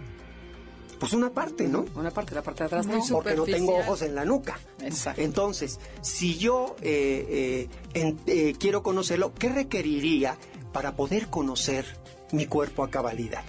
Pues 0.99 1.13
una 1.13 1.29
parte, 1.29 1.67
¿no? 1.69 1.85
Una 1.95 2.11
parte, 2.11 2.35
la 2.35 2.43
parte 2.43 2.63
de 2.63 2.65
atrás 2.65 2.85
no. 2.85 3.01
Porque 3.09 3.35
no 3.35 3.45
tengo 3.45 3.77
ojos 3.77 4.01
en 4.01 4.15
la 4.15 4.25
nuca. 4.25 4.59
Exacto. 4.81 5.21
Entonces, 5.21 5.79
si 6.01 6.37
yo 6.37 6.75
eh, 6.81 7.69
eh, 7.93 8.15
eh, 8.27 8.55
quiero 8.59 8.83
conocerlo, 8.83 9.33
¿qué 9.33 9.47
requeriría 9.47 10.37
para 10.73 10.97
poder 10.97 11.29
conocer 11.29 11.85
mi 12.33 12.47
cuerpo 12.47 12.83
a 12.83 12.89
cabalidad? 12.89 13.43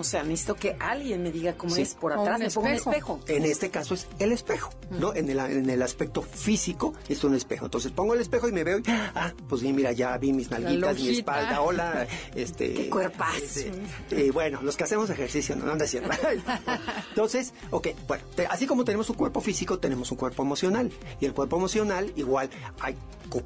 O 0.00 0.04
sea, 0.04 0.22
necesito 0.22 0.54
que 0.54 0.76
alguien 0.80 1.22
me 1.22 1.30
diga 1.30 1.54
cómo 1.58 1.76
es 1.76 1.94
por 1.94 2.14
atrás, 2.14 2.40
me 2.40 2.50
pongo 2.50 2.68
un 2.68 2.74
espejo. 2.74 3.20
En 3.26 3.44
este 3.44 3.68
caso 3.68 3.92
es 3.92 4.08
el 4.18 4.32
espejo, 4.32 4.70
¿no? 4.98 5.14
En 5.14 5.28
el, 5.28 5.38
en 5.38 5.68
el 5.68 5.82
aspecto 5.82 6.22
físico 6.22 6.94
es 7.06 7.22
un 7.22 7.34
espejo. 7.34 7.66
Entonces 7.66 7.92
pongo 7.92 8.14
el 8.14 8.20
espejo 8.20 8.48
y 8.48 8.52
me 8.52 8.64
veo 8.64 8.78
y, 8.78 8.82
ah, 8.88 9.34
pues 9.46 9.60
sí, 9.60 9.72
mira, 9.74 9.92
ya 9.92 10.16
vi 10.16 10.32
mis 10.32 10.50
nalguitas, 10.50 10.98
mi 10.98 11.10
espalda, 11.10 11.60
hola, 11.60 12.06
este... 12.34 12.72
¡Qué 12.72 12.88
cuerpas! 12.88 13.36
Este, 13.36 13.70
eh, 14.10 14.30
bueno, 14.30 14.60
los 14.62 14.78
que 14.78 14.84
hacemos 14.84 15.10
ejercicio, 15.10 15.54
no 15.54 15.70
anda 15.70 15.86
cierto. 15.86 16.08
Entonces, 17.10 17.52
ok, 17.70 17.88
bueno, 18.08 18.24
así 18.48 18.66
como 18.66 18.84
tenemos 18.84 19.10
un 19.10 19.16
cuerpo 19.16 19.42
físico, 19.42 19.78
tenemos 19.78 20.10
un 20.10 20.16
cuerpo 20.16 20.42
emocional. 20.42 20.90
Y 21.20 21.26
el 21.26 21.34
cuerpo 21.34 21.56
emocional, 21.56 22.10
igual, 22.16 22.48
hay 22.80 22.96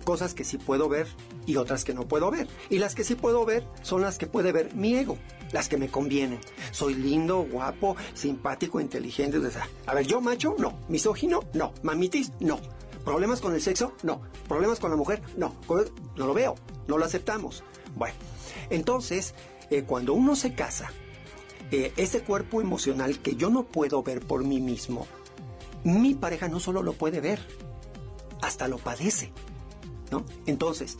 cosas 0.04 0.34
que 0.34 0.44
sí 0.44 0.56
puedo 0.56 0.88
ver 0.88 1.08
y 1.46 1.56
otras 1.56 1.82
que 1.82 1.94
no 1.94 2.06
puedo 2.06 2.30
ver. 2.30 2.46
Y 2.70 2.78
las 2.78 2.94
que 2.94 3.02
sí 3.02 3.16
puedo 3.16 3.44
ver 3.44 3.64
son 3.82 4.02
las 4.02 4.18
que 4.18 4.28
puede 4.28 4.52
ver 4.52 4.72
mi 4.74 4.94
ego 4.94 5.18
las 5.54 5.68
que 5.68 5.76
me 5.76 5.88
convienen. 5.88 6.40
Soy 6.72 6.94
lindo, 6.94 7.46
guapo, 7.48 7.96
simpático, 8.12 8.80
inteligente. 8.80 9.38
A 9.86 9.94
ver, 9.94 10.04
yo 10.04 10.20
macho, 10.20 10.56
no. 10.58 10.74
Misógino, 10.88 11.44
no. 11.54 11.72
Mamitis, 11.84 12.32
no. 12.40 12.58
¿Problemas 13.04 13.40
con 13.40 13.54
el 13.54 13.62
sexo? 13.62 13.92
No. 14.02 14.20
¿Problemas 14.48 14.80
con 14.80 14.90
la 14.90 14.96
mujer? 14.96 15.22
No. 15.36 15.54
No 16.16 16.26
lo 16.26 16.34
veo, 16.34 16.56
no 16.88 16.98
lo 16.98 17.04
aceptamos. 17.04 17.62
Bueno, 17.94 18.16
entonces, 18.68 19.34
eh, 19.70 19.84
cuando 19.84 20.12
uno 20.12 20.34
se 20.34 20.54
casa, 20.54 20.90
eh, 21.70 21.92
ese 21.96 22.22
cuerpo 22.22 22.60
emocional 22.60 23.20
que 23.20 23.36
yo 23.36 23.48
no 23.48 23.62
puedo 23.62 24.02
ver 24.02 24.26
por 24.26 24.42
mí 24.42 24.60
mismo, 24.60 25.06
mi 25.84 26.14
pareja 26.14 26.48
no 26.48 26.58
solo 26.58 26.82
lo 26.82 26.94
puede 26.94 27.20
ver, 27.20 27.38
hasta 28.42 28.66
lo 28.66 28.78
padece. 28.78 29.30
¿no? 30.10 30.24
Entonces, 30.46 30.98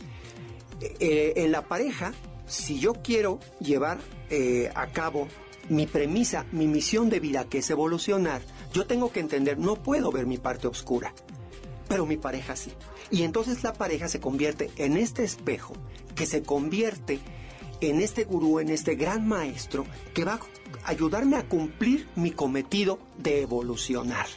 eh, 0.79 1.33
en 1.35 1.51
la 1.51 1.63
pareja 1.63 2.13
si 2.47 2.79
yo 2.79 2.93
quiero 2.93 3.39
llevar 3.59 3.99
eh, 4.29 4.71
a 4.75 4.87
cabo 4.87 5.27
mi 5.69 5.87
premisa, 5.87 6.45
mi 6.51 6.67
misión 6.67 7.09
de 7.09 7.19
vida, 7.19 7.45
que 7.45 7.59
es 7.59 7.69
evolucionar, 7.69 8.41
yo 8.73 8.85
tengo 8.85 9.11
que 9.11 9.19
entender, 9.19 9.57
no 9.57 9.75
puedo 9.75 10.11
ver 10.11 10.25
mi 10.25 10.37
parte 10.37 10.67
oscura, 10.67 11.13
pero 11.87 12.05
mi 12.05 12.17
pareja 12.17 12.55
sí. 12.55 12.71
Y 13.11 13.23
entonces 13.23 13.63
la 13.63 13.73
pareja 13.73 14.07
se 14.07 14.19
convierte 14.19 14.71
en 14.77 14.97
este 14.97 15.23
espejo, 15.23 15.73
que 16.15 16.25
se 16.25 16.43
convierte 16.43 17.19
en 17.81 18.01
este 18.01 18.23
gurú, 18.23 18.59
en 18.59 18.69
este 18.69 18.95
gran 18.95 19.27
maestro, 19.27 19.85
que 20.13 20.23
va 20.23 20.33
a 20.33 20.89
ayudarme 20.89 21.37
a 21.37 21.47
cumplir 21.47 22.07
mi 22.15 22.31
cometido 22.31 22.99
de 23.17 23.41
evolucionar. 23.41 24.27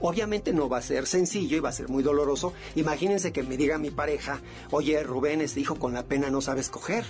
Obviamente 0.00 0.52
no 0.52 0.68
va 0.68 0.78
a 0.78 0.82
ser 0.82 1.06
sencillo 1.06 1.56
y 1.56 1.60
va 1.60 1.70
a 1.70 1.72
ser 1.72 1.88
muy 1.88 2.02
doloroso. 2.02 2.52
Imagínense 2.74 3.32
que 3.32 3.42
me 3.42 3.56
diga 3.56 3.78
mi 3.78 3.90
pareja, 3.90 4.40
oye 4.70 5.02
Rubén, 5.02 5.40
este 5.40 5.60
hijo 5.60 5.76
con 5.76 5.94
la 5.94 6.04
pena 6.04 6.30
no 6.30 6.40
sabes 6.40 6.68
coger. 6.68 7.04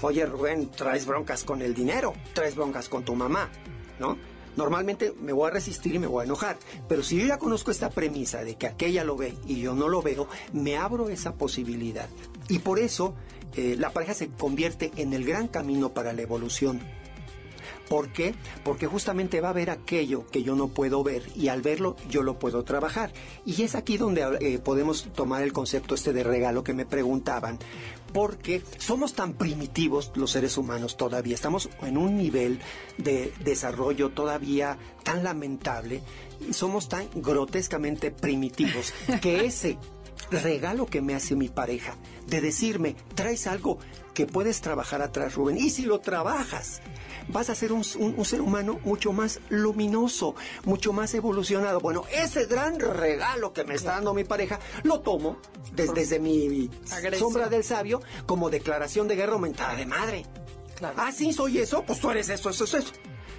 Oye 0.00 0.26
Rubén, 0.26 0.70
traes 0.70 1.06
broncas 1.06 1.44
con 1.44 1.62
el 1.62 1.74
dinero, 1.74 2.14
traes 2.32 2.54
broncas 2.54 2.88
con 2.88 3.04
tu 3.04 3.14
mamá, 3.14 3.50
¿no? 3.98 4.16
Normalmente 4.56 5.14
me 5.20 5.32
voy 5.32 5.48
a 5.48 5.52
resistir 5.52 5.94
y 5.94 5.98
me 5.98 6.06
voy 6.06 6.22
a 6.22 6.24
enojar, 6.24 6.58
pero 6.88 7.02
si 7.02 7.18
yo 7.18 7.26
ya 7.26 7.38
conozco 7.38 7.70
esta 7.70 7.90
premisa 7.90 8.44
de 8.44 8.56
que 8.56 8.66
aquella 8.66 9.02
lo 9.02 9.16
ve 9.16 9.34
y 9.46 9.60
yo 9.60 9.74
no 9.74 9.88
lo 9.88 10.02
veo, 10.02 10.28
me 10.52 10.76
abro 10.76 11.08
esa 11.08 11.34
posibilidad. 11.34 12.08
Y 12.48 12.58
por 12.58 12.78
eso 12.78 13.14
eh, 13.56 13.76
la 13.78 13.90
pareja 13.90 14.12
se 14.12 14.28
convierte 14.28 14.92
en 14.96 15.14
el 15.14 15.24
gran 15.24 15.48
camino 15.48 15.94
para 15.94 16.12
la 16.12 16.22
evolución 16.22 16.82
¿Por 17.92 18.08
qué? 18.08 18.34
Porque 18.64 18.86
justamente 18.86 19.42
va 19.42 19.50
a 19.50 19.52
ver 19.52 19.68
aquello 19.68 20.26
que 20.26 20.42
yo 20.42 20.56
no 20.56 20.68
puedo 20.68 21.02
ver 21.02 21.24
y 21.36 21.48
al 21.48 21.60
verlo 21.60 21.94
yo 22.08 22.22
lo 22.22 22.38
puedo 22.38 22.64
trabajar. 22.64 23.12
Y 23.44 23.62
es 23.62 23.74
aquí 23.74 23.98
donde 23.98 24.38
eh, 24.40 24.58
podemos 24.58 25.04
tomar 25.12 25.42
el 25.42 25.52
concepto 25.52 25.94
este 25.94 26.14
de 26.14 26.22
regalo 26.22 26.64
que 26.64 26.72
me 26.72 26.86
preguntaban, 26.86 27.58
porque 28.12 28.62
somos 28.78 29.14
tan 29.14 29.34
primitivos 29.34 30.12
los 30.14 30.30
seres 30.30 30.56
humanos 30.58 30.96
todavía, 30.96 31.34
estamos 31.34 31.68
en 31.82 31.96
un 31.96 32.16
nivel 32.16 32.60
de 32.98 33.32
desarrollo 33.44 34.10
todavía 34.10 34.78
tan 35.02 35.24
lamentable 35.24 36.02
y 36.48 36.52
somos 36.52 36.88
tan 36.88 37.08
grotescamente 37.14 38.10
primitivos 38.10 38.92
que 39.20 39.44
ese 39.46 39.78
regalo 40.30 40.86
que 40.86 41.02
me 41.02 41.14
hace 41.14 41.36
mi 41.36 41.48
pareja 41.48 41.96
de 42.26 42.40
decirme, 42.40 42.96
traes 43.14 43.46
algo 43.46 43.78
que 44.14 44.26
puedes 44.26 44.60
trabajar 44.60 45.02
atrás, 45.02 45.34
Rubén, 45.34 45.58
y 45.58 45.70
si 45.70 45.82
lo 45.82 46.00
trabajas, 46.00 46.80
vas 47.28 47.50
a 47.50 47.54
ser 47.54 47.72
un, 47.72 47.84
ser 47.84 48.40
humano 48.40 48.80
mucho 48.84 49.12
más 49.12 49.40
luminoso, 49.48 50.34
mucho 50.64 50.92
más 50.92 51.14
evolucionado. 51.14 51.80
Bueno, 51.80 52.04
ese 52.12 52.46
gran 52.46 52.78
regalo 52.78 53.52
que 53.52 53.64
me 53.64 53.74
está 53.74 53.92
dando 53.92 54.14
mi 54.14 54.24
pareja, 54.24 54.58
lo 54.82 55.00
tomo 55.00 55.38
desde, 55.74 56.18
mi 56.18 56.70
sombra 57.18 57.48
del 57.48 57.64
sabio 57.64 58.00
como 58.26 58.50
declaración 58.50 59.08
de 59.08 59.16
guerra 59.16 59.34
aumentada 59.34 59.74
de 59.74 59.86
madre. 59.86 60.26
Ah, 60.96 61.12
sí, 61.12 61.32
soy 61.32 61.58
eso, 61.58 61.84
pues 61.84 62.00
tú 62.00 62.10
eres 62.10 62.28
eso, 62.28 62.50
eso, 62.50 62.64
eso. 62.64 62.78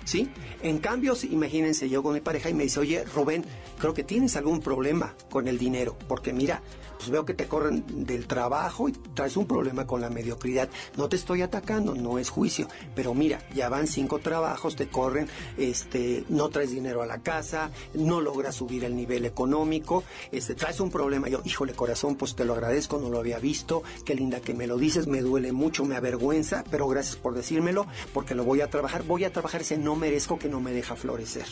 ¿Sí? 0.05 0.29
En 0.61 0.79
cambio, 0.79 1.15
si- 1.15 1.27
imagínense 1.31 1.87
yo 1.89 2.03
con 2.03 2.13
mi 2.13 2.19
pareja 2.19 2.49
y 2.49 2.53
me 2.53 2.63
dice, 2.63 2.79
oye, 2.81 3.05
Rubén, 3.05 3.45
creo 3.79 3.93
que 3.93 4.03
tienes 4.03 4.35
algún 4.35 4.59
problema 4.59 5.15
con 5.29 5.47
el 5.47 5.57
dinero, 5.57 5.97
porque 6.09 6.33
mira, 6.33 6.61
pues 7.03 7.11
veo 7.11 7.25
que 7.25 7.33
te 7.33 7.49
corren 7.49 7.83
del 8.05 8.27
trabajo 8.27 8.87
y 8.87 8.93
traes 8.93 9.35
un 9.35 9.45
problema 9.45 9.85
con 9.85 9.99
la 9.99 10.09
mediocridad. 10.09 10.69
No 10.95 11.09
te 11.09 11.17
estoy 11.17 11.41
atacando, 11.41 11.95
no 11.95 12.17
es 12.17 12.29
juicio, 12.29 12.69
pero 12.95 13.13
mira, 13.13 13.45
ya 13.53 13.67
van 13.67 13.87
cinco 13.87 14.19
trabajos, 14.19 14.77
te 14.77 14.87
corren, 14.87 15.27
este, 15.57 16.23
no 16.29 16.47
traes 16.47 16.71
dinero 16.71 17.01
a 17.01 17.05
la 17.05 17.21
casa, 17.21 17.71
no 17.93 18.21
logras 18.21 18.55
subir 18.55 18.85
el 18.85 18.95
nivel 18.95 19.25
económico, 19.25 20.05
este, 20.31 20.55
traes 20.55 20.79
un 20.79 20.91
problema. 20.91 21.27
Yo, 21.27 21.41
híjole, 21.43 21.73
corazón, 21.73 22.15
pues 22.15 22.35
te 22.35 22.45
lo 22.45 22.53
agradezco, 22.53 22.97
no 22.99 23.09
lo 23.09 23.19
había 23.19 23.37
visto, 23.37 23.83
qué 24.05 24.15
linda 24.15 24.39
que 24.39 24.53
me 24.53 24.65
lo 24.65 24.77
dices, 24.77 25.05
me 25.05 25.19
duele 25.19 25.51
mucho, 25.51 25.83
me 25.83 25.97
avergüenza, 25.97 26.63
pero 26.71 26.87
gracias 26.87 27.17
por 27.17 27.33
decírmelo, 27.33 27.85
porque 28.13 28.33
lo 28.33 28.45
voy 28.45 28.61
a 28.61 28.69
trabajar, 28.69 29.03
voy 29.03 29.25
a 29.25 29.33
trabajar 29.33 29.59
ese 29.59 29.77
no 29.77 29.97
merezco 29.97 30.39
que 30.39 30.47
no 30.47 30.61
me 30.61 30.71
deja 30.71 30.95
florecer. 30.95 31.47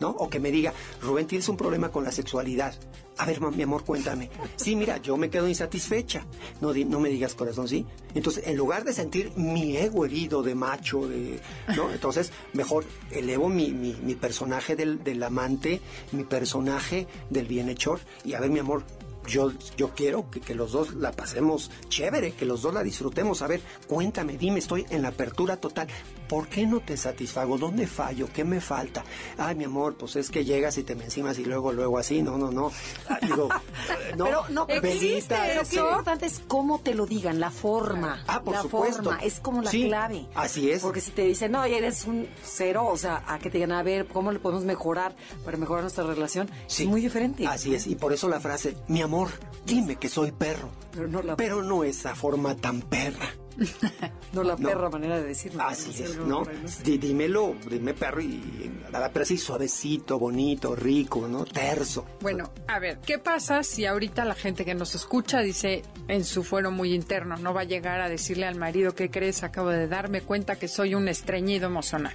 ¿No? 0.00 0.10
O 0.10 0.28
que 0.28 0.40
me 0.40 0.50
diga, 0.50 0.72
Rubén, 1.00 1.26
tienes 1.26 1.48
un 1.48 1.56
problema 1.56 1.90
con 1.90 2.04
la 2.04 2.12
sexualidad. 2.12 2.74
A 3.18 3.24
ver, 3.24 3.40
mi 3.40 3.62
amor, 3.62 3.84
cuéntame. 3.84 4.30
Sí, 4.56 4.76
mira, 4.76 4.98
yo 4.98 5.16
me 5.16 5.30
quedo 5.30 5.48
insatisfecha. 5.48 6.26
No, 6.60 6.74
no 6.74 7.00
me 7.00 7.08
digas 7.08 7.34
corazón, 7.34 7.66
¿sí? 7.66 7.86
Entonces, 8.14 8.46
en 8.46 8.56
lugar 8.56 8.84
de 8.84 8.92
sentir 8.92 9.32
mi 9.36 9.76
ego 9.76 10.04
herido 10.04 10.42
de 10.42 10.54
macho, 10.54 11.08
de, 11.08 11.40
¿no? 11.74 11.90
Entonces, 11.90 12.30
mejor 12.52 12.84
elevo 13.10 13.48
mi, 13.48 13.72
mi, 13.72 13.94
mi 13.94 14.14
personaje 14.14 14.76
del, 14.76 15.02
del 15.02 15.22
amante, 15.22 15.80
mi 16.12 16.24
personaje 16.24 17.06
del 17.30 17.46
bienhechor. 17.46 18.00
Y 18.24 18.34
a 18.34 18.40
ver, 18.40 18.50
mi 18.50 18.58
amor, 18.58 18.84
yo, 19.26 19.52
yo 19.76 19.90
quiero 19.94 20.30
que, 20.30 20.40
que 20.40 20.54
los 20.54 20.72
dos 20.72 20.94
la 20.94 21.12
pasemos 21.12 21.70
chévere, 21.88 22.32
que 22.32 22.44
los 22.44 22.62
dos 22.62 22.74
la 22.74 22.82
disfrutemos. 22.82 23.42
A 23.42 23.46
ver, 23.46 23.60
cuéntame, 23.86 24.36
dime, 24.36 24.58
estoy 24.58 24.86
en 24.90 25.02
la 25.02 25.08
apertura 25.08 25.56
total. 25.56 25.88
¿Por 26.28 26.48
qué 26.48 26.66
no 26.66 26.80
te 26.80 26.96
satisfago? 26.96 27.56
¿Dónde 27.58 27.86
fallo? 27.86 28.28
¿Qué 28.32 28.44
me 28.44 28.60
falta? 28.60 29.04
Ay, 29.38 29.54
mi 29.54 29.64
amor, 29.64 29.96
pues 29.96 30.16
es 30.16 30.30
que 30.30 30.44
llegas 30.44 30.76
y 30.78 30.82
te 30.82 30.94
me 30.94 31.04
encimas 31.04 31.38
y 31.38 31.44
luego, 31.44 31.72
luego 31.72 31.98
así. 31.98 32.22
No, 32.22 32.36
no, 32.36 32.50
no. 32.50 32.72
Ah, 33.08 33.18
Digo, 33.22 33.48
no, 34.16 34.24
pero 34.24 34.44
no, 34.50 34.66
pero, 34.66 34.80
que- 34.82 35.76
importante 35.76 36.26
es 36.26 36.42
cómo 36.48 36.80
te 36.80 36.94
lo 36.94 37.06
digan, 37.06 37.38
la 37.40 37.50
forma. 37.50 38.24
Ah, 38.26 38.42
por 38.42 38.54
la 38.54 38.62
supuesto. 38.62 39.02
forma 39.04 39.18
es 39.22 39.40
como 39.40 39.62
la 39.62 39.70
Sí, 39.70 39.84
clave. 39.86 40.26
así 40.34 40.70
es. 40.70 40.82
Porque 40.82 41.00
si 41.00 41.10
te 41.12 41.22
dicen, 41.22 41.52
no, 41.52 41.66
ya 41.66 41.76
eres 41.76 42.04
un 42.06 42.28
cero, 42.42 42.86
o 42.86 42.96
sea, 42.96 43.22
a 43.26 43.38
que 43.38 43.50
te 43.50 43.58
digan, 43.58 43.72
a 43.72 43.82
ver, 43.82 44.06
¿cómo 44.08 44.32
le 44.32 44.38
podemos 44.40 44.64
mejorar 44.64 45.14
para 45.44 45.56
mejorar 45.56 45.82
nuestra 45.82 46.04
relación? 46.04 46.50
Sí. 46.66 46.84
Es 46.84 46.88
muy 46.88 47.00
diferente. 47.00 47.46
Así 47.46 47.74
es, 47.74 47.86
y 47.86 47.94
por 47.94 48.12
eso 48.12 48.28
la 48.28 48.40
frase, 48.40 48.76
mi 48.88 49.00
amor, 49.02 49.28
dime 49.64 49.96
que 49.96 50.08
soy 50.08 50.32
perro. 50.32 50.70
Pero 50.92 51.08
no 51.08 51.22
la- 51.22 51.36
Pero 51.36 51.62
no 51.62 51.84
esa 51.84 52.14
forma 52.14 52.56
tan 52.56 52.80
perra. 52.82 53.28
No 54.32 54.42
la 54.42 54.56
No. 54.56 54.68
perra 54.68 54.90
manera 54.90 55.16
de 55.16 55.24
decirlo. 55.24 55.62
Así 55.62 55.92
Sí, 55.92 56.02
es, 56.02 56.12
algo 56.16 56.26
¿no? 56.26 56.46
dímelo, 56.84 57.54
dime 57.70 57.94
perro 57.94 58.20
y 58.20 58.70
nada, 58.92 59.10
pero 59.12 59.22
así 59.22 59.38
suavecito, 59.38 60.18
bonito, 60.18 60.74
rico, 60.76 61.26
¿no? 61.28 61.44
Terso. 61.44 62.04
Bueno, 62.20 62.50
a 62.68 62.78
ver, 62.78 62.98
¿qué 62.98 63.18
pasa 63.18 63.62
si 63.62 63.86
ahorita 63.86 64.24
la 64.24 64.34
gente 64.34 64.64
que 64.64 64.74
nos 64.74 64.94
escucha 64.94 65.40
dice 65.40 65.82
en 66.08 66.24
su 66.24 66.44
fuero 66.44 66.70
muy 66.70 66.92
interno, 66.94 67.36
no 67.36 67.54
va 67.54 67.62
a 67.62 67.64
llegar 67.64 68.00
a 68.00 68.08
decirle 68.08 68.46
al 68.46 68.56
marido 68.56 68.94
que 68.94 69.10
crees, 69.10 69.42
acabo 69.42 69.70
de 69.70 69.88
darme 69.88 70.20
cuenta 70.20 70.56
que 70.56 70.68
soy 70.68 70.94
un 70.94 71.08
estreñido 71.08 71.66
emocional? 71.66 72.14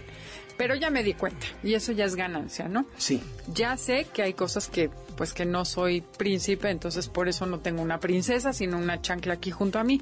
Pero 0.58 0.76
ya 0.76 0.92
me 0.92 1.04
di 1.04 1.16
cuenta 1.16 1.46
y 1.64 1.74
eso 1.74 1.92
ya 1.92 2.06
es 2.06 2.16
ganancia, 2.16 2.68
¿no? 2.68 2.86
Sí. 2.98 3.20
Ya 3.52 3.78
sé 3.78 4.06
que 4.14 4.22
hay 4.22 4.34
cosas 4.34 4.68
que 4.68 4.92
pues 5.18 5.34
que 5.34 5.46
no 5.46 5.66
soy 5.66 6.02
príncipe, 6.02 6.70
entonces 6.70 7.08
por 7.08 7.28
eso 7.28 7.46
no 7.46 7.60
tengo 7.60 7.82
una 7.82 8.00
princesa, 8.00 8.54
sino 8.54 8.78
una 8.78 9.02
chancla 9.02 9.34
aquí 9.36 9.50
junto 9.52 9.80
a 9.80 9.84
mí. 9.84 10.02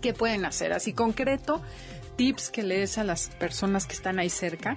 ¿Qué 0.00 0.14
pueden 0.14 0.44
hacer? 0.44 0.72
Así 0.72 0.92
concreto, 0.92 1.62
tips 2.16 2.50
que 2.50 2.62
le 2.62 2.78
des 2.78 2.98
a 2.98 3.04
las 3.04 3.28
personas 3.28 3.86
que 3.86 3.94
están 3.94 4.18
ahí 4.18 4.30
cerca 4.30 4.76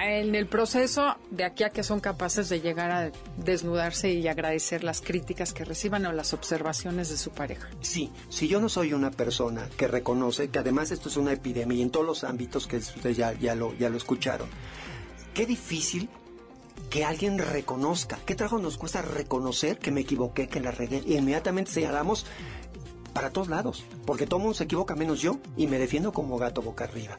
en 0.00 0.34
el 0.34 0.46
proceso 0.46 1.16
de 1.30 1.44
aquí 1.44 1.64
a 1.64 1.70
que 1.70 1.82
son 1.82 2.00
capaces 2.00 2.48
de 2.48 2.60
llegar 2.60 2.90
a 2.90 3.12
desnudarse 3.36 4.10
y 4.10 4.26
agradecer 4.26 4.84
las 4.84 5.00
críticas 5.00 5.52
que 5.52 5.64
reciban 5.64 6.06
o 6.06 6.12
las 6.12 6.32
observaciones 6.32 7.10
de 7.10 7.16
su 7.16 7.30
pareja. 7.30 7.68
Sí, 7.80 8.10
si 8.28 8.48
yo 8.48 8.60
no 8.60 8.68
soy 8.68 8.94
una 8.94 9.10
persona 9.10 9.68
que 9.76 9.88
reconoce 9.88 10.48
que 10.48 10.58
además 10.58 10.90
esto 10.90 11.08
es 11.08 11.16
una 11.16 11.32
epidemia 11.32 11.76
y 11.76 11.82
en 11.82 11.90
todos 11.90 12.06
los 12.06 12.24
ámbitos 12.24 12.66
que 12.66 12.78
ustedes 12.78 13.16
ya, 13.16 13.32
ya, 13.34 13.54
lo, 13.54 13.74
ya 13.74 13.90
lo 13.90 13.96
escucharon, 13.96 14.48
qué 15.34 15.46
difícil 15.46 16.08
que 16.88 17.04
alguien 17.04 17.38
reconozca. 17.38 18.18
¿Qué 18.26 18.34
trabajo 18.34 18.58
nos 18.58 18.76
cuesta 18.76 19.02
reconocer 19.02 19.78
que 19.78 19.90
me 19.90 20.02
equivoqué, 20.02 20.48
que 20.48 20.60
la 20.60 20.70
regué? 20.70 21.02
Y 21.06 21.16
inmediatamente 21.16 21.70
señalamos 21.70 22.26
para 23.12 23.30
todos 23.30 23.48
lados, 23.48 23.84
porque 24.06 24.26
todo 24.26 24.40
mundo 24.40 24.54
se 24.54 24.64
equivoca 24.64 24.94
menos 24.94 25.20
yo 25.20 25.38
y 25.56 25.66
me 25.66 25.78
defiendo 25.78 26.12
como 26.12 26.38
gato 26.38 26.62
boca 26.62 26.84
arriba. 26.84 27.18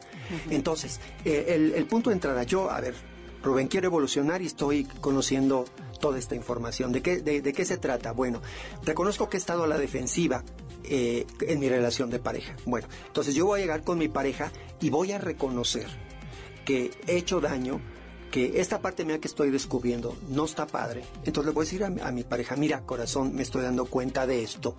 Entonces, 0.50 1.00
eh, 1.24 1.46
el, 1.48 1.72
el 1.72 1.86
punto 1.86 2.10
de 2.10 2.14
entrada, 2.14 2.42
yo, 2.42 2.70
a 2.70 2.80
ver, 2.80 2.94
Rubén, 3.42 3.68
quiero 3.68 3.86
evolucionar 3.88 4.42
y 4.42 4.46
estoy 4.46 4.84
conociendo 4.84 5.66
toda 6.00 6.18
esta 6.18 6.34
información. 6.34 6.92
¿De 6.92 7.02
qué, 7.02 7.18
de, 7.18 7.42
de 7.42 7.52
qué 7.52 7.64
se 7.64 7.76
trata? 7.76 8.12
Bueno, 8.12 8.40
reconozco 8.84 9.28
que 9.28 9.36
he 9.36 9.40
estado 9.40 9.64
a 9.64 9.66
la 9.66 9.78
defensiva 9.78 10.42
eh, 10.84 11.26
en 11.42 11.60
mi 11.60 11.68
relación 11.68 12.10
de 12.10 12.18
pareja. 12.18 12.56
Bueno, 12.64 12.88
entonces 13.06 13.34
yo 13.34 13.46
voy 13.46 13.60
a 13.60 13.62
llegar 13.62 13.84
con 13.84 13.98
mi 13.98 14.08
pareja 14.08 14.50
y 14.80 14.90
voy 14.90 15.12
a 15.12 15.18
reconocer 15.18 15.86
que 16.64 16.90
he 17.06 17.16
hecho 17.16 17.40
daño, 17.40 17.80
que 18.34 18.60
esta 18.60 18.80
parte 18.80 19.04
mía 19.04 19.20
que 19.20 19.28
estoy 19.28 19.50
descubriendo 19.52 20.16
no 20.28 20.44
está 20.44 20.66
padre. 20.66 21.04
Entonces 21.24 21.46
le 21.46 21.52
voy 21.54 21.62
a 21.62 21.66
decir 21.66 21.84
a, 21.84 22.10
mi- 22.10 22.24
pareja, 22.24 22.56
mira 22.56 22.80
corazón, 22.84 23.32
me 23.32 23.42
estoy 23.44 23.62
dando 23.62 23.84
cuenta 23.86 24.26
de 24.26 24.42
esto, 24.42 24.74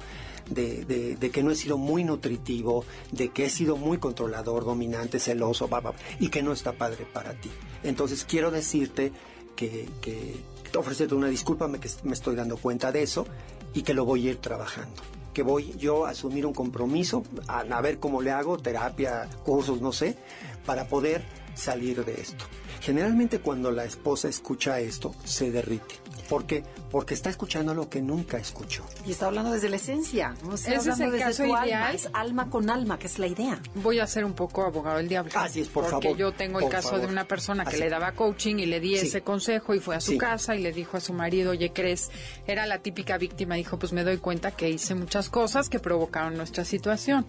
de, 0.50 0.84
de- 0.84 1.16
de 1.16 1.30
que 1.32 1.42
no 1.42 1.52
he 1.52 1.56
sido 1.56 1.78
muy 1.78 2.04
nutritivo, 2.04 2.84
de 3.14 3.30
que 3.30 3.46
he 3.46 3.50
sido 3.50 3.78
muy 3.78 3.98
controlador, 3.98 4.66
dominante, 4.66 5.22
celoso, 5.22 5.70
bla, 5.70 5.80
bla, 5.80 5.92
bla, 5.92 6.00
y 6.20 6.28
que 6.28 6.44
no 6.44 6.52
está 6.52 6.74
padre 6.74 7.08
para 7.14 7.34
ti. 7.40 7.50
Entonces 7.82 8.26
quiero 8.26 8.52
decirte 8.52 9.14
que, 9.56 9.88
que 10.02 10.36
ofrecerte 10.78 11.16
una 11.16 11.30
disculpa, 11.30 11.70
me, 11.70 11.80
que 11.80 11.90
me 12.04 12.12
estoy 12.12 12.36
dando 12.36 12.58
cuenta 12.58 12.92
de 12.92 13.04
eso 13.04 13.26
y 13.74 13.84
que 13.84 13.94
lo 13.94 14.04
voy 14.04 14.28
a 14.28 14.32
ir 14.32 14.38
trabajando 14.42 15.02
que 15.34 15.44
voy 15.44 15.74
yo 15.78 16.06
a 16.06 16.12
asumir 16.12 16.46
un 16.46 16.54
compromiso, 16.54 17.24
a, 17.48 17.60
a 17.60 17.82
ver 17.82 18.00
cómo 18.00 18.22
le 18.22 18.32
hago, 18.32 18.58
terapia, 18.58 19.30
cursos, 19.44 19.82
no 19.82 19.92
sé, 19.92 20.18
para 20.66 20.88
poder 20.88 21.26
salir 21.56 22.06
de 22.06 22.14
esto. 22.22 22.46
Generalmente 22.82 23.40
cuando 23.40 23.72
la 23.72 23.86
esposa 23.86 24.28
escucha 24.28 24.80
esto, 24.80 25.16
se 25.24 25.52
derrite. 25.52 25.96
¿Por 26.30 26.46
qué? 26.46 26.64
Porque 26.90 27.14
está 27.14 27.30
escuchando 27.30 27.74
lo 27.76 27.88
que 27.90 28.02
nunca 28.02 28.38
escuchó. 28.38 28.84
Y 29.06 29.12
está 29.12 29.28
hablando 29.28 29.52
desde 29.52 29.70
la 29.70 29.76
esencia. 29.76 30.34
¿no? 30.44 30.56
Está 30.56 30.72
Ese 30.72 30.76
es 30.76 30.82
hablando 30.88 31.06
el 31.06 31.12
desde 31.12 31.24
caso 31.26 31.44
tu 31.44 31.56
alma. 31.56 31.68
ideal. 31.68 31.96
Es 31.96 32.10
alma 32.14 32.50
con 32.50 32.70
alma, 32.70 32.98
que 32.98 33.06
es 33.08 33.20
la 33.20 33.28
idea. 33.28 33.60
Voy 33.76 34.00
a 34.00 34.08
ser 34.08 34.26
un 34.26 34.34
poco 34.34 34.64
abogado 34.64 34.98
del 34.98 35.08
diablo. 35.08 35.32
Así 35.36 35.62
es, 35.62 35.68
por 35.68 35.84
porque 35.90 36.08
favor, 36.08 36.18
yo 36.18 36.32
tengo 36.32 36.60
el 36.60 36.70
caso 36.70 36.90
favor. 36.90 37.06
de 37.06 37.12
una 37.12 37.26
persona 37.28 37.64
que 37.64 37.70
Así. 37.72 37.80
le 37.80 37.90
daba 37.90 38.14
coaching 38.14 38.56
y 38.56 38.66
le 38.66 38.80
di 38.80 38.98
Sí. 38.98 39.08
ese 39.08 39.22
consejo 39.22 39.76
y 39.76 39.80
fue 39.80 39.96
a 39.96 40.02
su 40.02 40.12
Sí. 40.14 40.18
casa 40.18 40.56
y 40.56 40.62
le 40.62 40.72
dijo 40.72 40.98
a 40.98 41.00
su 41.00 41.14
marido, 41.14 41.52
oye, 41.52 41.72
¿crees? 41.74 42.10
Era 42.48 42.66
la 42.66 42.80
típica 42.80 43.18
víctima, 43.20 43.56
dijo, 43.56 43.78
pues 43.78 43.94
me 43.94 44.04
doy 44.04 44.18
cuenta 44.18 44.52
que 44.52 44.70
hice 44.70 44.96
muchas 44.96 45.30
cosas 45.30 45.70
que 45.70 45.80
provocaron 45.80 46.36
nuestra 46.38 46.66
situación. 46.66 47.26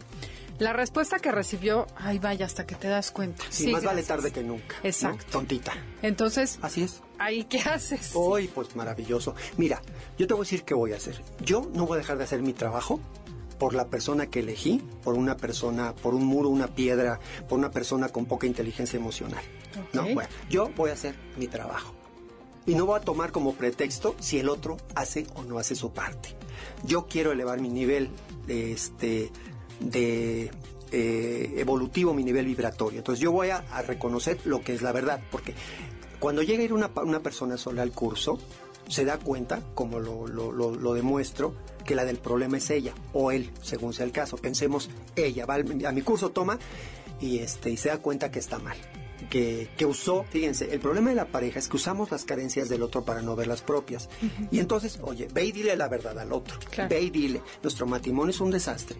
La 0.59 0.73
respuesta 0.73 1.19
que 1.19 1.31
recibió, 1.33 1.87
ay, 1.97 2.19
vaya, 2.19 2.47
hasta 2.47 2.67
que 2.67 2.75
te 2.75 2.89
das 2.89 3.11
cuenta. 3.11 3.45
Sí, 3.51 3.65
Sí, 3.65 3.73
más 3.73 3.85
vale 3.85 4.03
tarde 4.03 4.33
que 4.33 4.43
nunca. 4.43 4.77
¿no? 4.83 4.89
Exacto. 4.89 5.25
Tontita. 5.31 5.73
Entonces, 6.03 6.59
Así 6.63 6.83
es. 6.83 7.03
¿ahí 7.19 7.45
qué 7.45 7.61
haces? 7.61 8.13
Hoy, 8.15 8.49
pues 8.49 8.75
maravilloso. 8.75 9.35
Mira, 9.59 9.83
yo 10.19 10.27
te 10.27 10.35
voy 10.35 10.43
a 10.43 10.45
decir 10.45 10.63
qué 10.65 10.75
voy 10.75 10.93
a 10.93 10.97
hacer. 10.97 11.21
Yo 11.45 11.69
no 11.75 11.87
voy 11.87 11.97
a 11.97 11.99
dejar 11.99 12.17
de 12.19 12.25
hacer 12.25 12.41
mi 12.41 12.53
trabajo 12.55 13.01
por 13.59 13.75
la 13.75 13.87
persona 13.89 14.27
que 14.27 14.41
elegí, 14.41 14.83
por 15.03 15.15
una 15.15 15.37
persona, 15.37 15.95
por 15.95 16.15
un 16.15 16.25
muro, 16.25 16.49
una 16.49 16.69
piedra, 16.69 17.21
por 17.49 17.59
una 17.59 17.71
persona 17.71 18.09
con 18.09 18.27
poca 18.27 18.47
inteligencia 18.47 18.99
emocional. 18.99 19.43
No, 19.93 20.03
bueno, 20.05 20.29
yo 20.49 20.71
voy 20.77 20.91
a 20.91 20.95
hacer 20.95 21.15
mi 21.37 21.49
trabajo. 21.49 21.95
Y 22.67 22.75
no 22.75 22.85
voy 22.87 22.99
a 22.99 23.03
tomar 23.03 23.31
como 23.31 23.55
pretexto 23.55 24.17
si 24.19 24.39
el 24.39 24.49
otro 24.49 24.77
hace 24.95 25.27
o 25.35 25.45
no 25.45 25.59
hace 25.59 25.75
su 25.75 25.93
parte. 25.93 26.31
Yo 26.85 27.07
quiero 27.07 27.31
elevar 27.33 27.61
mi 27.61 27.69
nivel 27.69 28.11
este 28.49 29.31
de 29.81 30.51
eh, 30.93 31.55
evolutivo, 31.57 32.14
mi 32.14 32.24
nivel 32.24 32.47
vibratorio. 32.47 32.99
Entonces 32.99 33.20
yo 33.22 33.33
voy 33.33 33.51
a, 33.51 33.59
a 33.70 33.83
reconocer 33.83 34.39
lo 34.45 34.61
que 34.62 34.74
es 34.74 34.83
la 34.83 34.93
verdad, 34.93 35.20
porque 35.31 35.55
cuando 36.20 36.43
llega 36.43 36.62
a 36.62 36.64
ir 36.64 36.72
una, 36.72 36.91
una 37.05 37.20
persona 37.20 37.57
sola 37.57 37.83
al 37.83 37.93
curso, 37.93 38.39
se 38.89 39.05
da 39.05 39.18
cuenta, 39.18 39.62
como 39.74 39.99
lo, 39.99 40.27
lo- 40.29 40.53
lo- 40.53 40.74
lo 40.77 40.95
demuestro, 40.95 41.55
que 41.85 41.95
la 41.97 42.05
del 42.05 42.18
problema 42.18 42.57
es 42.59 42.70
ella 42.70 42.95
o 43.12 43.31
él, 43.33 43.51
según 43.62 43.93
sea 43.93 44.05
el 44.07 44.12
caso. 44.12 44.37
Pensemos, 44.37 44.89
ella 45.16 45.45
va 45.47 45.55
al- 45.55 45.85
a 45.87 45.93
mi 45.93 46.03
curso, 46.03 46.31
toma 46.31 46.59
y, 47.20 47.39
este, 47.39 47.70
y 47.70 47.77
se 47.77 47.89
da 47.89 47.99
cuenta 47.99 48.31
que 48.31 48.39
está 48.39 48.59
mal. 48.59 48.77
Que, 49.31 49.68
que 49.77 49.87
usó, 49.87 50.24
fíjense, 50.31 50.72
el 50.72 50.79
problema 50.79 51.11
de 51.11 51.16
la 51.16 51.27
pareja 51.27 51.59
es 51.59 51.68
que 51.68 51.77
usamos 51.77 52.11
las 52.12 52.24
carencias 52.24 52.68
del 52.68 52.83
otro 52.83 53.05
para 53.05 53.22
no 53.22 53.35
ver 53.35 53.49
las 53.49 53.62
propias. 53.62 54.09
Y 54.53 54.61
entonces, 54.61 55.01
oye, 55.03 55.27
ve 55.35 55.47
y 55.47 55.53
dile 55.53 55.77
la 55.77 55.89
verdad 55.89 56.16
al 56.18 56.33
otro. 56.33 56.57
Claro. 56.70 56.91
Ve 56.91 57.01
y 57.01 57.11
dile, 57.11 57.43
nuestro 57.62 57.87
matrimonio 57.87 58.31
es 58.31 58.41
un 58.41 58.51
desastre. 58.53 58.97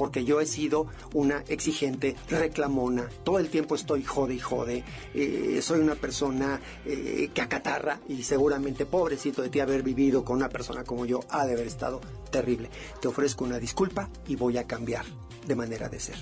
Porque 0.00 0.24
yo 0.24 0.40
he 0.40 0.46
sido 0.46 0.86
una 1.12 1.44
exigente, 1.48 2.16
reclamona, 2.30 3.06
todo 3.22 3.38
el 3.38 3.50
tiempo 3.50 3.74
estoy 3.74 4.02
jode 4.02 4.32
y 4.32 4.38
jode, 4.38 4.82
eh, 5.12 5.60
soy 5.60 5.80
una 5.80 5.94
persona 5.94 6.58
eh, 6.86 7.28
que 7.34 7.42
acatarra 7.42 8.00
y 8.08 8.22
seguramente 8.22 8.86
pobrecito 8.86 9.42
de 9.42 9.50
ti 9.50 9.60
haber 9.60 9.82
vivido 9.82 10.24
con 10.24 10.38
una 10.38 10.48
persona 10.48 10.84
como 10.84 11.04
yo 11.04 11.20
ha 11.28 11.44
de 11.44 11.52
haber 11.52 11.66
estado 11.66 12.00
terrible. 12.30 12.70
Te 13.02 13.08
ofrezco 13.08 13.44
una 13.44 13.58
disculpa 13.58 14.08
y 14.26 14.36
voy 14.36 14.56
a 14.56 14.66
cambiar 14.66 15.04
de 15.46 15.54
manera 15.54 15.90
de 15.90 16.00
ser 16.00 16.16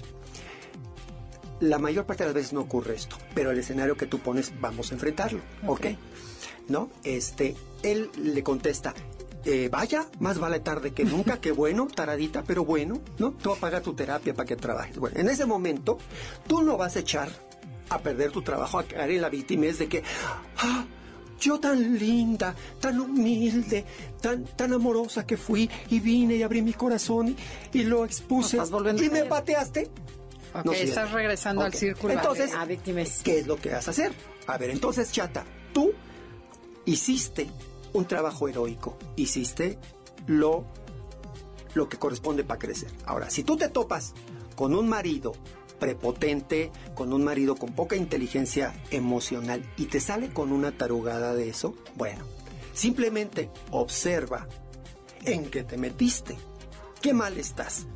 la 1.60 1.78
mayor 1.78 2.04
parte 2.04 2.24
de 2.24 2.30
las 2.30 2.34
veces 2.34 2.52
no 2.52 2.62
ocurre 2.62 2.96
esto, 2.96 3.16
pero 3.32 3.52
el 3.52 3.58
escenario 3.58 3.96
que 3.96 4.06
tú 4.06 4.18
pones, 4.18 4.52
vamos 4.60 4.90
a 4.90 4.94
enfrentarlo, 4.94 5.40
¿ok? 5.68 5.86
¿No? 6.68 6.90
Este, 7.04 7.54
él 7.84 8.10
le 8.16 8.42
contesta, 8.42 8.94
eh, 9.44 9.68
vaya, 9.70 10.06
más 10.20 10.38
vale 10.38 10.60
tarde 10.60 10.92
que 10.92 11.04
nunca, 11.04 11.40
qué 11.40 11.52
bueno, 11.52 11.86
taradita, 11.86 12.42
pero 12.42 12.64
bueno, 12.64 13.00
¿no? 13.18 13.32
Tú 13.32 13.50
vas 13.50 13.58
a 13.58 13.60
pagar 13.60 13.82
tu 13.82 13.94
terapia 13.94 14.34
para 14.34 14.46
que 14.46 14.56
trabajes. 14.56 14.96
Bueno, 14.98 15.18
en 15.18 15.28
ese 15.28 15.46
momento, 15.46 15.98
tú 16.46 16.62
no 16.62 16.76
vas 16.76 16.96
a 16.96 17.00
echar 17.00 17.28
a 17.90 17.98
perder 17.98 18.30
tu 18.30 18.42
trabajo, 18.42 18.78
a 18.78 18.84
caer 18.84 19.10
en 19.12 19.22
la 19.22 19.30
víctima 19.30 19.66
es 19.66 19.78
de 19.78 19.88
que, 19.88 20.02
ah, 20.58 20.84
yo 21.40 21.58
tan 21.60 21.98
linda, 21.98 22.54
tan 22.80 22.98
humilde, 23.00 23.84
tan, 24.20 24.44
tan 24.44 24.72
amorosa 24.72 25.24
que 25.26 25.36
fui 25.36 25.70
y 25.88 26.00
vine 26.00 26.34
y 26.36 26.42
abrí 26.42 26.60
mi 26.62 26.72
corazón 26.72 27.34
y, 27.72 27.82
lo 27.84 28.04
expuse 28.04 28.56
No, 28.56 28.90
y 28.90 29.08
me 29.08 29.24
pateaste. 29.24 29.88
Ok, 30.52 30.64
No 30.64 30.72
sirve. 30.72 30.88
estás 30.88 31.12
regresando 31.12 31.62
al 31.62 31.72
círculo. 31.74 32.12
Entonces, 32.14 32.52
A 32.54 32.64
víctimas. 32.64 33.20
¿qué 33.22 33.38
es 33.38 33.46
lo 33.46 33.56
que 33.56 33.70
vas 33.70 33.86
a 33.86 33.92
hacer? 33.92 34.12
A 34.46 34.58
ver, 34.58 34.70
entonces, 34.70 35.12
chata, 35.12 35.44
tú 35.72 35.92
hiciste 36.86 37.48
un 37.92 38.06
trabajo 38.06 38.48
heroico, 38.48 38.96
hiciste 39.16 39.78
lo, 40.26 40.64
lo 41.74 41.88
que 41.88 41.98
corresponde 41.98 42.44
para 42.44 42.58
crecer. 42.58 42.90
Ahora, 43.06 43.30
si 43.30 43.42
tú 43.42 43.56
te 43.56 43.68
topas 43.68 44.14
con 44.56 44.74
un 44.74 44.88
marido 44.88 45.32
prepotente, 45.78 46.72
con 46.94 47.12
un 47.12 47.24
marido 47.24 47.56
con 47.56 47.72
poca 47.72 47.96
inteligencia 47.96 48.74
emocional 48.90 49.62
y 49.76 49.86
te 49.86 50.00
sale 50.00 50.32
con 50.32 50.52
una 50.52 50.72
tarugada 50.72 51.34
de 51.34 51.48
eso, 51.48 51.74
bueno, 51.94 52.24
simplemente 52.72 53.50
observa 53.70 54.48
en 55.24 55.50
qué 55.50 55.62
te 55.62 55.76
metiste. 55.76 56.36
¿Qué 57.00 57.12
mal 57.12 57.38
estás? 57.38 57.86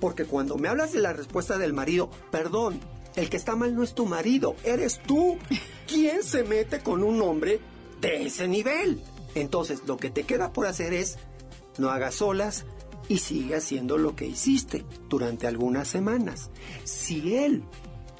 Porque 0.00 0.24
cuando 0.24 0.56
me 0.56 0.68
hablas 0.68 0.92
de 0.92 1.00
la 1.00 1.12
respuesta 1.12 1.58
del 1.58 1.72
marido, 1.72 2.10
perdón, 2.30 2.80
el 3.16 3.28
que 3.28 3.36
está 3.36 3.56
mal 3.56 3.74
no 3.74 3.82
es 3.82 3.94
tu 3.94 4.06
marido, 4.06 4.56
eres 4.64 5.00
tú. 5.02 5.38
¿Quién 5.86 6.22
se 6.22 6.44
mete 6.44 6.80
con 6.80 7.02
un 7.02 7.20
hombre 7.22 7.60
de 8.00 8.26
ese 8.26 8.48
nivel? 8.48 9.02
Entonces, 9.34 9.82
lo 9.86 9.96
que 9.96 10.10
te 10.10 10.24
queda 10.24 10.52
por 10.52 10.66
hacer 10.66 10.92
es 10.92 11.18
no 11.78 11.90
hagas 11.90 12.20
olas 12.22 12.64
y 13.08 13.18
sigue 13.18 13.56
haciendo 13.56 13.98
lo 13.98 14.14
que 14.14 14.26
hiciste 14.26 14.84
durante 15.08 15.46
algunas 15.46 15.88
semanas. 15.88 16.50
Si 16.84 17.36
él 17.36 17.62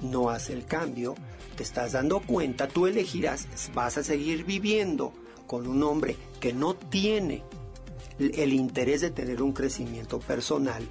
no 0.00 0.30
hace 0.30 0.52
el 0.52 0.64
cambio, 0.64 1.14
te 1.56 1.62
estás 1.62 1.92
dando 1.92 2.20
cuenta, 2.20 2.68
tú 2.68 2.86
elegirás, 2.86 3.46
vas 3.74 3.98
a 3.98 4.04
seguir 4.04 4.44
viviendo 4.44 5.12
con 5.46 5.66
un 5.66 5.82
hombre 5.82 6.16
que 6.40 6.52
no 6.52 6.74
tiene 6.74 7.42
el 8.18 8.52
interés 8.52 9.00
de 9.00 9.10
tener 9.10 9.42
un 9.42 9.52
crecimiento 9.52 10.18
personal, 10.18 10.86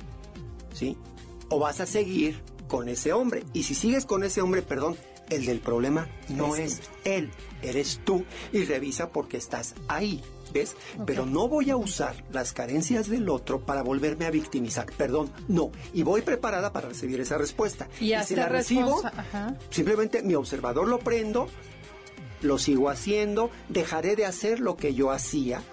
¿sí? 0.74 0.98
O 1.50 1.60
vas 1.60 1.82
a 1.82 1.86
seguir 1.86 2.42
con 2.68 2.90
ese 2.90 3.14
hombre. 3.14 3.44
Y 3.54 3.64
si 3.64 3.76
sigues 3.76 4.06
con 4.06 4.24
ese 4.24 4.42
hombre, 4.42 4.62
perdón, 4.62 4.96
el 5.32 5.46
del 5.46 5.60
problema 5.60 6.08
no 6.30 6.56
es 6.56 6.82
él, 7.04 7.32
eres 7.62 8.02
tú. 8.04 8.26
Y 8.52 8.66
revisa 8.66 9.10
porque 9.10 9.38
estás 9.38 9.74
ahí, 9.88 10.22
¿ves? 10.54 10.76
Pero 11.06 11.26
no 11.26 11.48
voy 11.48 11.70
a 11.70 11.78
usar 11.78 12.24
las 12.32 12.54
carencias 12.54 13.10
del 13.10 13.30
otro 13.30 13.62
para 13.62 13.82
volverme 13.82 14.26
a 14.26 14.32
victimizar. 14.32 14.86
Perdón, 14.98 15.32
no. 15.48 15.72
Y 15.94 16.04
voy 16.04 16.22
preparada 16.22 16.72
para 16.72 16.90
recibir 16.90 17.20
esa 17.22 17.38
respuesta. 17.38 17.88
Y 18.00 18.14
si 18.26 18.36
la 18.36 18.50
recibo, 18.50 19.02
ajá. 19.06 19.56
simplemente 19.70 20.22
mi 20.22 20.36
observador 20.36 20.88
lo 20.88 21.00
prendo, 21.00 21.48
lo 22.42 22.58
sigo 22.58 22.90
haciendo, 22.90 23.50
dejaré 23.70 24.16
de 24.16 24.26
hacer 24.26 24.60
lo 24.60 24.76
que 24.76 24.94
yo 24.94 25.12
hacía, 25.12 25.64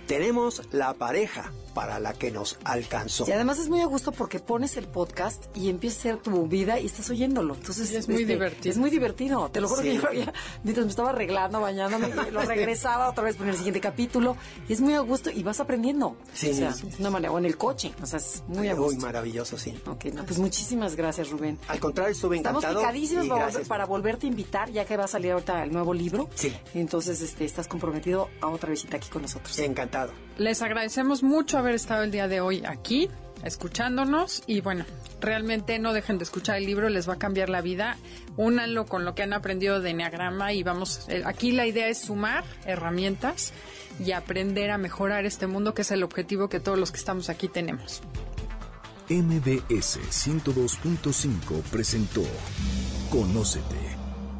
tenemos 0.06 0.62
la 0.72 0.94
pareja 0.94 1.52
para 1.74 1.98
la 2.00 2.12
que 2.12 2.30
nos 2.30 2.58
alcanzó. 2.64 3.24
Y 3.28 3.32
además 3.32 3.58
es 3.58 3.68
muy 3.68 3.80
a 3.80 3.86
gusto 3.86 4.12
porque 4.12 4.38
pones 4.40 4.76
el 4.76 4.86
podcast 4.86 5.44
y 5.56 5.68
empieza 5.68 5.98
a 5.98 6.02
ser 6.02 6.16
tu 6.18 6.46
vida 6.46 6.78
y 6.80 6.86
estás 6.86 7.08
oyéndolo. 7.10 7.54
Entonces 7.54 7.84
este, 7.92 7.96
Y 7.96 7.98
es 8.00 8.08
muy 8.08 8.24
divertido. 8.24 8.70
Es 8.72 8.78
muy 8.78 8.90
divertido. 8.90 9.48
Te 9.50 9.60
lo 9.60 9.68
juro 9.68 9.82
que 9.82 9.90
Sí. 9.90 9.96
yo 9.96 10.02
lo 10.02 10.08
había- 10.08 10.32
mientras 10.64 10.86
me 10.86 10.90
estaba 10.90 11.10
arreglando, 11.10 11.60
bañándome, 11.60 12.08
lo 12.32 12.42
regresaba 12.42 13.08
otra 13.10 13.24
vez 13.24 13.36
por 13.36 13.48
el 13.48 13.56
siguiente 13.56 13.80
capítulo. 13.80 14.36
Y 14.68 14.72
es 14.72 14.80
muy 14.80 14.94
a 14.94 15.00
gusto 15.00 15.30
y 15.30 15.42
vas 15.42 15.60
aprendiendo. 15.60 16.16
Sí. 16.34 16.50
O 16.50 16.54
sea, 16.54 16.70
de 16.72 16.96
una 17.00 17.10
manera, 17.10 17.32
o 17.32 17.38
en 17.38 17.46
el 17.46 17.56
coche. 17.56 17.92
O 18.02 18.06
sea, 18.06 18.18
es 18.18 18.42
muy 18.48 18.68
a 18.68 18.74
Uy, 18.74 18.78
gusto. 18.78 19.00
maravilloso, 19.06 19.56
sí. 19.58 19.74
Ok, 19.86 20.06
no, 20.06 20.24
pues 20.24 20.38
muchísimas 20.38 20.96
gracias, 20.96 21.30
Rubén. 21.30 21.58
Al 21.68 21.80
contrario, 21.80 22.12
estuve 22.12 22.36
Estamos 22.36 22.62
encantado. 22.62 22.80
picadísimos 22.86 23.26
y 23.26 23.28
para, 23.28 23.50
para 23.68 23.86
volverte 23.86 24.26
a 24.26 24.30
invitar, 24.30 24.70
ya 24.70 24.84
que 24.84 24.96
va 24.96 25.04
a 25.04 25.08
salir 25.08 25.32
ahorita 25.32 25.62
el 25.62 25.72
nuevo 25.72 25.94
libro. 25.94 26.28
Sí. 26.34 26.52
Entonces, 26.74 27.20
este, 27.20 27.44
estás 27.44 27.68
comprometido 27.68 28.28
a 28.40 28.48
otra 28.48 28.70
visita 28.70 28.96
aquí 28.96 29.08
con 29.08 29.22
nosotros. 29.22 29.58
Encantado. 29.58 30.12
Les 30.38 30.62
agradecemos 30.62 31.22
mucho 31.22 31.58
haber 31.60 31.74
estado 31.74 32.02
el 32.02 32.10
día 32.10 32.28
de 32.28 32.40
hoy 32.40 32.62
aquí, 32.66 33.08
escuchándonos. 33.44 34.42
Y 34.46 34.60
bueno, 34.60 34.84
realmente 35.20 35.78
no 35.78 35.92
dejen 35.92 36.18
de 36.18 36.24
escuchar 36.24 36.56
el 36.56 36.66
libro, 36.66 36.88
les 36.88 37.08
va 37.08 37.14
a 37.14 37.18
cambiar 37.18 37.48
la 37.48 37.60
vida. 37.60 37.96
Únanlo 38.36 38.86
con 38.86 39.04
lo 39.04 39.14
que 39.14 39.22
han 39.22 39.32
aprendido 39.32 39.80
de 39.80 39.90
Enneagrama 39.90 40.52
y 40.52 40.62
vamos, 40.62 41.06
eh, 41.08 41.22
aquí 41.24 41.52
la 41.52 41.66
idea 41.66 41.88
es 41.88 41.98
sumar 41.98 42.44
herramientas 42.64 43.52
y 44.04 44.12
aprender 44.12 44.70
a 44.70 44.78
mejorar 44.78 45.26
este 45.26 45.46
mundo, 45.46 45.74
que 45.74 45.82
es 45.82 45.90
el 45.90 46.02
objetivo 46.02 46.48
que 46.48 46.60
todos 46.60 46.78
los 46.78 46.90
que 46.90 46.98
estamos 46.98 47.28
aquí 47.28 47.48
tenemos. 47.48 48.02
MBS 49.08 49.98
102.5 50.08 51.62
presentó 51.70 52.22
Conócete. 53.10 53.89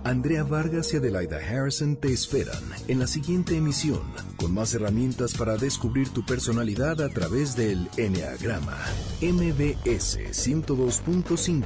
Andrea 0.05 0.45
Vargas 0.45 0.95
y 0.95 0.97
Adelaida 0.97 1.37
Harrison 1.37 1.97
te 1.97 2.13
esperan 2.13 2.63
en 2.89 2.99
la 2.99 3.07
siguiente 3.07 3.57
emisión 3.57 4.01
con 4.37 4.55
más 4.55 4.73
herramientas 4.75 5.35
para 5.35 5.57
descubrir 5.57 6.09
tu 6.09 6.25
personalidad 6.25 7.01
a 7.03 7.09
través 7.11 7.55
del 7.55 7.89
Enneagrama. 7.97 8.79
MBS 9.21 10.19
102.5 10.33 11.65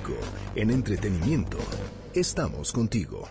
en 0.56 0.70
entretenimiento. 0.70 1.58
Estamos 2.12 2.72
contigo. 2.72 3.28